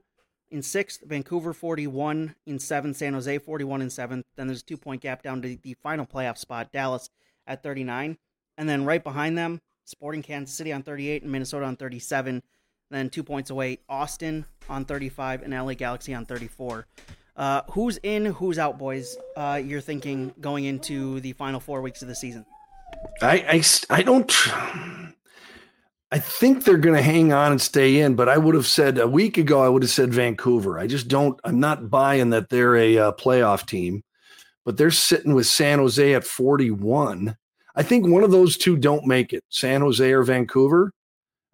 in 0.50 0.62
sixth, 0.62 1.02
Vancouver 1.06 1.52
forty 1.52 1.88
one 1.88 2.36
in 2.46 2.60
seventh, 2.60 2.96
San 2.96 3.14
Jose 3.14 3.38
forty 3.40 3.66
one 3.66 3.82
in 3.82 3.90
seventh. 3.90 4.26
Then 4.38 4.48
there's 4.48 4.62
a 4.62 4.66
two 4.66 4.78
point 4.78 5.02
gap 5.02 5.22
down 5.22 5.42
to 5.42 5.58
the 5.58 5.76
final 5.84 6.06
playoff 6.06 6.38
spot, 6.38 6.72
Dallas 6.72 7.10
at 7.46 7.62
thirty 7.62 7.84
nine, 7.84 8.18
and 8.58 8.70
then 8.70 8.86
right 8.86 9.04
behind 9.04 9.38
them, 9.38 9.60
Sporting 9.84 10.24
Kansas 10.24 10.56
City 10.56 10.72
on 10.72 10.84
thirty 10.84 11.10
eight 11.10 11.24
and 11.24 11.32
Minnesota 11.32 11.66
on 11.66 11.76
thirty 11.76 12.00
seven. 12.00 12.42
Then 12.92 13.10
two 13.10 13.24
points 13.24 13.50
away, 13.50 13.80
Austin 13.90 14.46
on 14.70 14.86
35 14.86 15.44
and 15.44 15.54
LA 15.54 15.74
Galaxy 15.74 16.14
on 16.14 16.26
34. 16.26 16.86
Uh, 17.36 17.62
who's 17.72 17.98
in, 18.04 18.26
who's 18.26 18.58
out, 18.58 18.78
boys? 18.78 19.18
Uh, 19.36 19.62
you're 19.64 19.82
thinking 19.82 20.34
going 20.40 20.66
into 20.66 21.20
the 21.20 21.34
final 21.34 21.60
four 21.60 21.82
weeks 21.82 22.02
of 22.02 22.08
the 22.08 22.16
season. 22.16 22.46
I 23.22 23.64
I 23.90 24.02
don't. 24.04 24.32
I 26.12 26.20
think 26.20 26.64
they're 26.64 26.78
going 26.78 26.96
to 26.96 27.02
hang 27.02 27.34
on 27.34 27.52
and 27.52 27.62
stay 27.62 28.00
in, 28.00 28.16
but 28.16 28.30
I 28.30 28.38
would 28.38 28.56
have 28.56 28.68
said 28.68 29.00
a 29.00 29.08
week 29.08 29.38
ago. 29.38 29.62
I 29.62 29.70
would 29.70 29.82
have 29.84 29.92
said 29.92 30.14
Vancouver. 30.14 30.80
I 30.80 30.88
just 30.88 31.08
don't. 31.08 31.40
I'm 31.44 31.60
not 31.60 31.90
buying 31.90 32.30
that 32.30 32.50
they're 32.50 32.78
a 32.78 32.98
uh, 32.98 33.12
playoff 33.14 33.66
team, 33.68 34.04
but 34.64 34.78
they're 34.78 34.92
sitting 34.92 35.34
with 35.34 35.48
San 35.48 35.80
Jose 35.80 36.14
at 36.14 36.24
41. 36.24 37.36
I 37.76 37.84
think 37.84 38.08
one 38.08 38.24
of 38.24 38.32
those 38.32 38.56
two 38.56 38.78
don't 38.78 39.06
make 39.06 39.34
it, 39.34 39.44
San 39.50 39.82
Jose 39.82 40.10
or 40.10 40.24
Vancouver. 40.24 40.94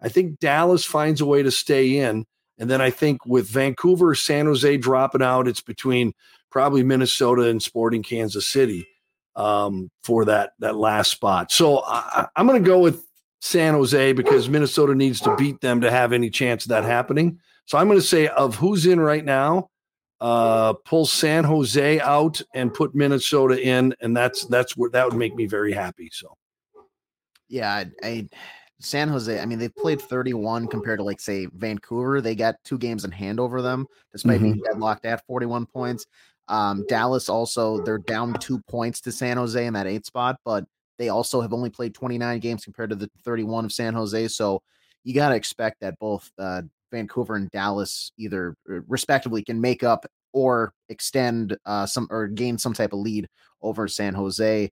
I 0.02 0.08
think 0.08 0.40
Dallas 0.40 0.84
finds 0.84 1.20
a 1.20 1.26
way 1.26 1.42
to 1.42 1.50
stay 1.50 1.98
in, 1.98 2.26
and 2.58 2.68
then 2.70 2.80
I 2.80 2.90
think 2.90 3.24
with 3.24 3.48
Vancouver, 3.48 4.14
San 4.14 4.46
Jose 4.46 4.76
dropping 4.78 5.22
out, 5.22 5.48
it's 5.48 5.60
between 5.60 6.12
probably 6.50 6.82
Minnesota 6.82 7.48
and 7.48 7.62
Sporting 7.62 8.02
Kansas 8.02 8.46
City 8.46 8.86
um, 9.36 9.90
for 10.02 10.24
that 10.26 10.52
that 10.58 10.76
last 10.76 11.10
spot. 11.10 11.50
So 11.50 11.82
I, 11.84 12.26
I'm 12.36 12.46
going 12.46 12.62
to 12.62 12.68
go 12.68 12.80
with 12.80 13.04
San 13.40 13.74
Jose 13.74 14.12
because 14.12 14.48
Minnesota 14.48 14.94
needs 14.94 15.20
to 15.20 15.34
beat 15.36 15.60
them 15.60 15.80
to 15.80 15.90
have 15.90 16.12
any 16.12 16.30
chance 16.30 16.64
of 16.64 16.70
that 16.70 16.84
happening. 16.84 17.40
So 17.64 17.78
I'm 17.78 17.86
going 17.86 17.98
to 17.98 18.06
say 18.06 18.28
of 18.28 18.56
who's 18.56 18.86
in 18.86 19.00
right 19.00 19.24
now, 19.24 19.70
uh, 20.20 20.74
pull 20.84 21.06
San 21.06 21.42
Jose 21.44 22.00
out 22.00 22.40
and 22.54 22.72
put 22.72 22.94
Minnesota 22.94 23.60
in, 23.60 23.94
and 24.00 24.16
that's 24.16 24.44
that's 24.46 24.76
where 24.76 24.90
that 24.90 25.06
would 25.06 25.16
make 25.16 25.34
me 25.34 25.46
very 25.46 25.72
happy. 25.72 26.08
So 26.12 26.36
Yeah, 27.48 27.72
I, 27.74 27.90
I 28.04 28.28
San 28.82 29.08
Jose, 29.08 29.40
I 29.40 29.44
mean, 29.44 29.58
they've 29.58 29.74
played 29.74 30.00
31 30.00 30.66
compared 30.66 30.98
to 30.98 31.04
like 31.04 31.20
say 31.20 31.46
Vancouver. 31.54 32.20
They 32.20 32.34
got 32.34 32.56
two 32.64 32.78
games 32.78 33.04
in 33.04 33.12
hand 33.12 33.38
over 33.38 33.62
them, 33.62 33.86
despite 34.10 34.36
mm-hmm. 34.36 34.44
being 34.44 34.62
deadlocked 34.64 35.06
at 35.06 35.24
41 35.26 35.66
points. 35.66 36.06
Um, 36.48 36.84
Dallas 36.88 37.28
also 37.28 37.80
they're 37.82 37.98
down 37.98 38.34
two 38.34 38.60
points 38.68 39.00
to 39.02 39.12
San 39.12 39.36
Jose 39.36 39.64
in 39.64 39.74
that 39.74 39.86
eight 39.86 40.04
spot, 40.04 40.38
but 40.44 40.64
they 40.98 41.08
also 41.08 41.40
have 41.40 41.52
only 41.52 41.70
played 41.70 41.94
29 41.94 42.40
games 42.40 42.64
compared 42.64 42.90
to 42.90 42.96
the 42.96 43.08
31 43.24 43.64
of 43.64 43.72
San 43.72 43.94
Jose. 43.94 44.28
So 44.28 44.62
you 45.04 45.14
got 45.14 45.30
to 45.30 45.36
expect 45.36 45.80
that 45.80 45.98
both 45.98 46.30
uh, 46.38 46.62
Vancouver 46.90 47.36
and 47.36 47.50
Dallas 47.50 48.12
either 48.18 48.56
uh, 48.70 48.80
respectively 48.88 49.42
can 49.42 49.60
make 49.60 49.82
up 49.82 50.04
or 50.32 50.72
extend 50.88 51.56
uh, 51.66 51.86
some 51.86 52.08
or 52.10 52.26
gain 52.26 52.58
some 52.58 52.72
type 52.72 52.92
of 52.92 52.98
lead 52.98 53.28
over 53.62 53.86
San 53.86 54.14
Jose. 54.14 54.70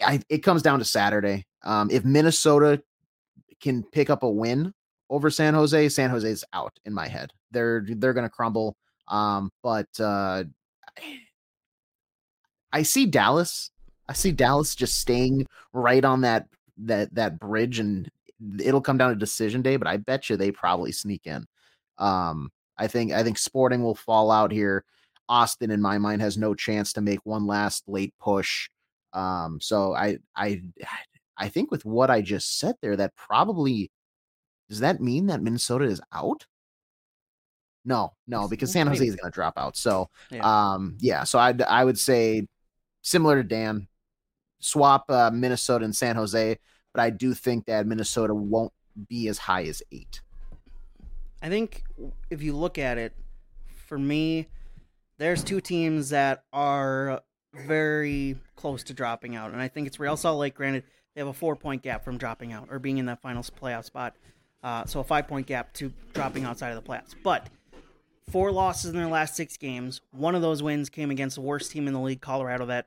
I, 0.00 0.20
it 0.28 0.38
comes 0.38 0.62
down 0.62 0.78
to 0.78 0.84
Saturday. 0.84 1.44
Um, 1.64 1.90
if 1.90 2.04
Minnesota 2.04 2.82
can 3.60 3.82
pick 3.82 4.10
up 4.10 4.22
a 4.22 4.30
win 4.30 4.72
over 5.10 5.30
San 5.30 5.54
Jose, 5.54 5.88
San 5.88 6.10
Jose's 6.10 6.44
out 6.52 6.78
in 6.84 6.92
my 6.92 7.08
head. 7.08 7.32
They're 7.50 7.84
they're 7.86 8.12
going 8.12 8.26
to 8.26 8.30
crumble. 8.30 8.76
Um, 9.08 9.50
but 9.62 9.88
uh, 9.98 10.44
I 12.72 12.82
see 12.82 13.06
Dallas. 13.06 13.70
I 14.08 14.12
see 14.12 14.32
Dallas 14.32 14.74
just 14.74 14.98
staying 15.00 15.46
right 15.72 16.04
on 16.04 16.22
that 16.22 16.46
that 16.78 17.14
that 17.14 17.38
bridge, 17.38 17.78
and 17.78 18.10
it'll 18.60 18.80
come 18.80 18.98
down 18.98 19.10
to 19.10 19.16
decision 19.16 19.62
day. 19.62 19.76
But 19.76 19.88
I 19.88 19.96
bet 19.96 20.28
you 20.28 20.36
they 20.36 20.50
probably 20.50 20.92
sneak 20.92 21.26
in. 21.26 21.46
Um, 21.98 22.50
I 22.76 22.86
think 22.86 23.12
I 23.12 23.22
think 23.22 23.38
Sporting 23.38 23.82
will 23.82 23.94
fall 23.94 24.30
out 24.30 24.52
here. 24.52 24.84
Austin, 25.28 25.70
in 25.70 25.82
my 25.82 25.98
mind, 25.98 26.22
has 26.22 26.38
no 26.38 26.54
chance 26.54 26.92
to 26.94 27.00
make 27.00 27.20
one 27.24 27.46
last 27.46 27.84
late 27.86 28.14
push. 28.18 28.68
Um, 29.12 29.58
so 29.60 29.94
I 29.94 30.18
I 30.36 30.62
I 31.38 31.48
think 31.48 31.70
with 31.70 31.84
what 31.84 32.10
I 32.10 32.20
just 32.20 32.58
said 32.58 32.74
there, 32.82 32.96
that 32.96 33.14
probably 33.16 33.90
does 34.68 34.80
that 34.80 35.00
mean 35.00 35.26
that 35.26 35.42
Minnesota 35.42 35.84
is 35.84 36.00
out? 36.12 36.46
No, 37.84 38.12
no, 38.26 38.48
because 38.48 38.70
San 38.72 38.86
Jose 38.86 39.06
is 39.06 39.16
going 39.16 39.30
to 39.30 39.34
drop 39.34 39.54
out. 39.56 39.76
So, 39.76 40.10
yeah. 40.30 40.42
um, 40.42 40.98
yeah, 41.00 41.24
so 41.24 41.38
I 41.38 41.54
I 41.66 41.84
would 41.84 41.98
say 41.98 42.46
similar 43.02 43.36
to 43.36 43.48
Dan, 43.48 43.88
swap 44.60 45.04
uh, 45.08 45.30
Minnesota 45.32 45.84
and 45.84 45.96
San 45.96 46.16
Jose, 46.16 46.58
but 46.92 47.00
I 47.00 47.10
do 47.10 47.32
think 47.32 47.66
that 47.66 47.86
Minnesota 47.86 48.34
won't 48.34 48.72
be 49.08 49.28
as 49.28 49.38
high 49.38 49.62
as 49.64 49.82
eight. 49.90 50.20
I 51.40 51.48
think 51.48 51.84
if 52.30 52.42
you 52.42 52.54
look 52.54 52.76
at 52.78 52.98
it, 52.98 53.14
for 53.86 53.98
me, 53.98 54.48
there's 55.16 55.42
two 55.42 55.60
teams 55.60 56.10
that 56.10 56.44
are 56.52 57.22
very 57.54 58.36
close 58.56 58.82
to 58.84 58.92
dropping 58.92 59.34
out, 59.34 59.52
and 59.52 59.62
I 59.62 59.68
think 59.68 59.86
it's 59.86 59.98
Real 59.98 60.16
Salt 60.16 60.38
Lake. 60.38 60.54
Granted, 60.54 60.84
they 61.18 61.22
have 61.22 61.28
a 61.28 61.32
four 61.32 61.56
point 61.56 61.82
gap 61.82 62.04
from 62.04 62.16
dropping 62.16 62.52
out 62.52 62.68
or 62.70 62.78
being 62.78 62.98
in 62.98 63.06
that 63.06 63.20
final 63.20 63.42
playoff 63.42 63.84
spot, 63.84 64.14
uh, 64.62 64.84
so 64.84 65.00
a 65.00 65.04
five 65.04 65.26
point 65.26 65.48
gap 65.48 65.72
to 65.72 65.92
dropping 66.14 66.44
outside 66.44 66.70
of 66.70 66.76
the 66.76 66.88
playoffs. 66.88 67.12
But 67.24 67.48
four 68.30 68.52
losses 68.52 68.92
in 68.92 68.96
their 68.96 69.08
last 69.08 69.34
six 69.34 69.56
games. 69.56 70.00
One 70.12 70.36
of 70.36 70.42
those 70.42 70.62
wins 70.62 70.88
came 70.88 71.10
against 71.10 71.34
the 71.34 71.40
worst 71.40 71.72
team 71.72 71.88
in 71.88 71.92
the 71.92 71.98
league, 71.98 72.20
Colorado, 72.20 72.66
that 72.66 72.86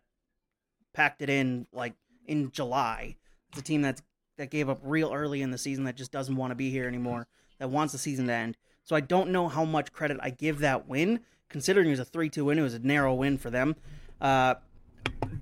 packed 0.93 1.21
it 1.21 1.29
in 1.29 1.67
like 1.73 1.93
in 2.25 2.51
July. 2.51 3.17
It's 3.49 3.59
a 3.59 3.63
team 3.63 3.81
that's 3.81 4.01
that 4.37 4.49
gave 4.49 4.69
up 4.69 4.79
real 4.81 5.11
early 5.13 5.41
in 5.41 5.51
the 5.51 5.57
season 5.57 5.83
that 5.83 5.97
just 5.97 6.13
doesn't 6.13 6.37
want 6.37 6.51
to 6.51 6.55
be 6.55 6.69
here 6.69 6.87
anymore, 6.87 7.27
that 7.59 7.69
wants 7.69 7.91
the 7.91 7.99
season 7.99 8.27
to 8.27 8.33
end. 8.33 8.55
So 8.85 8.95
I 8.95 9.01
don't 9.01 9.29
know 9.31 9.49
how 9.49 9.65
much 9.65 9.91
credit 9.91 10.19
I 10.21 10.29
give 10.29 10.59
that 10.59 10.87
win, 10.87 11.19
considering 11.49 11.87
it 11.87 11.91
was 11.91 11.99
a 11.99 12.05
3 12.05 12.29
2 12.29 12.45
win. 12.45 12.59
It 12.59 12.61
was 12.61 12.75
a 12.75 12.79
narrow 12.79 13.13
win 13.13 13.37
for 13.37 13.49
them. 13.49 13.75
Uh, 14.21 14.55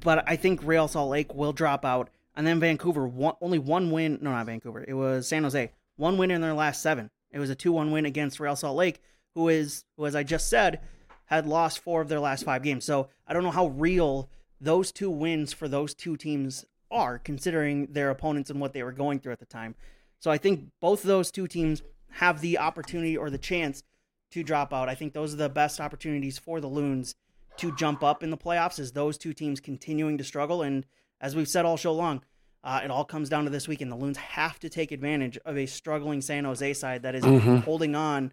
but 0.01 0.23
I 0.27 0.35
think 0.37 0.61
Real 0.63 0.87
Salt 0.87 1.11
Lake 1.11 1.35
will 1.35 1.53
drop 1.53 1.85
out. 1.85 2.09
And 2.39 2.47
then 2.47 2.61
Vancouver, 2.61 3.11
only 3.41 3.59
one 3.59 3.91
win. 3.91 4.17
No, 4.21 4.31
not 4.31 4.45
Vancouver. 4.45 4.85
It 4.87 4.93
was 4.93 5.27
San 5.27 5.43
Jose. 5.43 5.73
One 5.97 6.17
win 6.17 6.31
in 6.31 6.39
their 6.39 6.53
last 6.53 6.81
seven. 6.81 7.09
It 7.31 7.39
was 7.39 7.49
a 7.49 7.55
2 7.55 7.73
1 7.73 7.91
win 7.91 8.05
against 8.05 8.39
Real 8.39 8.55
Salt 8.55 8.77
Lake, 8.77 9.01
who 9.35 9.49
is, 9.49 9.83
who, 9.97 10.05
as 10.05 10.15
I 10.15 10.23
just 10.23 10.47
said, 10.47 10.79
had 11.25 11.45
lost 11.45 11.79
four 11.79 11.99
of 11.99 12.07
their 12.07 12.21
last 12.21 12.45
five 12.45 12.63
games. 12.63 12.85
So 12.85 13.09
I 13.27 13.33
don't 13.33 13.43
know 13.43 13.51
how 13.51 13.67
real 13.67 14.29
those 14.61 14.93
two 14.93 15.09
wins 15.09 15.51
for 15.51 15.67
those 15.67 15.93
two 15.93 16.15
teams 16.15 16.63
are, 16.89 17.19
considering 17.19 17.87
their 17.87 18.09
opponents 18.09 18.49
and 18.49 18.61
what 18.61 18.71
they 18.71 18.83
were 18.83 18.93
going 18.93 19.19
through 19.19 19.33
at 19.33 19.39
the 19.39 19.45
time. 19.45 19.75
So 20.21 20.31
I 20.31 20.37
think 20.37 20.69
both 20.79 21.01
of 21.01 21.09
those 21.09 21.31
two 21.31 21.45
teams 21.45 21.83
have 22.09 22.39
the 22.39 22.57
opportunity 22.57 23.17
or 23.17 23.29
the 23.29 23.37
chance 23.37 23.83
to 24.31 24.43
drop 24.43 24.73
out. 24.73 24.87
I 24.87 24.95
think 24.95 25.11
those 25.11 25.33
are 25.33 25.37
the 25.37 25.49
best 25.49 25.81
opportunities 25.81 26.39
for 26.39 26.61
the 26.61 26.67
Loons 26.67 27.15
to 27.57 27.75
jump 27.75 28.01
up 28.01 28.23
in 28.23 28.29
the 28.29 28.37
playoffs 28.37 28.79
as 28.79 28.93
those 28.93 29.17
two 29.17 29.33
teams 29.33 29.59
continuing 29.59 30.17
to 30.17 30.23
struggle. 30.23 30.61
And 30.61 30.85
as 31.19 31.35
we've 31.35 31.45
said 31.45 31.65
all 31.65 31.75
show 31.75 31.91
long, 31.93 32.21
uh, 32.63 32.81
it 32.83 32.91
all 32.91 33.05
comes 33.05 33.29
down 33.29 33.45
to 33.45 33.49
this 33.49 33.67
weekend. 33.67 33.91
The 33.91 33.95
Loons 33.95 34.17
have 34.17 34.59
to 34.59 34.69
take 34.69 34.91
advantage 34.91 35.37
of 35.45 35.57
a 35.57 35.65
struggling 35.65 36.21
San 36.21 36.43
Jose 36.43 36.73
side 36.73 37.03
that 37.03 37.15
is 37.15 37.23
mm-hmm. 37.23 37.57
holding 37.57 37.95
on 37.95 38.31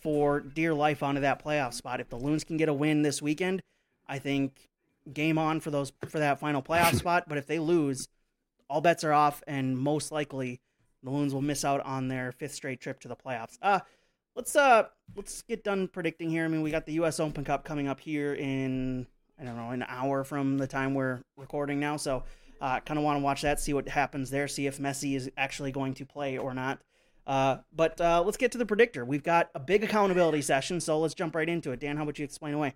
for 0.00 0.40
dear 0.40 0.72
life 0.72 1.02
onto 1.02 1.20
that 1.22 1.42
playoff 1.42 1.74
spot. 1.74 2.00
If 2.00 2.08
the 2.08 2.16
Loons 2.16 2.44
can 2.44 2.56
get 2.56 2.68
a 2.68 2.74
win 2.74 3.02
this 3.02 3.20
weekend, 3.20 3.62
I 4.06 4.18
think 4.18 4.68
game 5.12 5.38
on 5.38 5.60
for 5.60 5.70
those 5.70 5.92
for 6.08 6.20
that 6.20 6.38
final 6.38 6.62
playoff 6.62 6.94
spot. 6.98 7.24
But 7.28 7.38
if 7.38 7.46
they 7.46 7.58
lose, 7.58 8.08
all 8.70 8.80
bets 8.80 9.02
are 9.02 9.12
off, 9.12 9.42
and 9.48 9.76
most 9.76 10.12
likely 10.12 10.60
the 11.02 11.10
Loons 11.10 11.34
will 11.34 11.42
miss 11.42 11.64
out 11.64 11.80
on 11.80 12.06
their 12.06 12.30
fifth 12.30 12.54
straight 12.54 12.80
trip 12.80 13.00
to 13.00 13.08
the 13.08 13.16
playoffs. 13.16 13.58
Uh 13.60 13.80
let's 14.36 14.54
uh 14.54 14.84
let's 15.16 15.42
get 15.42 15.64
done 15.64 15.88
predicting 15.88 16.30
here. 16.30 16.44
I 16.44 16.48
mean, 16.48 16.62
we 16.62 16.70
got 16.70 16.86
the 16.86 16.94
U.S. 16.94 17.18
Open 17.18 17.44
Cup 17.44 17.64
coming 17.64 17.88
up 17.88 17.98
here 17.98 18.32
in 18.34 19.08
I 19.40 19.44
don't 19.44 19.56
know 19.56 19.70
an 19.70 19.84
hour 19.88 20.22
from 20.22 20.56
the 20.58 20.68
time 20.68 20.94
we're 20.94 21.20
recording 21.36 21.80
now, 21.80 21.96
so. 21.96 22.22
Uh, 22.60 22.80
kind 22.80 22.98
of 22.98 23.04
want 23.04 23.18
to 23.18 23.22
watch 23.22 23.42
that, 23.42 23.60
see 23.60 23.74
what 23.74 23.88
happens 23.88 24.30
there, 24.30 24.48
see 24.48 24.66
if 24.66 24.78
Messi 24.78 25.16
is 25.16 25.30
actually 25.36 25.72
going 25.72 25.94
to 25.94 26.06
play 26.06 26.38
or 26.38 26.54
not. 26.54 26.80
Uh, 27.26 27.58
but 27.74 28.00
uh, 28.00 28.22
let's 28.24 28.36
get 28.36 28.52
to 28.52 28.58
the 28.58 28.66
predictor. 28.66 29.04
We've 29.04 29.22
got 29.22 29.50
a 29.54 29.60
big 29.60 29.84
accountability 29.84 30.42
session, 30.42 30.80
so 30.80 30.98
let's 30.98 31.14
jump 31.14 31.34
right 31.34 31.48
into 31.48 31.72
it. 31.72 31.80
Dan, 31.80 31.96
how 31.96 32.04
about 32.04 32.18
you 32.18 32.24
explain 32.24 32.54
away? 32.54 32.74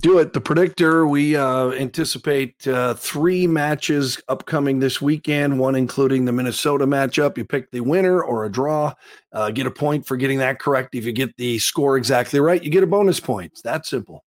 do 0.00 0.18
it. 0.18 0.32
The 0.32 0.40
predictor, 0.40 1.06
we 1.06 1.36
uh, 1.36 1.70
anticipate 1.72 2.66
uh, 2.66 2.94
three 2.94 3.46
matches 3.46 4.20
upcoming 4.28 4.78
this 4.78 5.02
weekend, 5.02 5.58
one 5.58 5.74
including 5.74 6.24
the 6.24 6.32
Minnesota 6.32 6.86
matchup. 6.86 7.36
You 7.36 7.44
pick 7.44 7.70
the 7.70 7.80
winner 7.80 8.22
or 8.22 8.44
a 8.44 8.50
draw, 8.50 8.94
uh, 9.32 9.50
get 9.50 9.66
a 9.66 9.70
point 9.70 10.06
for 10.06 10.16
getting 10.16 10.38
that 10.38 10.58
correct. 10.58 10.94
If 10.94 11.04
you 11.04 11.12
get 11.12 11.36
the 11.36 11.58
score 11.58 11.96
exactly 11.96 12.40
right, 12.40 12.62
you 12.62 12.70
get 12.70 12.82
a 12.82 12.86
bonus 12.86 13.20
point. 13.20 13.52
It's 13.52 13.62
that 13.62 13.86
simple. 13.86 14.24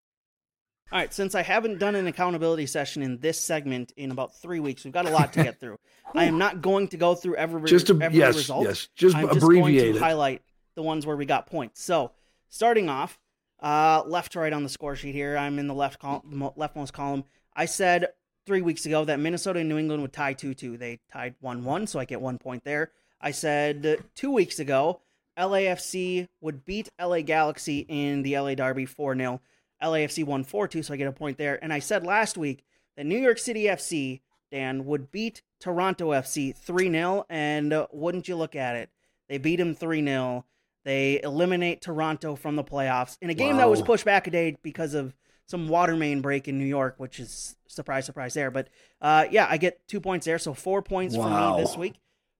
All 0.96 1.02
right, 1.02 1.14
since 1.14 1.36
I 1.36 1.42
haven't 1.42 1.78
done 1.78 1.94
an 1.96 2.08
accountability 2.08 2.66
session 2.68 3.04
in 3.04 3.18
this 3.18 3.38
segment 3.38 3.92
in 3.98 4.12
about 4.12 4.34
three 4.38 4.62
weeks, 4.62 4.86
we've 4.86 4.94
got 4.94 5.06
a 5.06 5.10
lot 5.10 5.34
to 5.34 5.44
get 5.44 5.60
through. 5.60 5.78
I 6.16 6.24
am 6.24 6.38
not 6.38 6.62
going 6.62 6.88
to 6.88 6.96
go 6.96 7.16
through 7.16 7.36
every, 7.36 7.62
just 7.64 7.90
a, 7.90 8.00
every 8.02 8.18
yes, 8.18 8.38
result. 8.38 8.64
Yes, 8.64 8.88
just 8.96 9.14
I'm 9.14 9.28
abbreviate 9.28 9.74
just 9.74 9.84
going 9.84 9.94
to 9.96 10.00
highlight 10.00 10.42
the 10.76 10.84
ones 10.84 11.06
where 11.06 11.18
we 11.18 11.26
got 11.26 11.48
points. 11.48 11.84
So, 11.84 12.14
starting 12.48 12.88
off, 12.88 13.20
uh, 13.60 14.04
left 14.08 14.32
to 14.32 14.40
right 14.40 14.54
on 14.54 14.64
the 14.64 14.70
score 14.70 14.96
sheet 14.96 15.14
here. 15.14 15.38
I'm 15.38 15.60
in 15.60 15.68
the 15.68 15.74
left 15.74 16.00
col- 16.00 16.24
leftmost 16.58 16.94
column. 16.94 17.26
I 17.54 17.66
said 17.66 18.08
three 18.46 18.62
weeks 18.62 18.86
ago 18.86 19.04
that 19.04 19.20
Minnesota 19.20 19.60
and 19.60 19.68
New 19.68 19.78
England 19.78 20.02
would 20.02 20.14
tie 20.14 20.32
2 20.32 20.54
2. 20.54 20.78
They 20.78 21.02
tied 21.12 21.36
1 21.42 21.66
1, 21.66 21.88
so 21.88 22.00
I 22.00 22.06
get 22.06 22.22
one 22.22 22.38
point 22.38 22.64
there. 22.64 22.94
I 23.20 23.32
said 23.32 24.02
two 24.16 24.32
weeks 24.32 24.60
ago 24.60 25.02
LAFC 25.38 26.30
would 26.40 26.64
beat 26.64 26.88
LA 26.98 27.20
Galaxy 27.20 27.80
in 27.90 28.24
the 28.24 28.40
LA 28.40 28.56
Derby 28.56 28.86
4 28.86 29.18
0. 29.18 29.42
LAFC 29.86 30.26
won 30.26 30.44
4 30.44 30.68
2, 30.68 30.84
so 30.84 30.94
I 30.94 30.98
get 30.98 31.08
a 31.08 31.12
point 31.12 31.38
there. 31.38 31.64
And 31.64 31.72
I 31.72 31.80
said 31.80 32.06
last 32.06 32.38
week 32.38 32.64
that 32.98 33.06
New 33.06 33.18
York 33.18 33.38
City 33.38 33.64
FC, 33.66 34.22
Dan, 34.52 34.86
would 34.86 35.12
beat 35.12 35.42
Toronto 35.60 36.12
FC 36.12 36.56
3 36.56 36.92
0. 36.92 37.26
And 37.30 37.74
uh, 37.74 37.88
wouldn't 37.92 38.28
you 38.28 38.36
look 38.36 38.56
at 38.56 38.76
it? 38.76 38.90
They 39.30 39.38
beat 39.38 39.60
him 39.60 39.76
3 39.76 40.04
0. 40.04 40.46
They 40.84 41.20
eliminate 41.24 41.82
Toronto 41.82 42.36
from 42.36 42.56
the 42.56 42.64
playoffs 42.64 43.18
in 43.22 43.30
a 43.30 43.34
game 43.34 43.56
wow. 43.56 43.64
that 43.64 43.70
was 43.70 43.82
pushed 43.82 44.06
back 44.06 44.28
a 44.28 44.32
day 44.32 44.56
because 44.62 44.94
of 44.94 45.16
some 45.48 45.68
water 45.68 45.96
main 45.96 46.22
break 46.22 46.48
in 46.48 46.58
New 46.58 46.66
York, 46.66 46.96
which 46.98 47.20
is 47.20 47.56
surprise, 47.68 48.06
surprise 48.06 48.34
there. 48.34 48.52
But 48.52 48.70
uh, 49.02 49.26
yeah, 49.32 49.48
I 49.50 49.58
get 49.58 49.88
two 49.88 50.00
points 50.00 50.26
there, 50.26 50.40
so 50.40 50.54
four 50.54 50.82
points 50.82 51.16
wow. 51.16 51.24
for 51.24 51.58
me 51.58 51.64
this 51.64 51.76
week. 51.76 51.96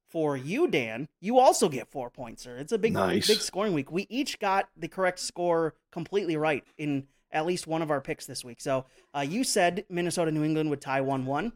For 0.08 0.38
you, 0.38 0.70
Dan, 0.70 1.10
you 1.20 1.40
also 1.40 1.68
get 1.68 1.92
four 1.92 2.10
points, 2.10 2.44
sir. 2.44 2.56
It's 2.56 2.72
a 2.72 2.78
big, 2.78 2.94
nice. 2.94 3.28
big 3.28 3.40
scoring 3.40 3.74
week. 3.74 3.92
We 3.92 4.08
each 4.10 4.40
got 4.40 4.70
the 4.78 4.88
correct 4.88 5.20
score 5.20 5.74
completely 5.92 6.38
right 6.38 6.64
in 6.78 7.08
at 7.36 7.46
least 7.46 7.68
one 7.68 7.84
of 7.84 7.92
our 7.92 8.02
picks 8.02 8.26
this 8.26 8.44
week. 8.44 8.62
So 8.62 8.86
uh, 9.14 9.20
you 9.20 9.44
said 9.44 9.86
Minnesota, 9.90 10.32
New 10.32 10.44
England 10.44 10.70
would 10.72 10.82
tie 10.82 11.02
one-one. 11.02 11.54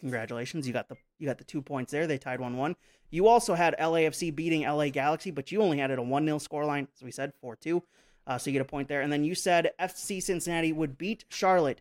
Congratulations, 0.00 0.66
you 0.66 0.72
got 0.72 0.88
the 0.88 0.96
you 1.18 1.26
got 1.26 1.38
the 1.38 1.44
two 1.44 1.62
points 1.62 1.92
there. 1.92 2.06
They 2.06 2.18
tied 2.18 2.40
one-one. 2.40 2.74
You 3.10 3.28
also 3.28 3.54
had 3.54 3.76
LAFC 3.78 4.34
beating 4.34 4.62
LA 4.62 4.88
Galaxy, 4.88 5.30
but 5.30 5.52
you 5.52 5.62
only 5.62 5.78
had 5.78 5.90
it 5.90 5.98
a 5.98 6.02
1 6.02 6.24
0 6.24 6.38
scoreline, 6.38 6.88
as 6.96 7.02
we 7.02 7.10
said, 7.10 7.32
4 7.40 7.56
2. 7.56 7.82
Uh, 8.26 8.38
so 8.38 8.50
you 8.50 8.52
get 8.52 8.62
a 8.62 8.64
point 8.64 8.88
there. 8.88 9.02
And 9.02 9.12
then 9.12 9.24
you 9.24 9.34
said 9.34 9.72
FC 9.80 10.22
Cincinnati 10.22 10.72
would 10.72 10.96
beat 10.96 11.24
Charlotte 11.28 11.80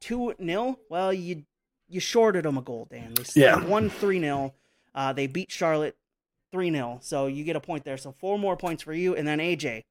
2 0.00 0.34
0. 0.42 0.78
Well, 0.88 1.12
you 1.12 1.44
you 1.88 2.00
shorted 2.00 2.44
them 2.44 2.58
a 2.58 2.62
goal, 2.62 2.86
Dan. 2.90 3.14
They 3.14 3.42
yeah. 3.42 3.64
one 3.64 3.88
three 3.90 4.20
0 4.20 4.54
Uh, 4.94 5.12
they 5.12 5.26
beat 5.26 5.50
Charlotte 5.50 5.96
3 6.52 6.70
0. 6.72 6.98
So 7.02 7.26
you 7.26 7.44
get 7.44 7.56
a 7.56 7.60
point 7.60 7.84
there. 7.84 7.96
So 7.96 8.12
four 8.12 8.38
more 8.38 8.56
points 8.56 8.82
for 8.82 8.92
you. 8.92 9.14
And 9.14 9.26
then 9.26 9.38
AJ, 9.38 9.84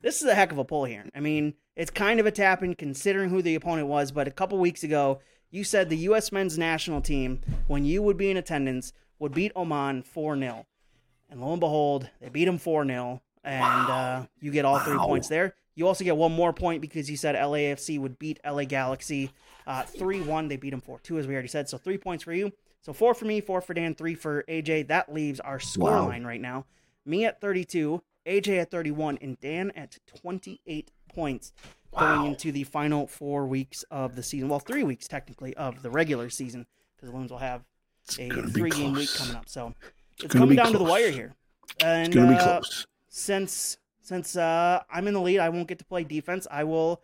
this 0.00 0.22
is 0.22 0.28
a 0.28 0.34
heck 0.34 0.52
of 0.52 0.58
a 0.58 0.64
pull 0.64 0.84
here. 0.84 1.04
I 1.14 1.20
mean, 1.20 1.54
it's 1.76 1.90
kind 1.90 2.18
of 2.18 2.26
a 2.26 2.30
tap 2.30 2.62
in 2.62 2.74
considering 2.74 3.30
who 3.30 3.42
the 3.42 3.54
opponent 3.54 3.88
was, 3.88 4.10
but 4.12 4.26
a 4.26 4.30
couple 4.30 4.58
weeks 4.58 4.82
ago, 4.82 5.20
you 5.50 5.62
said 5.62 5.88
the 5.88 5.96
U.S. 5.98 6.32
men's 6.32 6.58
national 6.58 7.00
team, 7.00 7.40
when 7.68 7.84
you 7.84 8.02
would 8.02 8.16
be 8.16 8.30
in 8.30 8.36
attendance, 8.36 8.92
would 9.18 9.32
beat 9.34 9.52
Oman 9.54 10.02
4 10.02 10.36
0. 10.38 10.66
And 11.30 11.40
lo 11.40 11.52
and 11.52 11.60
behold, 11.60 12.08
they 12.20 12.28
beat 12.28 12.46
them 12.46 12.58
4 12.58 12.86
0. 12.86 13.22
And 13.44 13.60
Wow. 13.62 13.88
uh, 14.22 14.26
you 14.40 14.50
get 14.50 14.64
all 14.64 14.78
three 14.78 14.98
points 14.98 15.28
there. 15.28 15.54
You 15.76 15.86
also 15.86 16.02
get 16.04 16.16
one 16.16 16.32
more 16.32 16.52
point 16.52 16.80
because 16.80 17.08
you 17.10 17.16
said 17.16 17.36
LAFC 17.36 17.98
would 18.00 18.18
beat 18.18 18.40
LA 18.44 18.64
Galaxy 18.64 19.30
uh, 19.66 19.82
3 19.82 20.22
1. 20.22 20.48
They 20.48 20.56
beat 20.56 20.70
them 20.70 20.80
4 20.80 20.98
2, 21.00 21.18
as 21.18 21.26
we 21.26 21.34
already 21.34 21.48
said. 21.48 21.68
So 21.68 21.78
three 21.78 21.98
points 21.98 22.24
for 22.24 22.32
you. 22.32 22.52
So 22.82 22.92
four 22.92 23.14
for 23.14 23.24
me, 23.24 23.40
four 23.40 23.60
for 23.60 23.74
Dan, 23.74 23.94
three 23.94 24.14
for 24.14 24.44
AJ. 24.48 24.88
That 24.88 25.12
leaves 25.12 25.40
our 25.40 25.58
score 25.58 25.90
Wow. 25.90 26.06
line 26.06 26.24
right 26.24 26.40
now. 26.40 26.66
Me 27.04 27.24
at 27.24 27.40
32, 27.40 28.00
AJ 28.26 28.60
at 28.60 28.70
31, 28.70 29.18
and 29.20 29.38
Dan 29.40 29.70
at 29.72 29.98
28 30.20 30.92
points 31.16 31.52
going 31.98 32.26
into 32.26 32.52
the 32.52 32.62
final 32.64 33.06
four 33.06 33.46
weeks 33.46 33.82
of 33.90 34.14
the 34.14 34.22
season. 34.22 34.48
Well, 34.48 34.60
three 34.60 34.84
weeks 34.84 35.08
technically 35.08 35.56
of 35.56 35.82
the 35.82 35.90
regular 35.90 36.28
season 36.30 36.66
because 36.94 37.10
the 37.10 37.16
Loons 37.16 37.30
will 37.30 37.38
have 37.38 37.64
a 38.18 38.28
three 38.50 38.70
game 38.70 38.92
week 38.92 39.12
coming 39.14 39.34
up. 39.34 39.48
So 39.48 39.74
it's 40.22 40.32
gonna 40.32 40.44
coming 40.44 40.50
be 40.50 40.56
down 40.56 40.72
to 40.72 40.78
the 40.78 40.84
wire 40.84 41.10
here. 41.10 41.34
And 41.82 42.08
It's 42.08 42.14
gonna 42.14 42.28
be 42.28 42.38
uh, 42.38 42.60
close. 42.60 42.86
since 43.08 43.78
since 44.02 44.36
uh, 44.36 44.82
I'm 44.88 45.08
in 45.08 45.14
the 45.14 45.20
lead, 45.20 45.40
I 45.40 45.48
won't 45.48 45.66
get 45.66 45.78
to 45.80 45.84
play 45.84 46.04
defense. 46.04 46.46
I 46.48 46.62
will 46.62 47.02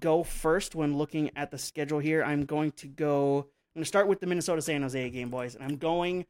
go 0.00 0.24
first 0.24 0.74
when 0.74 0.96
looking 0.96 1.30
at 1.36 1.52
the 1.52 1.58
schedule 1.58 2.00
here. 2.00 2.24
I'm 2.24 2.44
going 2.44 2.72
to 2.72 2.88
go. 2.88 3.38
I'm 3.38 3.78
going 3.78 3.82
to 3.82 3.88
start 3.88 4.08
with 4.08 4.18
the 4.18 4.26
Minnesota 4.26 4.60
San 4.60 4.82
Jose 4.82 5.10
game, 5.10 5.30
boys, 5.30 5.54
and 5.54 5.62
I'm 5.62 5.76
going. 5.76 6.26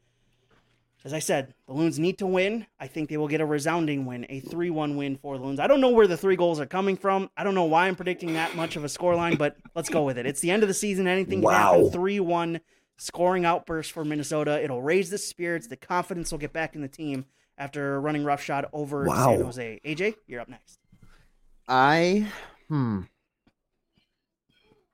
As 1.02 1.14
I 1.14 1.18
said, 1.18 1.54
the 1.66 1.72
Loons 1.72 1.98
need 1.98 2.18
to 2.18 2.26
win. 2.26 2.66
I 2.78 2.86
think 2.86 3.08
they 3.08 3.16
will 3.16 3.28
get 3.28 3.40
a 3.40 3.46
resounding 3.46 4.04
win, 4.04 4.26
a 4.28 4.40
3 4.40 4.68
1 4.68 4.96
win 4.96 5.16
for 5.16 5.38
the 5.38 5.44
Loons. 5.44 5.58
I 5.58 5.66
don't 5.66 5.80
know 5.80 5.88
where 5.88 6.06
the 6.06 6.16
three 6.16 6.36
goals 6.36 6.60
are 6.60 6.66
coming 6.66 6.96
from. 6.96 7.30
I 7.36 7.44
don't 7.44 7.54
know 7.54 7.64
why 7.64 7.88
I'm 7.88 7.96
predicting 7.96 8.34
that 8.34 8.54
much 8.54 8.76
of 8.76 8.84
a 8.84 8.88
scoreline, 8.88 9.38
but 9.38 9.56
let's 9.74 9.88
go 9.88 10.02
with 10.04 10.18
it. 10.18 10.26
It's 10.26 10.40
the 10.40 10.50
end 10.50 10.62
of 10.62 10.68
the 10.68 10.74
season. 10.74 11.06
Anything 11.06 11.40
can 11.40 11.50
happen. 11.50 11.84
Wow. 11.84 11.90
3 11.90 12.20
1 12.20 12.60
scoring 12.98 13.46
outburst 13.46 13.92
for 13.92 14.04
Minnesota. 14.04 14.62
It'll 14.62 14.82
raise 14.82 15.08
the 15.08 15.16
spirits. 15.16 15.68
The 15.68 15.76
confidence 15.76 16.30
will 16.32 16.38
get 16.38 16.52
back 16.52 16.74
in 16.74 16.82
the 16.82 16.88
team 16.88 17.24
after 17.56 17.98
running 17.98 18.24
roughshod 18.24 18.66
over 18.74 19.04
Wow. 19.04 19.36
San 19.36 19.44
Jose. 19.44 19.80
AJ, 19.86 20.16
you're 20.26 20.40
up 20.40 20.48
next. 20.48 20.78
I 21.66 22.26
hmm. 22.68 23.02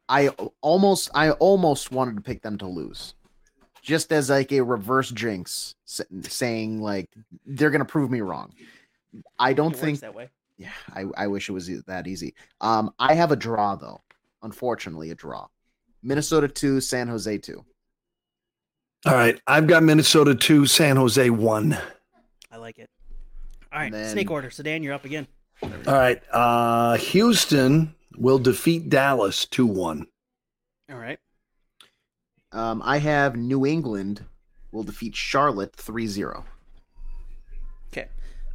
I 0.09 0.31
almost 0.61 1.11
I 1.15 1.33
almost 1.33 1.91
wanted 1.91 2.15
to 2.15 2.23
pick 2.23 2.43
them 2.43 2.59
to 2.59 2.67
lose. 2.67 3.16
Just 3.87 4.11
as 4.13 4.29
like 4.31 4.51
a 4.51 4.61
reverse 4.61 5.13
jinx 5.13 5.77
saying 6.23 6.83
like 6.83 7.09
they're 7.47 7.71
going 7.71 7.79
to 7.79 7.85
prove 7.85 8.11
me 8.11 8.21
wrong. 8.21 8.53
I 9.39 9.53
don't 9.53 9.67
It 9.67 9.77
works 9.77 9.81
think 9.81 10.01
that 10.01 10.13
way. 10.15 10.29
yeah, 10.59 10.73
I, 10.93 11.05
I 11.17 11.27
wish 11.29 11.49
it 11.49 11.53
was 11.53 11.69
that 11.85 12.09
easy. 12.09 12.35
Um 12.61 12.93
I 12.99 13.15
have 13.15 13.31
a 13.31 13.37
draw 13.37 13.77
though. 13.77 14.01
Unfortunately, 14.43 15.11
a 15.13 15.15
draw. 15.15 15.47
Minnesota 16.03 16.49
2, 16.49 16.81
San 16.81 17.07
Jose 17.07 17.39
2. 17.39 17.65
All 19.07 19.15
right, 19.15 19.41
I've 19.47 19.69
got 19.69 19.85
Minnesota 19.85 20.35
two, 20.35 20.67
San 20.67 20.97
Jose 20.97 21.31
one. 21.31 21.79
I 22.51 22.57
like 22.57 22.79
it. 22.81 22.91
All 23.73 23.79
right, 23.79 23.93
then- 23.93 24.11
snake 24.11 24.31
order. 24.33 24.51
Sedan, 24.51 24.83
you're 24.83 24.95
up 24.95 25.05
again. 25.05 25.29
All 25.63 25.71
right, 25.87 26.21
uh, 26.33 26.97
Houston 26.97 27.95
will 28.17 28.39
defeat 28.41 28.89
Dallas 28.89 29.45
two 29.45 29.67
one. 29.67 30.07
All 30.91 30.99
right. 30.99 31.21
Um 32.57 32.83
I 32.85 32.99
have 32.99 33.37
New 33.37 33.65
England 33.67 34.25
will 34.73 34.83
defeat 34.83 35.15
Charlotte 35.15 35.73
3-0. 35.77 36.45
Okay. 37.93 38.09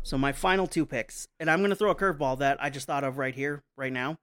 So 0.04 0.18
my 0.18 0.32
final 0.32 0.68
two 0.68 0.86
picks, 0.86 1.28
and 1.40 1.50
I'm 1.50 1.60
going 1.60 1.70
to 1.70 1.76
throw 1.76 1.92
a 1.92 1.96
curveball 1.96 2.40
that 2.40 2.62
I 2.62 2.70
just 2.70 2.86
thought 2.88 3.04
of 3.04 3.18
right 3.18 3.34
here, 3.34 3.64
right 3.78 3.94
now. 3.94 4.18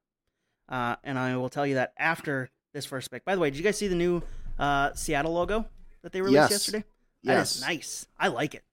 Uh, 0.68 0.96
and 1.02 1.18
I 1.18 1.36
will 1.36 1.48
tell 1.48 1.66
you 1.66 1.76
that 1.76 1.92
after 1.98 2.50
this 2.72 2.84
first 2.84 3.10
pick. 3.10 3.24
By 3.24 3.34
the 3.34 3.40
way, 3.40 3.50
did 3.50 3.56
you 3.56 3.64
guys 3.64 3.78
see 3.78 3.88
the 3.88 3.94
new 3.96 4.22
uh, 4.58 4.92
Seattle 4.94 5.32
logo 5.32 5.64
that 6.02 6.12
they 6.12 6.20
released 6.20 6.34
Yes. 6.42 6.50
yesterday? 6.50 6.84
That 7.24 7.38
is 7.40 7.56
Yes. 7.56 7.60
nice. 7.60 8.06
I 8.18 8.28
like 8.28 8.54
it. 8.54 8.64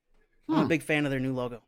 I'm 0.48 0.56
a 0.56 0.62
Hmm. 0.62 0.68
big 0.68 0.82
fan 0.82 1.04
of 1.04 1.10
their 1.10 1.20
new 1.20 1.32
logo. 1.32 1.62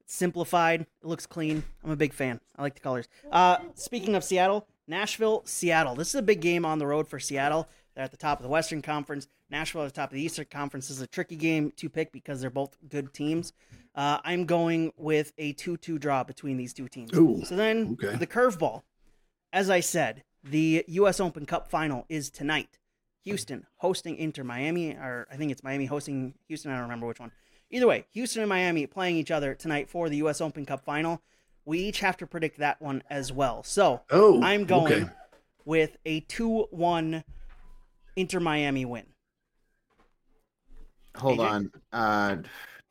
It's 0.00 0.14
simplified. 0.14 0.80
It 0.82 1.06
looks 1.06 1.26
clean. 1.26 1.62
I'm 1.84 1.90
a 1.90 1.96
big 1.96 2.12
fan. 2.12 2.40
I 2.56 2.62
like 2.62 2.74
the 2.74 2.80
colors. 2.80 3.08
Uh, 3.30 3.58
speaking 3.74 4.14
of 4.14 4.24
Seattle, 4.24 4.66
Nashville, 4.86 5.42
Seattle. 5.46 5.94
This 5.94 6.08
is 6.08 6.14
a 6.16 6.22
big 6.22 6.40
game 6.40 6.64
on 6.66 6.78
the 6.78 6.86
road 6.86 7.06
for 7.08 7.18
Seattle. 7.20 7.68
They're 7.94 8.04
at 8.04 8.10
the 8.10 8.16
top 8.16 8.38
of 8.38 8.42
the 8.42 8.48
Western 8.48 8.82
Conference. 8.82 9.28
Nashville 9.50 9.82
at 9.82 9.92
the 9.92 10.00
top 10.00 10.10
of 10.10 10.14
the 10.14 10.22
Eastern 10.22 10.46
Conference 10.50 10.88
This 10.88 10.96
is 10.96 11.02
a 11.02 11.06
tricky 11.06 11.36
game 11.36 11.72
to 11.76 11.88
pick 11.88 12.12
because 12.12 12.40
they're 12.40 12.50
both 12.50 12.76
good 12.88 13.12
teams. 13.14 13.52
Uh, 13.94 14.18
I'm 14.24 14.46
going 14.46 14.92
with 14.96 15.32
a 15.38 15.52
2 15.52 15.76
2 15.76 15.98
draw 15.98 16.24
between 16.24 16.56
these 16.56 16.72
two 16.72 16.88
teams. 16.88 17.16
Ooh, 17.16 17.44
so 17.44 17.54
then 17.54 17.96
okay. 18.02 18.16
the 18.16 18.26
curveball. 18.26 18.82
As 19.52 19.70
I 19.70 19.80
said, 19.80 20.24
the 20.42 20.84
U.S. 20.88 21.20
Open 21.20 21.46
Cup 21.46 21.70
final 21.70 22.04
is 22.08 22.30
tonight. 22.30 22.78
Houston 23.22 23.66
hosting 23.76 24.16
Inter 24.16 24.42
Miami, 24.44 24.90
or 24.92 25.26
I 25.30 25.36
think 25.36 25.52
it's 25.52 25.62
Miami 25.62 25.86
hosting 25.86 26.34
Houston. 26.48 26.70
I 26.72 26.74
don't 26.74 26.82
remember 26.82 27.06
which 27.06 27.20
one. 27.20 27.30
Either 27.70 27.86
way, 27.86 28.04
Houston 28.12 28.42
and 28.42 28.48
Miami 28.48 28.86
playing 28.86 29.16
each 29.16 29.30
other 29.30 29.54
tonight 29.54 29.88
for 29.88 30.08
the 30.08 30.16
U.S. 30.18 30.40
Open 30.40 30.66
Cup 30.66 30.84
final. 30.84 31.22
We 31.64 31.78
each 31.78 32.00
have 32.00 32.16
to 32.18 32.26
predict 32.26 32.58
that 32.58 32.82
one 32.82 33.02
as 33.08 33.32
well. 33.32 33.62
So 33.62 34.02
Oh, 34.10 34.42
I'm 34.42 34.64
going 34.64 34.92
okay. 34.92 35.10
with 35.64 35.96
a 36.04 36.20
2 36.20 36.66
1 36.70 37.24
Inter 38.16 38.40
Miami 38.40 38.84
win. 38.84 39.06
Hold 41.16 41.38
AJ? 41.38 41.50
on. 41.50 41.72
Uh 41.92 42.36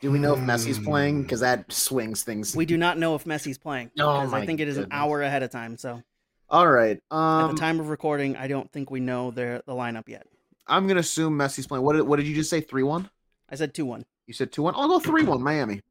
do 0.01 0.11
we 0.11 0.19
know 0.19 0.33
if 0.33 0.39
Messi's 0.41 0.79
playing? 0.79 1.21
Because 1.23 1.39
that 1.39 1.71
swings 1.71 2.23
things. 2.23 2.53
We 2.55 2.65
do 2.65 2.75
not 2.75 2.97
know 2.97 3.15
if 3.15 3.23
Messi's 3.23 3.57
playing 3.57 3.91
Oh 3.97 4.19
because 4.19 4.33
I 4.33 4.45
think 4.45 4.59
it 4.59 4.67
is 4.67 4.77
an 4.77 4.87
hour 4.91 5.21
ahead 5.21 5.43
of 5.43 5.49
time. 5.49 5.77
So 5.77 6.01
All 6.49 6.67
right. 6.67 6.97
at 7.11 7.17
Um, 7.17 7.51
the 7.55 7.59
time 7.59 7.79
of 7.79 7.89
recording, 7.89 8.35
I 8.35 8.47
don't 8.47 8.69
think 8.71 8.91
we 8.91 8.99
know 8.99 9.31
the 9.31 9.63
the 9.65 9.73
lineup 9.73 10.07
yet. 10.09 10.27
I'm 10.67 10.87
gonna 10.87 10.99
assume 11.01 11.37
Messi's 11.37 11.67
playing. 11.67 11.83
What 11.85 11.93
did, 11.93 12.03
what 12.03 12.17
did 12.17 12.27
you 12.27 12.35
just 12.35 12.49
say? 12.49 12.61
Three 12.61 12.83
one. 12.83 13.09
I 13.49 13.55
said 13.55 13.73
2 13.73 13.85
1. 13.85 14.05
You 14.25 14.33
said 14.33 14.51
two 14.51 14.63
one. 14.63 14.73
I'll 14.75 14.87
go 14.87 14.99
three 14.99 15.23
one. 15.23 15.41
Miami. 15.41 15.81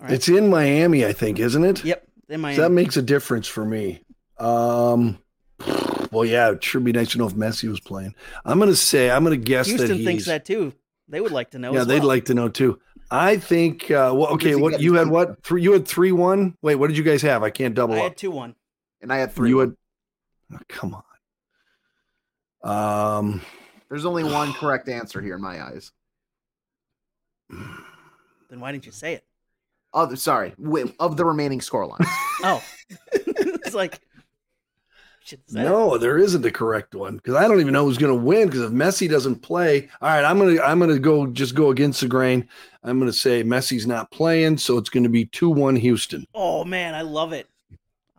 All 0.00 0.06
right. 0.06 0.14
It's 0.14 0.28
in 0.28 0.48
Miami, 0.50 1.04
I 1.06 1.12
think, 1.12 1.38
isn't 1.38 1.64
it? 1.64 1.84
Yep, 1.84 2.06
in 2.30 2.40
Miami. 2.40 2.56
So 2.56 2.62
that 2.62 2.70
makes 2.70 2.96
a 2.96 3.02
difference 3.02 3.46
for 3.46 3.64
me. 3.64 4.00
Um, 4.38 5.18
well, 6.10 6.24
yeah, 6.24 6.50
it 6.52 6.62
should 6.64 6.84
be 6.84 6.92
nice 6.92 7.10
to 7.12 7.18
know 7.18 7.26
if 7.26 7.34
Messi 7.34 7.68
was 7.68 7.80
playing. 7.80 8.14
I'm 8.44 8.58
going 8.58 8.70
to 8.70 8.76
say, 8.76 9.10
I'm 9.10 9.24
going 9.24 9.38
to 9.38 9.44
guess 9.44 9.66
that 9.66 9.76
Houston 9.76 9.96
he's. 9.96 10.06
thinks 10.06 10.24
that 10.26 10.44
too. 10.44 10.72
They 11.08 11.20
would 11.20 11.32
like 11.32 11.50
to 11.52 11.58
know. 11.58 11.72
yeah, 11.72 11.80
as 11.80 11.86
they'd 11.86 12.00
well. 12.00 12.08
like 12.08 12.24
to 12.26 12.34
know 12.34 12.48
too. 12.48 12.78
I 13.10 13.36
think. 13.36 13.84
Uh, 13.90 14.12
well, 14.14 14.28
okay, 14.34 14.56
what 14.56 14.80
you 14.80 14.94
had? 14.94 15.08
What 15.08 15.42
three? 15.44 15.62
You 15.62 15.72
had 15.72 15.86
three 15.86 16.10
one. 16.12 16.56
Wait, 16.62 16.74
what 16.74 16.88
did 16.88 16.96
you 16.98 17.04
guys 17.04 17.22
have? 17.22 17.42
I 17.42 17.50
can't 17.50 17.74
double 17.74 17.94
I 17.94 17.98
up. 17.98 18.02
had 18.04 18.16
two 18.16 18.30
one. 18.30 18.56
And 19.00 19.12
I 19.12 19.18
had 19.18 19.32
three. 19.32 19.50
you 19.50 19.58
one. 19.58 19.76
had. 20.50 20.58
Oh, 20.60 20.64
come 20.68 20.94
on. 20.94 21.02
Um, 23.22 23.40
There's 23.88 24.04
only 24.04 24.24
one 24.24 24.52
correct 24.54 24.88
answer 24.88 25.20
here 25.20 25.36
in 25.36 25.42
my 25.42 25.62
eyes. 25.62 25.92
Then 28.48 28.60
why 28.60 28.70
didn't 28.70 28.86
you 28.86 28.92
say 28.92 29.14
it? 29.14 29.24
Oh, 29.92 30.14
sorry. 30.14 30.54
Wait, 30.56 30.94
of 31.00 31.16
the 31.16 31.24
remaining 31.24 31.58
scoreline. 31.60 32.04
Oh, 32.44 32.62
it's 33.12 33.72
like. 33.74 33.98
Should 35.26 35.40
have 35.48 35.64
no, 35.64 35.98
there 35.98 36.18
isn't 36.18 36.46
a 36.46 36.52
correct 36.52 36.94
one 36.94 37.16
because 37.16 37.34
I 37.34 37.48
don't 37.48 37.58
even 37.60 37.72
know 37.72 37.84
who's 37.84 37.98
going 37.98 38.16
to 38.16 38.24
win. 38.24 38.46
Because 38.46 38.62
if 38.62 38.70
Messi 38.70 39.10
doesn't 39.10 39.42
play, 39.42 39.88
all 40.00 40.08
right, 40.08 40.24
I'm 40.24 40.38
gonna 40.38 40.62
I'm 40.62 40.78
gonna 40.78 41.00
go 41.00 41.26
just 41.26 41.56
go 41.56 41.70
against 41.70 42.00
the 42.00 42.06
grain. 42.06 42.48
I'm 42.84 43.00
gonna 43.00 43.12
say 43.12 43.42
Messi's 43.42 43.88
not 43.88 44.12
playing, 44.12 44.58
so 44.58 44.78
it's 44.78 44.88
going 44.88 45.02
to 45.02 45.08
be 45.08 45.24
two 45.24 45.50
one 45.50 45.74
Houston. 45.74 46.26
Oh 46.32 46.64
man, 46.64 46.94
I 46.94 47.02
love 47.02 47.32
it. 47.32 47.48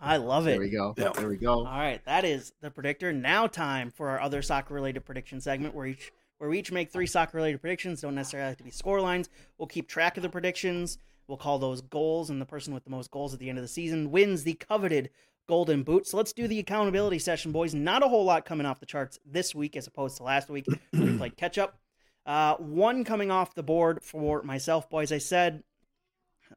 I 0.01 0.17
love 0.17 0.47
it. 0.47 0.51
there 0.51 0.59
we 0.59 0.69
go. 0.69 0.93
Yeah. 0.97 1.11
There 1.15 1.29
we 1.29 1.37
go. 1.37 1.59
All 1.59 1.63
right, 1.63 2.03
that 2.03 2.25
is 2.25 2.51
the 2.59 2.69
predictor. 2.69 3.13
Now 3.13 3.47
time 3.47 3.89
for 3.89 4.09
our 4.09 4.19
other 4.19 4.41
soccer 4.41 4.73
related 4.73 5.05
prediction 5.05 5.39
segment 5.39 5.73
where 5.73 5.87
each 5.87 6.11
where 6.39 6.49
we 6.49 6.59
each 6.59 6.73
make 6.73 6.91
three 6.91 7.07
soccer 7.07 7.37
related 7.37 7.61
predictions. 7.61 8.01
Don't 8.01 8.15
necessarily 8.15 8.49
have 8.49 8.57
to 8.57 8.65
be 8.65 8.69
score 8.69 8.99
lines. 8.99 9.29
We'll 9.57 9.67
keep 9.67 9.87
track 9.87 10.17
of 10.17 10.23
the 10.23 10.29
predictions. 10.29 10.97
We'll 11.29 11.37
call 11.37 11.57
those 11.57 11.79
goals, 11.79 12.29
and 12.29 12.41
the 12.41 12.45
person 12.45 12.73
with 12.73 12.83
the 12.83 12.89
most 12.89 13.11
goals 13.11 13.33
at 13.33 13.39
the 13.39 13.47
end 13.47 13.57
of 13.57 13.63
the 13.63 13.69
season 13.69 14.11
wins 14.11 14.43
the 14.43 14.55
coveted 14.55 15.09
golden 15.47 15.83
boot. 15.83 16.05
So 16.07 16.17
let's 16.17 16.33
do 16.33 16.47
the 16.47 16.59
accountability 16.59 17.19
session, 17.19 17.51
boys. 17.51 17.73
Not 17.73 18.03
a 18.03 18.07
whole 18.07 18.25
lot 18.25 18.45
coming 18.45 18.65
off 18.65 18.79
the 18.79 18.85
charts 18.85 19.19
this 19.25 19.55
week 19.55 19.75
as 19.75 19.87
opposed 19.87 20.17
to 20.17 20.23
last 20.23 20.49
week. 20.49 20.65
we 20.93 21.17
played 21.17 21.37
catch 21.37 21.57
up. 21.57 21.79
Uh, 22.25 22.55
one 22.55 23.03
coming 23.03 23.31
off 23.31 23.55
the 23.55 23.63
board 23.63 24.03
for 24.03 24.43
myself, 24.43 24.89
boys. 24.89 25.11
I 25.11 25.17
said 25.17 25.63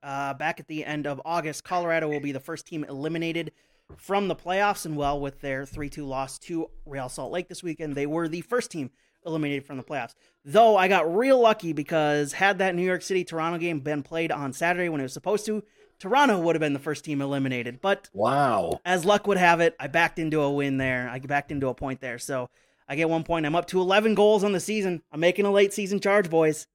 uh, 0.03 0.35
back 0.35 0.61
at 0.61 0.67
the 0.67 0.85
end 0.85 1.07
of 1.07 1.21
August, 1.25 1.65
Colorado 1.65 2.09
will 2.09 2.21
be 2.21 2.33
the 2.33 2.41
first 2.41 2.67
team 2.67 2.85
eliminated 2.89 3.53
from 3.97 4.29
the 4.29 4.37
playoffs. 4.37 4.85
And 4.85 4.97
well, 4.97 5.21
with 5.21 5.41
their 5.41 5.65
3 5.65 5.89
2 5.89 6.05
loss 6.05 6.39
to 6.41 6.71
Real 6.85 7.09
Salt 7.09 7.33
Lake 7.33 7.49
this 7.49 7.63
weekend, 7.63 7.95
they 7.95 8.07
were 8.07 8.29
the 8.29 8.41
first 8.41 8.71
team 8.71 8.91
eliminated 9.25 9.65
from 9.65 9.77
the 9.77 9.83
playoffs. 9.83 10.15
Though 10.45 10.77
I 10.77 10.89
got 10.89 11.15
real 11.15 11.39
lucky 11.39 11.73
because 11.73 12.33
had 12.33 12.59
that 12.59 12.75
New 12.75 12.83
York 12.83 13.03
City 13.03 13.25
Toronto 13.25 13.59
game 13.59 13.81
been 13.81 14.03
played 14.03 14.33
on 14.33 14.53
Saturday 14.53 14.89
when 14.89 15.01
it 15.01 15.05
was 15.05 15.13
supposed 15.13 15.47
to, 15.47 15.63
Toronto 16.01 16.39
would 16.41 16.57
have 16.57 16.61
been 16.61 16.73
the 16.73 16.79
first 16.81 17.05
team 17.05 17.21
eliminated. 17.23 17.81
But 17.81 18.09
Wow. 18.13 18.81
as 18.85 19.05
luck 19.05 19.27
would 19.27 19.37
have 19.39 19.61
it, 19.61 19.77
I 19.79 19.87
backed 19.87 20.19
into 20.19 20.41
a 20.41 20.51
win 20.51 20.79
there. 20.79 21.09
I 21.09 21.19
backed 21.21 21.53
into 21.53 21.69
a 21.69 21.75
point 21.75 22.01
there. 22.01 22.19
So 22.19 22.51
I 22.89 22.97
get 22.97 23.09
one 23.09 23.23
point. 23.23 23.47
I'm 23.47 23.55
up 23.55 23.67
to 23.69 23.81
11 23.81 24.15
goals 24.15 24.43
on 24.43 24.53
the 24.53 24.61
season. 24.61 25.03
I'm 25.13 25.21
making 25.21 25.45
a 25.47 25.53
late 25.53 25.73
season 25.73 26.01
charge, 26.01 26.29
boys. 26.29 26.67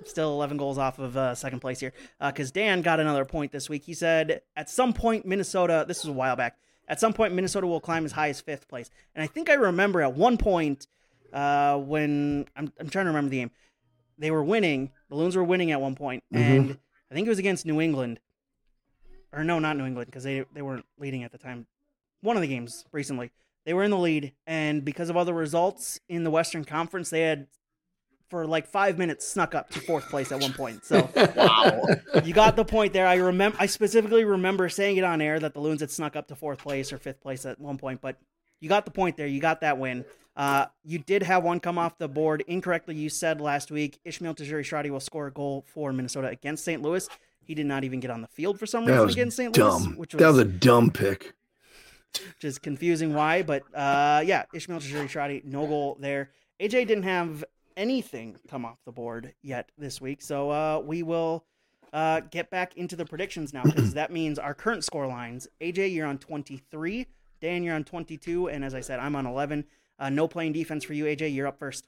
I'm 0.00 0.06
still 0.06 0.32
11 0.32 0.56
goals 0.56 0.78
off 0.78 0.98
of 0.98 1.16
uh, 1.16 1.34
second 1.34 1.60
place 1.60 1.78
here. 1.80 1.92
Because 2.20 2.50
Dan 2.50 2.80
got 2.82 2.98
another 2.98 3.24
point 3.26 3.52
this 3.52 3.68
week. 3.68 3.84
He 3.84 3.92
said, 3.94 4.40
at 4.56 4.70
some 4.70 4.92
point, 4.94 5.26
Minnesota, 5.26 5.84
this 5.86 6.02
was 6.02 6.08
a 6.10 6.16
while 6.16 6.34
back, 6.36 6.56
at 6.88 6.98
some 6.98 7.12
point, 7.12 7.34
Minnesota 7.34 7.66
will 7.68 7.80
climb 7.80 8.04
as 8.04 8.12
high 8.12 8.30
as 8.30 8.40
fifth 8.40 8.66
place. 8.66 8.90
And 9.14 9.22
I 9.22 9.26
think 9.28 9.48
I 9.50 9.54
remember 9.54 10.00
at 10.02 10.14
one 10.14 10.36
point 10.38 10.86
uh, 11.32 11.76
when, 11.78 12.46
I'm, 12.56 12.72
I'm 12.80 12.88
trying 12.90 13.04
to 13.04 13.10
remember 13.10 13.30
the 13.30 13.36
game, 13.36 13.50
they 14.18 14.30
were 14.32 14.42
winning. 14.42 14.90
The 15.10 15.14
Loons 15.14 15.36
were 15.36 15.44
winning 15.44 15.70
at 15.70 15.80
one 15.80 15.94
point, 15.94 16.24
Mhm. 16.34 16.40
and 16.40 16.78
I 17.10 17.14
think 17.14 17.26
it 17.26 17.30
was 17.30 17.38
against 17.38 17.64
New 17.66 17.80
England. 17.80 18.18
Or 19.32 19.44
no, 19.44 19.58
not 19.58 19.76
New 19.76 19.86
England 19.86 20.06
because 20.06 20.24
they 20.24 20.44
they 20.52 20.62
weren't 20.62 20.86
leading 20.98 21.22
at 21.24 21.32
the 21.32 21.38
time. 21.38 21.66
One 22.20 22.36
of 22.36 22.42
the 22.42 22.48
games 22.48 22.84
recently, 22.92 23.30
they 23.64 23.72
were 23.74 23.84
in 23.84 23.90
the 23.90 23.98
lead, 23.98 24.32
and 24.46 24.84
because 24.84 25.08
of 25.08 25.16
other 25.16 25.32
results 25.32 26.00
in 26.08 26.24
the 26.24 26.30
Western 26.30 26.64
Conference, 26.64 27.10
they 27.10 27.20
had 27.22 27.46
for 28.28 28.46
like 28.46 28.66
five 28.66 28.96
minutes 28.98 29.26
snuck 29.26 29.54
up 29.54 29.70
to 29.70 29.80
fourth 29.80 30.08
place 30.08 30.30
at 30.30 30.40
one 30.40 30.52
point. 30.52 30.84
So 30.84 31.08
Wow. 31.36 31.82
you 32.24 32.32
got 32.32 32.54
the 32.56 32.64
point 32.64 32.92
there. 32.92 33.06
I 33.06 33.16
remember. 33.16 33.56
I 33.60 33.66
specifically 33.66 34.24
remember 34.24 34.68
saying 34.68 34.96
it 34.96 35.04
on 35.04 35.20
air 35.20 35.38
that 35.40 35.54
the 35.54 35.60
Loons 35.60 35.80
had 35.80 35.90
snuck 35.90 36.16
up 36.16 36.28
to 36.28 36.36
fourth 36.36 36.58
place 36.58 36.92
or 36.92 36.98
fifth 36.98 37.20
place 37.20 37.44
at 37.46 37.60
one 37.60 37.76
point. 37.78 38.00
But 38.00 38.16
you 38.60 38.68
got 38.68 38.84
the 38.84 38.90
point 38.92 39.16
there. 39.16 39.26
You 39.26 39.40
got 39.40 39.60
that 39.62 39.78
win. 39.78 40.04
Uh, 40.36 40.66
you 40.84 40.98
did 40.98 41.22
have 41.24 41.42
one 41.42 41.58
come 41.60 41.76
off 41.76 41.98
the 41.98 42.08
board 42.08 42.44
incorrectly. 42.46 42.94
You 42.94 43.08
said 43.08 43.40
last 43.40 43.70
week 43.70 43.98
Ishmael 44.04 44.34
Tajouri 44.34 44.62
Shradi 44.62 44.90
will 44.90 45.00
score 45.00 45.26
a 45.26 45.32
goal 45.32 45.64
for 45.66 45.92
Minnesota 45.92 46.28
against 46.28 46.64
St. 46.64 46.80
Louis. 46.82 47.08
He 47.44 47.54
did 47.54 47.66
not 47.66 47.84
even 47.84 48.00
get 48.00 48.10
on 48.10 48.20
the 48.22 48.28
field 48.28 48.58
for 48.58 48.66
some 48.66 48.84
reason 48.84 49.08
against 49.08 49.36
St. 49.36 49.56
Louis, 49.56 49.86
which 49.96 50.14
was, 50.14 50.20
that 50.20 50.28
was 50.28 50.38
a 50.38 50.44
dumb 50.44 50.90
pick. 50.90 51.34
which 52.14 52.44
is 52.44 52.58
confusing 52.58 53.14
why. 53.14 53.42
But 53.42 53.62
uh, 53.74 54.22
yeah, 54.24 54.44
Ishmael 54.54 54.80
Shradi, 54.80 55.44
no 55.44 55.66
goal 55.66 55.96
there. 56.00 56.30
AJ 56.60 56.86
didn't 56.86 57.04
have 57.04 57.44
anything 57.76 58.36
come 58.48 58.64
off 58.64 58.78
the 58.84 58.92
board 58.92 59.34
yet 59.42 59.70
this 59.78 60.00
week, 60.00 60.22
so 60.22 60.50
uh, 60.50 60.82
we 60.84 61.02
will 61.02 61.44
uh, 61.92 62.20
get 62.30 62.50
back 62.50 62.76
into 62.76 62.94
the 62.94 63.04
predictions 63.04 63.52
now 63.52 63.62
because 63.62 63.94
that 63.94 64.12
means 64.12 64.38
our 64.38 64.54
current 64.54 64.84
score 64.84 65.06
lines. 65.06 65.48
AJ, 65.60 65.92
you're 65.94 66.06
on 66.06 66.18
23. 66.18 67.06
Dan, 67.40 67.62
you're 67.62 67.74
on 67.74 67.84
22, 67.84 68.48
and 68.48 68.64
as 68.64 68.74
I 68.74 68.80
said, 68.80 69.00
I'm 69.00 69.16
on 69.16 69.26
11. 69.26 69.64
Uh, 69.98 70.10
no 70.10 70.28
playing 70.28 70.52
defense 70.52 70.84
for 70.84 70.92
you, 70.92 71.04
AJ. 71.06 71.34
You're 71.34 71.46
up 71.46 71.58
first. 71.58 71.86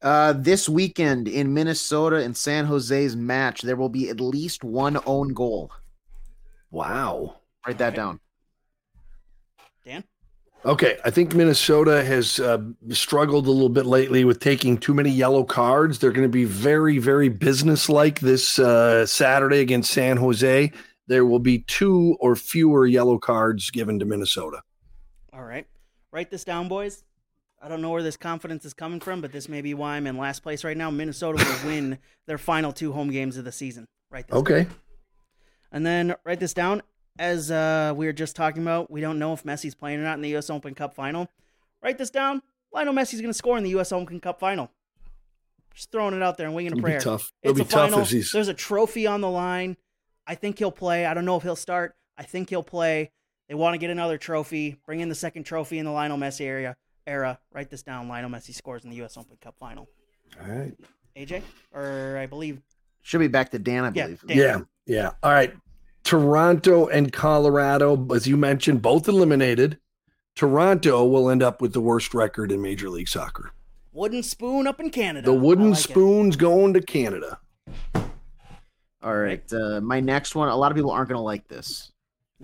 Uh, 0.00 0.32
this 0.32 0.68
weekend 0.68 1.26
in 1.26 1.52
Minnesota 1.52 2.16
and 2.16 2.36
San 2.36 2.66
Jose's 2.66 3.16
match, 3.16 3.62
there 3.62 3.76
will 3.76 3.88
be 3.88 4.08
at 4.08 4.20
least 4.20 4.62
one 4.62 4.98
own 5.06 5.32
goal. 5.34 5.72
Wow. 6.70 7.36
Write 7.66 7.78
that 7.78 7.84
Alright. 7.84 7.96
down. 7.96 8.20
Dan, 9.84 10.04
Okay, 10.64 10.98
I 11.04 11.10
think 11.10 11.34
Minnesota 11.34 12.04
has 12.04 12.38
uh, 12.40 12.58
struggled 12.90 13.46
a 13.46 13.50
little 13.50 13.68
bit 13.68 13.86
lately 13.86 14.24
with 14.24 14.40
taking 14.40 14.76
too 14.76 14.92
many 14.92 15.10
yellow 15.10 15.44
cards. 15.44 15.98
They're 15.98 16.12
going 16.12 16.26
to 16.28 16.32
be 16.32 16.44
very, 16.44 16.98
very 16.98 17.28
businesslike 17.28 18.20
this 18.20 18.58
uh, 18.58 19.06
Saturday 19.06 19.60
against 19.60 19.92
San 19.92 20.16
Jose. 20.16 20.72
There 21.06 21.24
will 21.24 21.38
be 21.38 21.60
two 21.60 22.16
or 22.20 22.36
fewer 22.36 22.86
yellow 22.86 23.18
cards 23.18 23.70
given 23.70 23.98
to 24.00 24.04
Minnesota. 24.04 24.62
all 25.32 25.44
right. 25.44 25.66
Write 26.10 26.30
this 26.30 26.44
down, 26.44 26.68
boys. 26.68 27.04
I 27.60 27.68
don't 27.68 27.82
know 27.82 27.90
where 27.90 28.02
this 28.02 28.16
confidence 28.16 28.64
is 28.64 28.72
coming 28.72 29.00
from, 29.00 29.20
but 29.20 29.32
this 29.32 29.48
may 29.48 29.60
be 29.60 29.74
why 29.74 29.96
I'm 29.96 30.06
in 30.06 30.16
last 30.16 30.42
place 30.42 30.62
right 30.64 30.76
now. 30.76 30.90
Minnesota 30.90 31.44
will 31.44 31.68
win 31.70 31.98
their 32.26 32.38
final 32.38 32.72
two 32.72 32.92
home 32.92 33.10
games 33.10 33.36
of 33.36 33.44
the 33.44 33.52
season. 33.52 33.88
Right. 34.10 34.26
down. 34.26 34.38
Okay. 34.40 34.66
And 35.72 35.84
then 35.84 36.14
write 36.24 36.40
this 36.40 36.54
down. 36.54 36.82
As 37.18 37.50
uh, 37.50 37.92
we 37.96 38.06
were 38.06 38.12
just 38.12 38.36
talking 38.36 38.62
about, 38.62 38.90
we 38.90 39.00
don't 39.00 39.18
know 39.18 39.32
if 39.32 39.42
Messi's 39.42 39.74
playing 39.74 39.98
or 39.98 40.04
not 40.04 40.14
in 40.14 40.22
the 40.22 40.28
U.S. 40.30 40.50
Open 40.50 40.74
Cup 40.74 40.94
final. 40.94 41.28
Write 41.82 41.98
this 41.98 42.10
down. 42.10 42.42
Lionel 42.72 42.94
Messi's 42.94 43.20
going 43.20 43.32
to 43.32 43.34
score 43.34 43.58
in 43.58 43.64
the 43.64 43.70
U.S. 43.70 43.90
Open 43.90 44.20
Cup 44.20 44.38
final. 44.38 44.70
Just 45.74 45.90
throwing 45.90 46.14
it 46.14 46.22
out 46.22 46.36
there 46.36 46.46
and 46.46 46.54
winging 46.54 46.72
a 46.72 46.76
It'll 46.76 46.82
prayer. 46.82 46.98
be 46.98 47.04
tough. 47.04 47.32
It'll 47.42 47.52
It's 47.52 47.60
be 47.60 47.68
a 47.68 47.70
tough 47.70 47.90
final. 47.90 48.04
There's 48.32 48.48
a 48.48 48.54
trophy 48.54 49.06
on 49.08 49.20
the 49.20 49.28
line. 49.30 49.76
I 50.26 50.36
think 50.36 50.58
he'll 50.58 50.70
play. 50.70 51.06
I 51.06 51.14
don't 51.14 51.24
know 51.24 51.36
if 51.36 51.42
he'll 51.42 51.56
start. 51.56 51.96
I 52.16 52.22
think 52.22 52.50
he'll 52.50 52.62
play. 52.62 53.10
They 53.48 53.54
want 53.54 53.74
to 53.74 53.78
get 53.78 53.90
another 53.90 54.18
trophy. 54.18 54.76
Bring 54.86 55.00
in 55.00 55.08
the 55.08 55.14
second 55.14 55.44
trophy 55.44 55.78
in 55.78 55.86
the 55.86 55.90
Lionel 55.92 56.18
Messi 56.18 56.42
area. 56.46 56.76
Era. 57.08 57.38
Write 57.52 57.70
this 57.70 57.82
down. 57.82 58.06
Lionel 58.08 58.30
Messi 58.30 58.54
scores 58.54 58.84
in 58.84 58.90
the 58.90 58.96
U.S. 58.96 59.16
Open 59.16 59.36
Cup 59.40 59.56
final. 59.58 59.88
All 60.40 60.48
right. 60.48 60.74
AJ, 61.16 61.42
or 61.72 62.18
I 62.18 62.26
believe. 62.26 62.60
Should 63.02 63.18
be 63.18 63.28
back 63.28 63.50
to 63.50 63.58
Dan, 63.58 63.84
I 63.84 63.90
Yeah, 63.94 64.04
believe. 64.04 64.22
Dan. 64.26 64.36
Yeah. 64.36 64.60
Yeah. 64.86 65.10
All 65.22 65.32
right. 65.32 65.52
Toronto 66.04 66.86
and 66.86 67.12
Colorado, 67.12 68.06
as 68.14 68.26
you 68.26 68.36
mentioned, 68.36 68.82
both 68.82 69.08
eliminated. 69.08 69.78
Toronto 70.36 71.04
will 71.04 71.28
end 71.30 71.42
up 71.42 71.60
with 71.60 71.72
the 71.72 71.80
worst 71.80 72.14
record 72.14 72.52
in 72.52 72.62
Major 72.62 72.88
League 72.88 73.08
Soccer. 73.08 73.50
Wooden 73.92 74.22
spoon 74.22 74.66
up 74.66 74.78
in 74.78 74.90
Canada. 74.90 75.26
The 75.26 75.34
wooden 75.34 75.66
I 75.66 75.70
like 75.70 75.78
it. 75.78 75.82
spoon's 75.90 76.36
going 76.36 76.74
to 76.74 76.80
Canada. 76.80 77.40
All 79.02 79.16
right. 79.16 79.42
Uh, 79.52 79.80
my 79.80 80.00
next 80.00 80.34
one, 80.34 80.48
a 80.48 80.56
lot 80.56 80.70
of 80.70 80.76
people 80.76 80.90
aren't 80.90 81.08
going 81.08 81.18
to 81.18 81.22
like 81.22 81.48
this. 81.48 81.92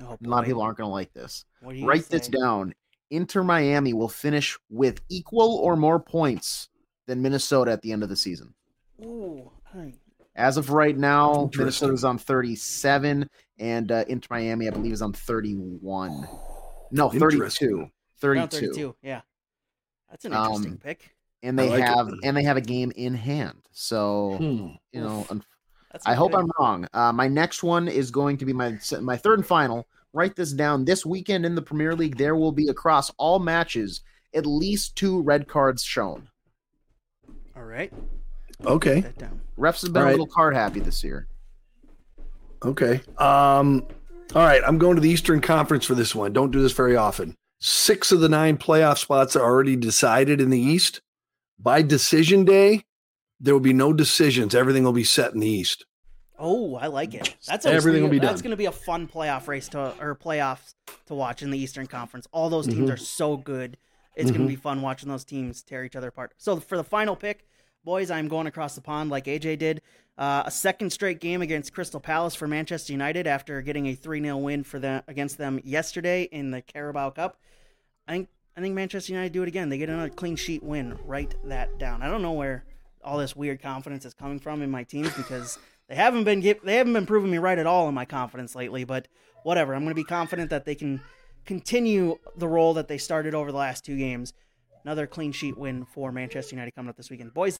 Oh, 0.02 0.18
A 0.24 0.28
lot 0.28 0.40
of 0.40 0.46
people 0.46 0.62
aren't 0.62 0.78
going 0.78 0.88
to 0.88 0.92
like 0.92 1.12
this. 1.12 1.44
What 1.60 1.74
do 1.76 1.84
Write 1.86 2.08
this 2.08 2.28
down. 2.28 2.74
Inter 3.10 3.42
Miami 3.42 3.92
will 3.92 4.08
finish 4.08 4.58
with 4.70 5.00
equal 5.08 5.56
or 5.56 5.76
more 5.76 6.00
points 6.00 6.68
than 7.06 7.22
Minnesota 7.22 7.70
at 7.72 7.82
the 7.82 7.92
end 7.92 8.02
of 8.02 8.08
the 8.08 8.16
season. 8.16 8.54
Ooh, 9.04 9.50
hey. 9.72 9.94
As 10.36 10.56
of 10.56 10.70
right 10.70 10.96
now, 10.96 11.44
Interesting. 11.44 11.60
Minnesota's 11.88 12.04
on 12.04 12.18
37, 12.18 13.28
and 13.58 13.92
uh, 13.92 14.04
Inter 14.08 14.26
Miami, 14.30 14.66
I 14.66 14.70
believe, 14.70 14.92
is 14.92 15.02
on 15.02 15.12
31. 15.12 16.26
No, 16.90 17.08
32. 17.10 17.88
32. 18.18 18.34
No, 18.40 18.46
32. 18.46 18.96
Yeah. 19.02 19.20
That's 20.10 20.24
an 20.24 20.32
interesting 20.32 20.72
Um, 20.72 20.78
pick. 20.78 21.14
And 21.42 21.58
they 21.58 21.68
like 21.68 21.80
it. 21.80 21.86
have 21.86 22.08
and 22.24 22.36
they 22.36 22.42
have 22.44 22.56
a 22.56 22.60
game 22.62 22.90
in 22.96 23.14
hand. 23.14 23.58
So 23.72 24.36
Hmm. 24.38 24.68
you 24.92 25.00
know, 25.02 25.26
un- 25.28 25.44
I 26.06 26.14
hope 26.14 26.32
good. 26.32 26.40
I'm 26.40 26.50
wrong. 26.58 26.88
Uh, 26.94 27.12
my 27.12 27.28
next 27.28 27.62
one 27.62 27.86
is 27.86 28.10
going 28.10 28.38
to 28.38 28.44
be 28.46 28.52
my 28.54 28.78
my 29.02 29.16
third 29.18 29.40
and 29.40 29.46
final. 29.46 29.86
Write 30.14 30.36
this 30.36 30.52
down. 30.52 30.84
This 30.84 31.04
weekend 31.04 31.44
in 31.44 31.56
the 31.56 31.60
Premier 31.60 31.94
League, 31.94 32.16
there 32.16 32.36
will 32.36 32.52
be 32.52 32.68
across 32.68 33.10
all 33.18 33.40
matches 33.40 34.00
at 34.32 34.46
least 34.46 34.94
two 34.94 35.20
red 35.22 35.48
cards 35.48 35.82
shown. 35.82 36.28
All 37.56 37.64
right. 37.64 37.92
Okay. 38.64 39.00
That 39.00 39.18
down. 39.18 39.40
Refs 39.58 39.82
have 39.82 39.92
been 39.92 40.02
All 40.02 40.08
a 40.08 40.12
little 40.12 40.26
card 40.28 40.54
happy 40.54 40.78
this 40.78 41.02
year. 41.02 41.26
Okay. 42.64 43.00
Um, 43.18 43.86
all 44.36 44.42
right. 44.42 44.62
I'm 44.64 44.78
going 44.78 44.94
to 44.94 45.00
the 45.00 45.10
Eastern 45.10 45.40
Conference 45.40 45.84
for 45.84 45.96
this 45.96 46.14
one. 46.14 46.32
Don't 46.32 46.52
do 46.52 46.62
this 46.62 46.72
very 46.72 46.94
often. 46.94 47.34
Six 47.60 48.12
of 48.12 48.20
the 48.20 48.28
nine 48.28 48.56
playoff 48.56 48.98
spots 48.98 49.34
are 49.34 49.42
already 49.42 49.74
decided 49.74 50.40
in 50.40 50.50
the 50.50 50.60
East. 50.60 51.00
By 51.58 51.82
decision 51.82 52.44
day, 52.44 52.84
there 53.40 53.52
will 53.52 53.60
be 53.60 53.72
no 53.72 53.92
decisions. 53.92 54.54
Everything 54.54 54.84
will 54.84 54.92
be 54.92 55.02
set 55.02 55.34
in 55.34 55.40
the 55.40 55.48
East. 55.48 55.86
Oh, 56.38 56.74
I 56.76 56.88
like 56.88 57.14
it. 57.14 57.36
That's 57.46 57.64
Everything 57.64 58.02
will 58.02 58.10
be 58.10 58.18
That's 58.18 58.42
going 58.42 58.50
to 58.50 58.56
be 58.56 58.64
a 58.66 58.72
fun 58.72 59.06
playoff 59.06 59.46
race 59.46 59.68
to 59.68 59.94
or 60.00 60.16
playoffs 60.16 60.74
to 61.06 61.14
watch 61.14 61.42
in 61.42 61.50
the 61.50 61.58
Eastern 61.58 61.86
Conference. 61.86 62.26
All 62.32 62.50
those 62.50 62.66
teams 62.66 62.90
Mhm. 62.90 62.92
are 62.94 62.96
so 62.96 63.36
good. 63.36 63.76
It's 64.16 64.30
going 64.30 64.42
Mhm. 64.42 64.46
to 64.46 64.48
be 64.48 64.56
fun 64.56 64.82
watching 64.82 65.08
those 65.08 65.24
teams 65.24 65.62
tear 65.62 65.84
each 65.84 65.94
other 65.96 66.08
apart. 66.08 66.32
So 66.36 66.58
for 66.58 66.76
the 66.76 66.84
final 66.84 67.14
pick, 67.16 67.46
boys, 67.84 68.10
I'm 68.10 68.28
going 68.28 68.46
across 68.46 68.74
the 68.74 68.80
pond 68.80 69.10
like 69.10 69.26
AJ 69.28 69.56
did. 69.56 69.80
Uh, 70.16 70.44
a 70.46 70.50
second 70.50 70.90
straight 70.92 71.20
game 71.20 71.42
against 71.42 71.72
Crystal 71.74 71.98
Palace 72.00 72.34
for 72.36 72.46
Manchester 72.46 72.92
United 72.92 73.26
after 73.26 73.60
getting 73.62 73.86
a 73.86 73.94
3-0 73.96 74.38
win 74.40 74.62
for 74.62 74.78
them 74.78 75.02
against 75.08 75.38
them 75.38 75.60
yesterday 75.64 76.22
in 76.24 76.50
the 76.52 76.62
Carabao 76.62 77.10
Cup. 77.10 77.36
I 78.06 78.12
think 78.12 78.28
I 78.56 78.60
think 78.60 78.76
Manchester 78.76 79.12
United 79.12 79.32
do 79.32 79.42
it 79.42 79.48
again. 79.48 79.68
They 79.68 79.78
get 79.78 79.88
another 79.88 80.08
clean 80.10 80.36
sheet 80.36 80.62
win. 80.62 80.96
Write 81.04 81.34
that 81.48 81.76
down. 81.78 82.02
I 82.02 82.08
don't 82.08 82.22
know 82.22 82.30
where 82.30 82.64
all 83.02 83.18
this 83.18 83.34
weird 83.34 83.60
confidence 83.60 84.04
is 84.04 84.14
coming 84.14 84.38
from 84.38 84.62
in 84.62 84.70
my 84.70 84.84
teams 84.84 85.12
because 85.14 85.58
they 85.88 85.94
haven't 85.94 86.24
been 86.24 86.40
give, 86.40 86.62
they 86.62 86.76
haven't 86.76 86.92
been 86.92 87.06
proving 87.06 87.30
me 87.30 87.38
right 87.38 87.58
at 87.58 87.66
all 87.66 87.88
in 87.88 87.94
my 87.94 88.04
confidence 88.04 88.54
lately. 88.54 88.84
But 88.84 89.08
whatever, 89.42 89.74
I'm 89.74 89.82
going 89.82 89.90
to 89.90 89.94
be 89.94 90.04
confident 90.04 90.50
that 90.50 90.64
they 90.64 90.74
can 90.74 91.00
continue 91.44 92.18
the 92.36 92.48
role 92.48 92.74
that 92.74 92.88
they 92.88 92.98
started 92.98 93.34
over 93.34 93.52
the 93.52 93.58
last 93.58 93.84
two 93.84 93.96
games. 93.96 94.32
Another 94.84 95.06
clean 95.06 95.32
sheet 95.32 95.56
win 95.56 95.86
for 95.86 96.12
Manchester 96.12 96.54
United 96.54 96.74
coming 96.74 96.90
up 96.90 96.96
this 96.96 97.10
weekend, 97.10 97.32
boys. 97.32 97.56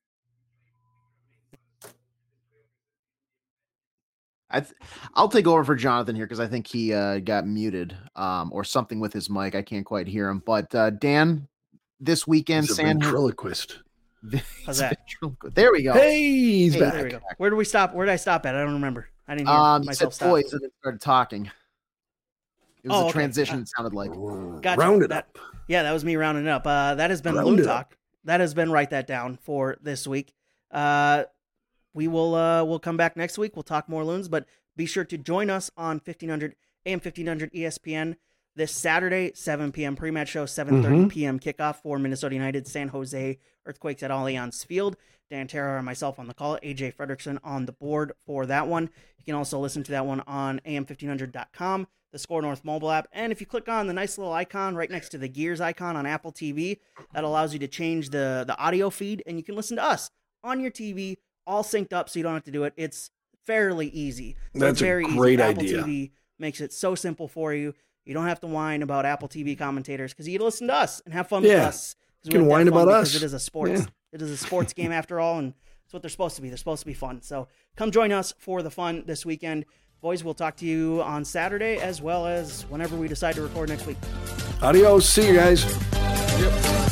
I 4.51 4.61
th- 4.61 4.75
I'll 5.15 5.29
take 5.29 5.47
over 5.47 5.65
for 5.65 5.75
Jonathan 5.75 6.15
here 6.15 6.27
because 6.27 6.39
I 6.39 6.47
think 6.47 6.67
he 6.67 6.93
uh, 6.93 7.19
got 7.19 7.47
muted 7.47 7.97
um, 8.15 8.53
or 8.53 8.63
something 8.63 9.01
with 9.01 9.13
his 9.13 9.29
mic. 9.29 9.55
I 9.55 9.63
can't 9.63 9.85
quite 9.85 10.07
hear 10.07 10.29
him. 10.29 10.43
But 10.45 10.73
uh, 10.75 10.91
Dan, 10.91 11.49
this 11.99 12.27
weekend, 12.27 12.65
He's 12.65 12.73
a 12.73 12.75
San 12.77 13.01
ventriloquist. 13.01 13.81
How's 14.67 14.79
that? 14.79 14.99
There 15.55 15.73
we 15.73 15.83
go. 15.83 15.93
Hey, 15.93 16.21
he's 16.21 16.75
Hey, 16.75 16.81
back. 16.81 16.95
There 16.95 17.05
we 17.05 17.11
go. 17.11 17.21
Where 17.39 17.51
do 17.51 17.57
we 17.57 17.65
stop? 17.65 17.95
Where 17.95 18.07
did 18.07 18.13
I 18.13 18.17
stop 18.17 18.47
at? 18.47 18.55
I 18.55 18.63
don't 18.63 18.75
remember. 18.75 19.09
I 19.29 19.35
didn't 19.35 19.49
hear 19.49 19.57
Um, 19.57 19.83
you 19.83 19.87
said 19.87 19.87
myself 20.07 20.15
stop. 20.15 20.29
boys 20.31 20.53
and 20.53 20.63
then 20.63 20.71
started 20.81 21.01
talking. 21.01 21.47
It 22.83 22.89
was 22.89 22.97
Oh, 22.97 23.01
a 23.01 23.05
okay. 23.05 23.13
transition. 23.13 23.61
It 23.61 23.69
sounded 23.69 23.95
like. 23.95 24.11
Gotcha. 24.63 24.81
Round 24.81 25.03
it 25.03 25.09
That- 25.09 25.29
up. 25.35 25.39
Yeah, 25.69 25.83
that 25.85 25.93
was 25.93 26.05
me 26.05 26.17
rounding 26.17 26.47
up. 26.47 26.67
Uh, 26.67 26.95
that 26.97 27.09
has 27.11 27.23
been 27.23 27.35
Round 27.35 27.47
Loon 27.49 27.59
it 27.61 27.65
Talk. 27.65 27.97
That 28.25 28.41
has 28.41 28.53
been 28.55 28.71
write 28.71 28.91
that 28.91 29.07
down 29.07 29.39
for 29.43 29.77
this 29.81 30.07
week. 30.07 30.35
Uh, 30.71 31.25
we 31.95 32.07
will 32.09 32.35
uh, 32.35 32.65
we'll 32.65 32.79
come 32.79 32.97
back 32.97 33.17
next 33.17 33.39
week. 33.39 33.57
We'll 33.57 33.63
talk 33.63 33.89
more 33.89 34.05
loons, 34.05 34.29
but 34.29 34.47
be 34.77 34.85
sure 34.87 35.05
to 35.05 35.17
join 35.17 35.49
us 35.51 35.71
on 35.77 36.01
1500 36.01 36.55
AM 36.85 37.01
1500 37.01 37.51
ESPN 37.55 38.17
this 38.57 38.73
Saturday, 38.73 39.33
7 39.35 39.73
p.m. 39.73 39.97
pre-match 39.97 40.29
show, 40.29 40.45
7:30 40.45 41.07
Mhm. 41.07 41.11
p.m. 41.11 41.41
kickoff 41.41 41.77
for 41.77 41.99
Minnesota 41.99 42.35
United 42.35 42.67
San 42.67 42.89
Jose 42.89 43.39
Earthquakes 43.67 44.03
at 44.03 44.11
Allianz 44.11 44.65
Field. 44.65 44.97
Dan 45.31 45.49
Terhaar 45.49 45.77
and 45.79 45.87
myself 45.87 46.19
on 46.19 46.27
the 46.29 46.35
call. 46.35 46.59
AJ 46.63 46.95
Fredrickson 46.95 47.39
on 47.43 47.67
the 47.67 47.73
board 47.73 48.13
for 48.27 48.47
that 48.47 48.69
one. 48.69 48.91
You 49.19 49.25
can 49.25 49.35
also 49.35 49.59
listen 49.59 49.83
to 49.85 49.91
that 49.93 50.07
one 50.07 50.21
on 50.27 50.61
am1500.com, 50.67 51.87
the 52.13 52.19
Score 52.19 52.43
North 52.43 52.65
mobile 52.65 52.91
app, 52.91 53.09
and 53.13 53.33
if 53.33 53.41
you 53.41 53.47
click 53.47 53.69
on 53.69 53.87
the 53.87 53.95
nice 53.95 54.19
little 54.19 54.33
icon 54.33 54.77
right 54.77 54.91
next 54.91 55.09
to 55.11 55.19
the 55.19 55.29
Gears 55.29 55.61
icon 55.61 55.97
on 55.97 56.05
Apple 56.05 56.31
TV, 56.31 56.79
that 57.15 57.25
allows 57.25 57.53
you 57.53 57.59
to 57.61 57.69
change 57.69 58.11
the 58.11 58.45
the 58.47 58.57
audio 58.59 58.91
feed, 58.91 59.23
and 59.27 59.39
you 59.39 59.43
can 59.43 59.57
listen 59.57 59.77
to 59.79 59.85
us 59.85 60.11
on 60.43 60.61
your 60.61 60.71
TV 60.71 61.17
all 61.47 61.63
synced 61.63 61.93
up, 61.93 62.09
so 62.09 62.19
you 62.19 62.23
don't 62.23 62.35
have 62.35 62.45
to 62.45 62.51
do 62.51 62.65
it. 62.65 62.75
It's 62.77 63.11
fairly 63.45 63.89
easy. 63.89 64.37
So 64.53 64.61
That's 64.61 64.73
it's 64.73 64.81
a 64.83 64.85
very 64.85 65.05
great 65.05 65.41
easy. 65.41 65.43
Apple 65.43 65.63
idea. 65.63 65.83
TV 65.83 66.11
makes 66.39 66.61
it 66.61 66.73
so 66.73 66.95
simple 66.95 67.29
for 67.29 67.55
you. 67.55 67.75
You 68.05 68.13
don't 68.13 68.27
have 68.27 68.41
to 68.41 68.47
whine 68.47 68.83
about 68.83 69.07
Apple 69.07 69.29
TV 69.29 69.59
commentators 69.59 70.13
because 70.13 70.27
you 70.27 70.33
get 70.33 70.39
to 70.39 70.45
listen 70.45 70.69
to 70.69 70.75
us 70.75 71.01
and 71.05 71.15
have 71.15 71.29
fun 71.29 71.43
with 71.43 71.53
us. 71.53 71.97
We 72.25 72.33
can 72.33 72.47
whine 72.47 72.69
about 72.69 72.89
us. 72.89 73.15
It 73.15 73.23
is 73.23 73.33
a 73.33 73.39
sports. 73.39 73.81
Yeah. 73.81 73.87
It 74.13 74.23
is 74.23 74.31
a 74.31 74.37
sports 74.37 74.73
game 74.73 74.93
after 75.01 75.21
all, 75.21 75.39
and 75.39 75.55
it's 75.85 75.93
what 75.93 76.03
they're 76.03 76.09
supposed 76.09 76.37
to 76.37 76.43
be. 76.43 76.49
They're 76.49 76.57
supposed 76.57 76.81
to 76.81 76.87
be 76.87 76.95
fun. 76.95 77.23
So 77.23 77.49
come 77.77 77.91
join 77.91 78.13
us 78.13 78.33
for 78.39 78.63
the 78.63 78.71
fun 78.71 79.05
this 79.07 79.27
weekend. 79.27 79.65
Boys, 80.01 80.23
we'll 80.23 80.35
talk 80.35 80.57
to 80.57 80.67
you 80.67 81.03
on 81.03 81.25
Saturday 81.25 81.79
as 81.79 82.03
well 82.03 82.27
as 82.27 82.63
whenever 82.69 82.95
we 82.97 83.09
decide 83.09 83.35
to 83.37 83.43
record 83.43 83.71
next 83.71 83.87
week. 83.87 83.97
Adios. 84.63 85.09
See 85.09 85.27
you 85.29 85.35
guys. 85.35 85.65
Yep. 86.39 86.91